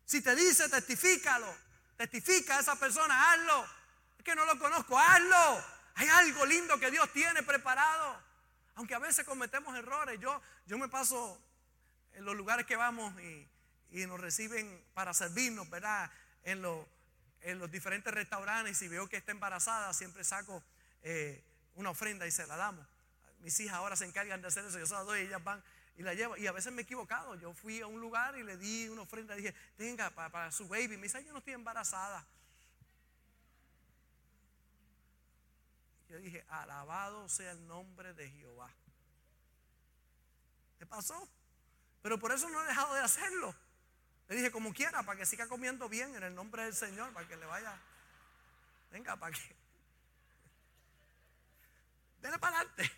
Si 0.05 0.21
te 0.21 0.35
dice, 0.35 0.69
testifícalo. 0.69 1.51
Testifica 1.97 2.57
a 2.57 2.59
esa 2.59 2.75
persona, 2.75 3.31
hazlo. 3.31 3.67
Es 4.19 4.23
que 4.23 4.35
no 4.35 4.45
lo 4.45 4.59
conozco, 4.59 4.95
hazlo. 4.99 5.65
Hay 5.95 6.07
algo 6.07 6.45
lindo 6.45 6.79
que 6.79 6.91
Dios 6.91 7.11
tiene 7.13 7.41
preparado. 7.41 8.21
Aunque 8.75 8.93
a 8.93 8.99
veces 8.99 9.25
cometemos 9.25 9.75
errores. 9.75 10.19
Yo, 10.19 10.39
yo 10.67 10.77
me 10.77 10.87
paso 10.87 11.41
en 12.15 12.25
los 12.25 12.35
lugares 12.35 12.65
que 12.65 12.75
vamos 12.75 13.13
y, 13.21 13.47
nos 14.07 14.19
reciben 14.19 14.83
para 14.93 15.13
servirnos, 15.13 15.69
¿verdad? 15.69 16.11
En, 16.43 16.61
en 17.41 17.59
los 17.59 17.71
diferentes 17.71 18.13
restaurantes. 18.13 18.73
Y 18.73 18.75
si 18.75 18.87
veo 18.89 19.07
que 19.07 19.15
está 19.15 19.31
embarazada, 19.31 19.93
siempre 19.93 20.25
saco 20.25 20.61
eh, 21.01 21.41
una 21.75 21.91
ofrenda 21.91 22.27
y 22.27 22.31
se 22.31 22.45
la 22.45 22.57
damos. 22.57 22.85
Mis 23.39 23.57
hijas 23.61 23.75
ahora 23.75 23.95
se 23.95 24.03
encargan 24.03 24.41
de 24.41 24.49
hacer 24.49 24.65
eso. 24.65 24.77
Yo 24.79 24.85
se 24.85 24.93
la 24.93 25.01
doy 25.01 25.21
y 25.21 25.23
ellas 25.27 25.41
van 25.41 25.63
y 25.97 26.03
la 26.03 26.13
llevo. 26.13 26.35
Y 26.35 26.45
a 26.47 26.51
veces 26.51 26.73
me 26.73 26.81
he 26.81 26.83
equivocado. 26.83 27.35
Yo 27.35 27.53
fui 27.53 27.79
a 27.79 27.87
un 27.87 28.01
lugar 28.01 28.37
y 28.37 28.43
le 28.43 28.57
di 28.57 28.89
una 28.89 29.03
ofrenda. 29.03 29.35
Y 29.35 29.41
dije, 29.41 29.55
tenga 29.77 30.09
para, 30.09 30.51
su 30.51 30.67
baby. 30.67 30.97
Me 30.97 31.03
dice, 31.03 31.23
yo 31.23 31.31
no 31.31 31.39
estoy 31.39 31.53
embarazada. 31.53 32.25
Yo 36.09 36.17
dije, 36.17 36.43
alabado 36.49 37.29
sea 37.29 37.51
el 37.51 37.65
nombre 37.65 38.13
de 38.13 38.29
Jehová. 38.29 38.73
¿Qué 40.77 40.85
pasó? 40.85 41.29
Pero 42.05 42.19
por 42.19 42.31
eso 42.31 42.47
no 42.49 42.63
he 42.63 42.67
dejado 42.67 42.93
de 42.93 43.01
hacerlo. 43.01 43.55
Le 44.27 44.35
dije, 44.35 44.51
como 44.51 44.71
quiera, 44.75 45.01
para 45.01 45.17
que 45.17 45.25
siga 45.25 45.47
comiendo 45.47 45.89
bien 45.89 46.13
en 46.13 46.21
el 46.21 46.35
nombre 46.35 46.63
del 46.63 46.75
Señor, 46.75 47.11
para 47.13 47.27
que 47.27 47.35
le 47.35 47.47
vaya. 47.47 47.79
Venga, 48.91 49.15
para 49.15 49.35
que. 49.35 49.55
Dele 52.21 52.37
para 52.37 52.57
adelante. 52.57 52.91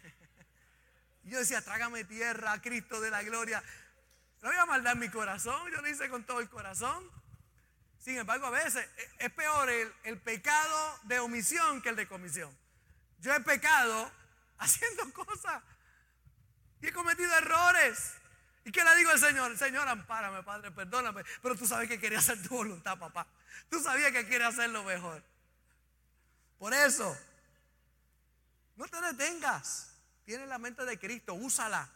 Y 1.23 1.29
yo 1.29 1.39
decía, 1.39 1.61
trágame 1.61 2.03
tierra, 2.03 2.61
Cristo 2.61 2.99
de 2.99 3.09
la 3.09 3.23
gloria. 3.23 3.63
No 4.41 4.49
voy 4.49 4.57
a 4.57 4.65
maldar 4.65 4.97
mi 4.97 5.07
corazón, 5.07 5.71
yo 5.71 5.81
lo 5.81 5.87
hice 5.87 6.09
con 6.09 6.25
todo 6.25 6.41
el 6.41 6.49
corazón. 6.49 7.09
Sin 7.99 8.17
embargo, 8.17 8.47
a 8.47 8.49
veces 8.49 8.89
es 9.19 9.31
peor 9.31 9.69
el, 9.69 9.93
el 10.03 10.19
pecado 10.19 10.99
de 11.03 11.19
omisión 11.19 11.81
que 11.81 11.87
el 11.87 11.95
de 11.95 12.09
comisión. 12.09 12.53
Yo 13.19 13.33
he 13.33 13.39
pecado 13.39 14.11
haciendo 14.57 15.13
cosas 15.13 15.63
y 16.81 16.87
he 16.87 16.91
cometido 16.91 17.33
errores. 17.37 18.16
¿Y 18.67 18.71
qué 18.73 18.83
le 18.83 18.97
digo 18.97 19.11
al 19.11 19.19
Señor? 19.19 19.57
Señor, 19.57 19.87
ampárame, 19.87 20.43
Padre, 20.43 20.71
perdóname. 20.71 21.23
Pero 21.41 21.55
tú 21.55 21.65
sabes 21.65 21.87
que 21.87 22.01
quería 22.01 22.19
hacer 22.19 22.45
tu 22.45 22.49
voluntad, 22.49 22.99
papá. 22.99 23.25
Tú 23.69 23.81
sabías 23.81 24.11
que 24.11 24.27
quiere 24.27 24.43
hacer 24.43 24.69
lo 24.71 24.83
mejor. 24.83 25.23
Por 26.59 26.73
eso, 26.73 27.17
no 28.75 28.85
te 28.89 28.99
detengas. 28.99 29.93
Tienes 30.25 30.49
la 30.49 30.57
mente 30.57 30.83
de 30.83 30.99
Cristo, 30.99 31.33
úsala. 31.35 31.89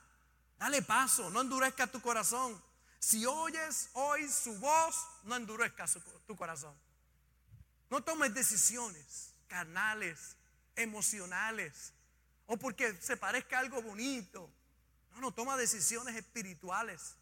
Dale 0.57 0.81
paso, 0.81 1.29
no 1.29 1.41
endurezca 1.41 1.87
tu 1.87 1.99
corazón. 1.99 2.63
Si 2.99 3.25
oyes 3.25 3.89
hoy 3.91 4.29
su 4.29 4.57
voz, 4.59 4.95
no 5.23 5.35
endurezca 5.35 5.87
tu 6.25 6.37
corazón. 6.37 6.73
No 7.89 8.01
tomes 8.01 8.33
decisiones 8.33 9.33
carnales, 9.49 10.37
emocionales, 10.77 11.91
o 12.45 12.55
porque 12.55 12.95
se 13.01 13.17
parezca 13.17 13.59
algo 13.59 13.81
bonito. 13.81 14.49
No, 15.13 15.21
no, 15.21 15.31
toma 15.31 15.57
decisiones 15.57 16.15
espirituales. 16.15 17.15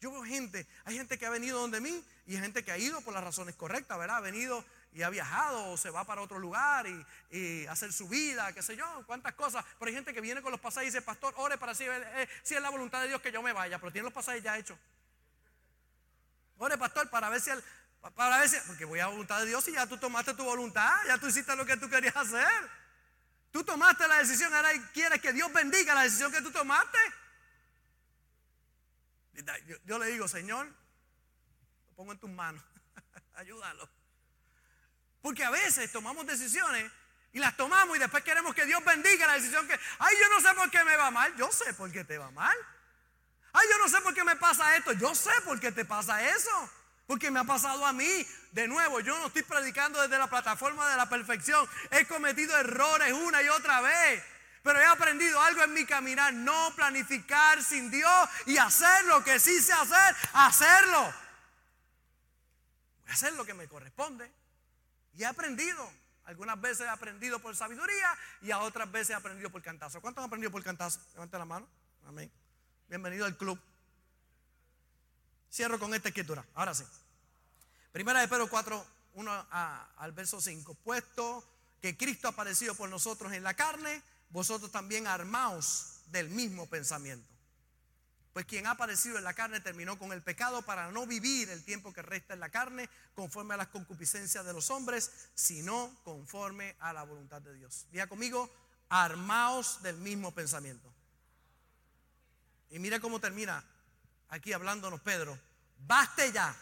Yo 0.00 0.10
veo 0.10 0.24
gente, 0.24 0.66
hay 0.84 0.96
gente 0.96 1.18
que 1.18 1.26
ha 1.26 1.30
venido 1.30 1.60
donde 1.60 1.80
mí 1.80 2.04
y 2.26 2.34
hay 2.34 2.40
gente 2.40 2.64
que 2.64 2.72
ha 2.72 2.78
ido 2.78 3.00
por 3.02 3.12
las 3.12 3.22
razones 3.22 3.54
correctas, 3.54 3.98
¿verdad? 3.98 4.16
Ha 4.16 4.20
venido 4.20 4.64
y 4.92 5.02
ha 5.02 5.10
viajado 5.10 5.70
o 5.70 5.76
se 5.76 5.90
va 5.90 6.04
para 6.04 6.22
otro 6.22 6.38
lugar 6.38 6.86
y, 7.30 7.66
hacer 7.66 7.92
su 7.92 8.08
vida, 8.08 8.52
qué 8.52 8.62
sé 8.62 8.76
yo, 8.76 9.04
cuántas 9.06 9.34
cosas. 9.34 9.64
Pero 9.78 9.88
hay 9.88 9.94
gente 9.94 10.14
que 10.14 10.20
viene 10.20 10.42
con 10.42 10.50
los 10.50 10.60
pasajes 10.60 10.88
y 10.88 10.90
dice, 10.90 11.02
pastor, 11.02 11.34
ore 11.36 11.58
para 11.58 11.74
si, 11.74 11.84
eh, 11.84 12.28
es 12.42 12.62
la 12.62 12.70
voluntad 12.70 13.02
de 13.02 13.08
Dios 13.08 13.20
que 13.20 13.30
yo 13.30 13.42
me 13.42 13.52
vaya, 13.52 13.78
pero 13.78 13.92
tiene 13.92 14.04
los 14.04 14.12
pasajes 14.12 14.42
ya 14.42 14.58
hechos. 14.58 14.78
Ore, 16.58 16.76
pastor, 16.76 17.08
para 17.10 17.28
ver 17.28 17.40
si, 17.40 17.50
para 18.14 18.38
ver 18.38 18.48
si, 18.48 18.56
porque 18.66 18.84
voy 18.84 18.98
a 18.98 19.04
la 19.04 19.08
voluntad 19.10 19.40
de 19.40 19.46
Dios 19.46 19.66
y 19.68 19.72
ya 19.72 19.86
tú 19.86 19.96
tomaste 19.98 20.34
tu 20.34 20.44
voluntad, 20.44 20.94
ya 21.06 21.18
tú 21.18 21.26
hiciste 21.26 21.54
lo 21.56 21.64
que 21.64 21.76
tú 21.76 21.88
querías 21.88 22.16
hacer. 22.16 22.48
Tú 23.50 23.64
tomaste 23.64 24.06
la 24.06 24.18
decisión, 24.18 24.52
ahora 24.54 24.70
quieres 24.92 25.20
que 25.20 25.32
Dios 25.32 25.52
bendiga 25.52 25.94
la 25.94 26.02
decisión 26.02 26.30
que 26.30 26.40
tú 26.40 26.50
tomaste. 26.52 26.98
Yo, 29.84 29.98
le 29.98 30.06
digo, 30.06 30.28
Señor, 30.28 30.66
lo 30.66 31.92
pongo 31.94 32.12
en 32.12 32.18
tus 32.18 32.30
manos, 32.30 32.62
ayúdalo. 33.34 33.88
Porque 35.22 35.44
a 35.44 35.50
veces 35.50 35.90
tomamos 35.90 36.26
decisiones 36.26 36.90
y 37.32 37.38
las 37.38 37.56
tomamos 37.56 37.96
y 37.96 38.00
después 38.00 38.22
queremos 38.22 38.54
que 38.54 38.66
Dios 38.66 38.84
bendiga 38.84 39.26
la 39.26 39.34
decisión 39.34 39.66
que, 39.66 39.78
ay, 39.98 40.16
yo 40.20 40.28
no 40.28 40.40
sé 40.40 40.54
por 40.54 40.70
qué 40.70 40.84
me 40.84 40.96
va 40.96 41.10
mal, 41.10 41.34
yo 41.36 41.50
sé 41.50 41.74
por 41.74 41.90
qué 41.90 42.04
te 42.04 42.18
va 42.18 42.30
mal. 42.30 42.56
Ay, 43.52 43.66
yo 43.70 43.78
no 43.78 43.88
sé 43.88 44.00
por 44.02 44.14
qué 44.14 44.22
me 44.22 44.36
pasa 44.36 44.76
esto, 44.76 44.92
yo 44.92 45.14
sé 45.14 45.32
por 45.44 45.58
qué 45.58 45.72
te 45.72 45.84
pasa 45.84 46.28
eso. 46.28 46.70
Porque 47.10 47.28
me 47.28 47.40
ha 47.40 47.44
pasado 47.44 47.84
a 47.84 47.92
mí. 47.92 48.24
De 48.52 48.68
nuevo, 48.68 49.00
yo 49.00 49.18
no 49.18 49.26
estoy 49.26 49.42
predicando 49.42 50.00
desde 50.00 50.16
la 50.16 50.30
plataforma 50.30 50.88
de 50.88 50.96
la 50.96 51.08
perfección. 51.08 51.68
He 51.90 52.06
cometido 52.06 52.56
errores 52.56 53.12
una 53.12 53.42
y 53.42 53.48
otra 53.48 53.80
vez. 53.80 54.22
Pero 54.62 54.78
he 54.78 54.84
aprendido 54.84 55.40
algo 55.40 55.64
en 55.64 55.74
mi 55.74 55.84
caminar. 55.84 56.32
No 56.32 56.72
planificar 56.76 57.64
sin 57.64 57.90
Dios 57.90 58.28
y 58.46 58.58
hacer 58.58 59.06
lo 59.06 59.24
que 59.24 59.40
sí 59.40 59.60
sé 59.60 59.72
hacer. 59.72 60.16
Hacerlo. 60.34 61.02
Voy 63.00 63.10
a 63.10 63.12
hacer 63.12 63.32
lo 63.32 63.44
que 63.44 63.54
me 63.54 63.66
corresponde. 63.66 64.30
Y 65.14 65.24
he 65.24 65.26
aprendido. 65.26 65.92
Algunas 66.26 66.60
veces 66.60 66.82
he 66.82 66.90
aprendido 66.90 67.40
por 67.40 67.56
sabiduría 67.56 68.16
y 68.40 68.52
a 68.52 68.60
otras 68.60 68.88
veces 68.88 69.10
he 69.10 69.14
aprendido 69.14 69.50
por 69.50 69.62
cantazo. 69.62 70.00
¿Cuántos 70.00 70.22
han 70.22 70.28
aprendido 70.28 70.52
por 70.52 70.62
cantazo? 70.62 71.00
Levanten 71.14 71.40
la 71.40 71.44
mano. 71.44 71.68
Amén. 72.06 72.30
Bienvenido 72.86 73.26
al 73.26 73.36
club. 73.36 73.60
Cierro 75.52 75.78
con 75.78 75.92
esta 75.94 76.08
escritura. 76.08 76.44
Ahora 76.54 76.74
sí. 76.74 76.84
Primera 77.92 78.20
de 78.20 78.28
Pedro 78.28 78.48
4, 78.48 78.86
1 79.14 79.46
al 79.50 80.12
verso 80.12 80.40
5. 80.40 80.74
Puesto 80.74 81.44
que 81.80 81.96
Cristo 81.96 82.28
ha 82.28 82.30
aparecido 82.30 82.74
por 82.74 82.88
nosotros 82.88 83.32
en 83.32 83.42
la 83.42 83.54
carne, 83.54 84.02
vosotros 84.30 84.70
también 84.70 85.06
armaos 85.06 86.02
del 86.06 86.28
mismo 86.28 86.68
pensamiento. 86.68 87.28
Pues 88.32 88.46
quien 88.46 88.68
ha 88.68 88.72
aparecido 88.72 89.18
en 89.18 89.24
la 89.24 89.34
carne 89.34 89.60
terminó 89.60 89.98
con 89.98 90.12
el 90.12 90.22
pecado 90.22 90.62
para 90.62 90.92
no 90.92 91.04
vivir 91.04 91.50
el 91.50 91.64
tiempo 91.64 91.92
que 91.92 92.02
resta 92.02 92.34
en 92.34 92.40
la 92.40 92.48
carne 92.48 92.88
conforme 93.14 93.54
a 93.54 93.56
las 93.56 93.68
concupiscencias 93.68 94.46
de 94.46 94.52
los 94.52 94.70
hombres, 94.70 95.10
sino 95.34 95.98
conforme 96.04 96.76
a 96.78 96.92
la 96.92 97.02
voluntad 97.02 97.42
de 97.42 97.54
Dios. 97.54 97.86
Diga 97.90 98.06
conmigo, 98.06 98.48
armaos 98.88 99.82
del 99.82 99.96
mismo 99.96 100.32
pensamiento. 100.32 100.94
Y 102.70 102.78
mira 102.78 103.00
cómo 103.00 103.18
termina 103.18 103.64
aquí 104.30 104.52
hablándonos 104.52 105.00
Pedro, 105.00 105.38
baste 105.86 106.32
ya 106.32 106.56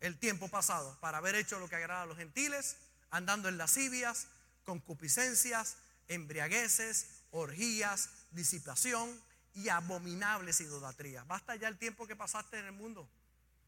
el 0.00 0.18
tiempo 0.18 0.48
pasado 0.48 0.98
para 1.00 1.18
haber 1.18 1.34
hecho 1.34 1.58
lo 1.58 1.68
que 1.68 1.76
agrada 1.76 2.02
a 2.02 2.06
los 2.06 2.16
gentiles, 2.16 2.76
andando 3.10 3.48
en 3.48 3.58
lascivias, 3.58 4.28
concupiscencias, 4.64 5.76
embriagueces, 6.08 7.22
orgías, 7.30 8.10
disipación 8.32 9.20
y 9.54 9.68
abominables 9.68 10.60
idolatrías. 10.60 11.26
Basta 11.26 11.56
ya 11.56 11.68
el 11.68 11.78
tiempo 11.78 12.06
que 12.06 12.16
pasaste 12.16 12.58
en 12.58 12.66
el 12.66 12.72
mundo. 12.72 13.08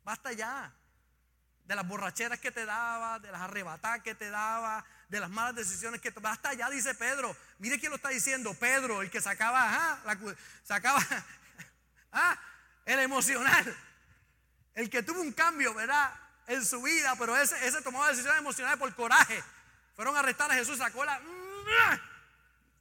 Basta 0.05 0.33
ya 0.33 0.73
de 1.65 1.77
las 1.77 1.87
borracheras 1.87 2.41
que 2.41 2.51
te 2.51 2.65
daba, 2.65 3.19
de 3.19 3.31
las 3.31 3.43
arrebatadas 3.43 4.03
que 4.03 4.15
te 4.15 4.31
daba, 4.31 4.85
de 5.09 5.21
las 5.21 5.29
malas 5.29 5.55
decisiones 5.55 6.01
que 6.01 6.11
te 6.11 6.19
Basta 6.21 6.55
ya, 6.55 6.71
dice 6.71 6.95
Pedro. 6.95 7.37
Mire 7.59 7.79
quién 7.79 7.91
lo 7.91 7.97
está 7.97 8.09
diciendo, 8.09 8.55
Pedro, 8.55 9.03
el 9.03 9.11
que 9.11 9.21
sacaba, 9.21 10.03
sacaba, 10.65 11.05
ah, 12.13 12.39
el 12.89 13.01
emocional. 13.01 13.77
El 14.75 14.89
que 14.89 15.03
tuvo 15.03 15.21
un 15.21 15.33
cambio, 15.33 15.75
¿verdad? 15.75 16.13
En 16.47 16.65
su 16.65 16.81
vida, 16.83 17.15
pero 17.19 17.37
ese, 17.37 17.67
ese 17.67 17.83
tomó 17.83 18.05
decisiones 18.07 18.41
emocionales 18.41 18.79
por 18.79 18.95
coraje. 18.95 19.43
Fueron 19.95 20.17
a 20.17 20.21
arrestar 20.21 20.51
a 20.51 20.55
Jesús, 20.55 20.79
sacó 20.79 21.05
la. 21.05 21.21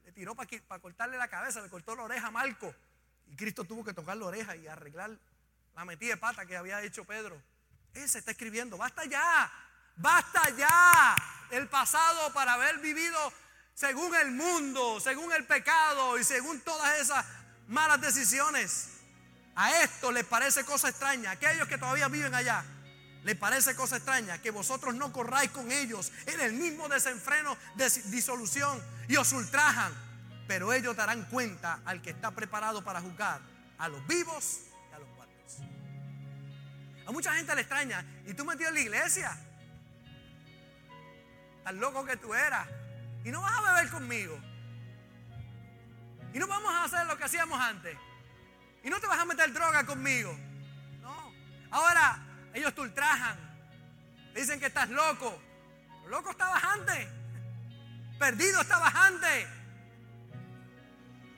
le 0.05 0.11
tiró 0.13 0.33
para 0.33 0.79
cortarle 0.79 1.17
la 1.17 1.27
cabeza, 1.27 1.61
le 1.61 1.69
cortó 1.69 1.95
la 1.95 2.03
oreja 2.03 2.27
a 2.27 2.31
Marco. 2.31 2.73
Y 3.27 3.35
Cristo 3.35 3.65
tuvo 3.65 3.83
que 3.83 3.93
tocar 3.93 4.15
la 4.15 4.25
oreja 4.25 4.55
y 4.55 4.67
arreglar 4.67 5.11
la 5.75 5.85
metida 5.85 6.11
de 6.11 6.17
pata 6.17 6.45
que 6.45 6.55
había 6.55 6.81
hecho 6.81 7.03
Pedro. 7.03 7.41
Ese 7.93 8.19
está 8.19 8.31
escribiendo, 8.31 8.77
basta 8.77 9.03
ya, 9.05 9.51
basta 9.97 10.49
ya 10.51 11.15
el 11.49 11.67
pasado 11.67 12.31
para 12.33 12.53
haber 12.53 12.77
vivido 12.77 13.17
según 13.73 14.15
el 14.15 14.31
mundo, 14.31 14.99
según 15.01 15.33
el 15.33 15.45
pecado 15.45 16.17
y 16.17 16.23
según 16.23 16.61
todas 16.61 16.99
esas 16.99 17.25
malas 17.67 17.99
decisiones. 17.99 18.96
A 19.57 19.81
esto 19.81 20.11
les 20.11 20.23
parece 20.23 20.63
cosa 20.63 20.89
extraña, 20.89 21.31
aquellos 21.31 21.67
que 21.67 21.79
todavía 21.79 22.07
viven 22.09 22.35
allá, 22.35 22.63
les 23.23 23.35
parece 23.35 23.75
cosa 23.75 23.97
extraña 23.97 24.39
que 24.39 24.51
vosotros 24.51 24.93
no 24.93 25.11
corráis 25.11 25.49
con 25.49 25.71
ellos 25.71 26.11
en 26.27 26.39
el 26.41 26.53
mismo 26.53 26.87
desenfreno 26.87 27.57
de 27.73 27.89
disolución 28.05 28.79
y 29.07 29.15
os 29.15 29.33
ultrajan, 29.33 29.91
pero 30.47 30.71
ellos 30.71 30.95
darán 30.95 31.23
cuenta 31.23 31.79
al 31.85 32.03
que 32.03 32.11
está 32.11 32.29
preparado 32.29 32.83
para 32.83 33.01
juzgar 33.01 33.41
a 33.79 33.87
los 33.87 34.05
vivos 34.05 34.59
y 34.91 34.93
a 34.93 34.99
los 34.99 35.09
muertos. 35.09 35.57
A 37.07 37.11
mucha 37.11 37.33
gente 37.33 37.55
le 37.55 37.61
extraña, 37.61 38.05
¿y 38.27 38.35
tú 38.35 38.45
metido 38.45 38.69
en 38.69 38.75
la 38.75 38.81
iglesia? 38.81 39.35
Tan 41.63 41.79
loco 41.79 42.05
que 42.05 42.15
tú 42.17 42.35
eras. 42.35 42.67
Y 43.25 43.31
no 43.31 43.41
vas 43.41 43.57
a 43.57 43.73
beber 43.73 43.89
conmigo. 43.89 44.39
Y 46.31 46.37
no 46.37 46.45
vamos 46.45 46.71
a 46.71 46.83
hacer 46.83 47.07
lo 47.07 47.17
que 47.17 47.23
hacíamos 47.23 47.59
antes. 47.59 47.97
Y 48.83 48.89
no 48.89 48.99
te 48.99 49.07
vas 49.07 49.19
a 49.19 49.25
meter 49.25 49.51
droga 49.53 49.85
conmigo. 49.85 50.37
No. 51.01 51.33
Ahora 51.71 52.19
ellos 52.53 52.73
te 52.73 52.81
ultrajan. 52.81 53.37
Dicen 54.33 54.59
que 54.59 54.67
estás 54.67 54.89
loco. 54.89 55.41
Loco 56.07 56.31
estabas 56.31 56.63
antes. 56.63 57.07
Perdido 58.19 58.61
estabas 58.61 58.93
antes. 58.95 59.47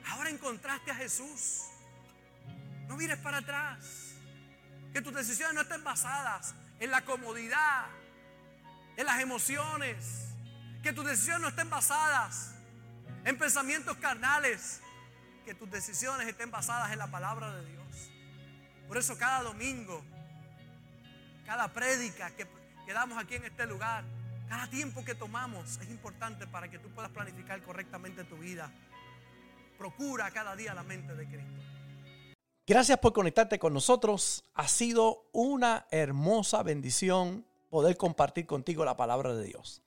Ahora 0.08 0.30
encontraste 0.30 0.90
a 0.90 0.94
Jesús. 0.94 1.64
No 2.88 2.96
mires 2.96 3.18
para 3.18 3.38
atrás. 3.38 4.14
Que 4.92 5.00
tus 5.00 5.14
decisiones 5.14 5.54
no 5.54 5.60
estén 5.60 5.84
basadas 5.84 6.54
en 6.80 6.90
la 6.90 7.02
comodidad, 7.02 7.86
en 8.96 9.06
las 9.06 9.20
emociones. 9.20 10.34
Que 10.82 10.92
tus 10.92 11.06
decisiones 11.06 11.42
no 11.42 11.48
estén 11.48 11.70
basadas 11.70 12.54
en 13.24 13.38
pensamientos 13.38 13.96
carnales, 13.98 14.80
que 15.44 15.54
tus 15.54 15.70
decisiones 15.70 16.28
estén 16.28 16.50
basadas 16.50 16.92
en 16.92 16.98
la 16.98 17.10
palabra 17.10 17.54
de 17.54 17.64
Dios. 17.66 18.10
Por 18.88 18.98
eso 18.98 19.16
cada 19.16 19.42
domingo, 19.42 20.02
cada 21.46 21.72
prédica 21.72 22.30
que, 22.36 22.46
que 22.86 22.92
damos 22.92 23.18
aquí 23.18 23.36
en 23.36 23.44
este 23.44 23.66
lugar, 23.66 24.04
cada 24.48 24.68
tiempo 24.68 25.04
que 25.04 25.14
tomamos 25.14 25.78
es 25.78 25.88
importante 25.90 26.46
para 26.46 26.68
que 26.68 26.78
tú 26.78 26.88
puedas 26.90 27.10
planificar 27.10 27.62
correctamente 27.62 28.24
tu 28.24 28.36
vida. 28.36 28.70
Procura 29.78 30.30
cada 30.30 30.56
día 30.56 30.74
la 30.74 30.82
mente 30.82 31.14
de 31.14 31.26
Cristo. 31.26 32.34
Gracias 32.66 32.98
por 32.98 33.12
conectarte 33.12 33.58
con 33.58 33.72
nosotros. 33.72 34.44
Ha 34.54 34.68
sido 34.68 35.28
una 35.32 35.86
hermosa 35.90 36.62
bendición 36.62 37.46
poder 37.68 37.96
compartir 37.96 38.46
contigo 38.46 38.84
la 38.84 38.96
palabra 38.96 39.34
de 39.34 39.44
Dios. 39.44 39.82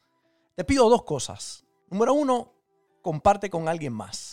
Te 0.56 0.64
pido 0.64 0.90
dos 0.90 1.04
cosas. 1.04 1.66
Número 1.90 2.14
uno, 2.14 2.54
comparte 3.02 3.50
con 3.50 3.68
alguien 3.68 3.94
más 3.94 4.33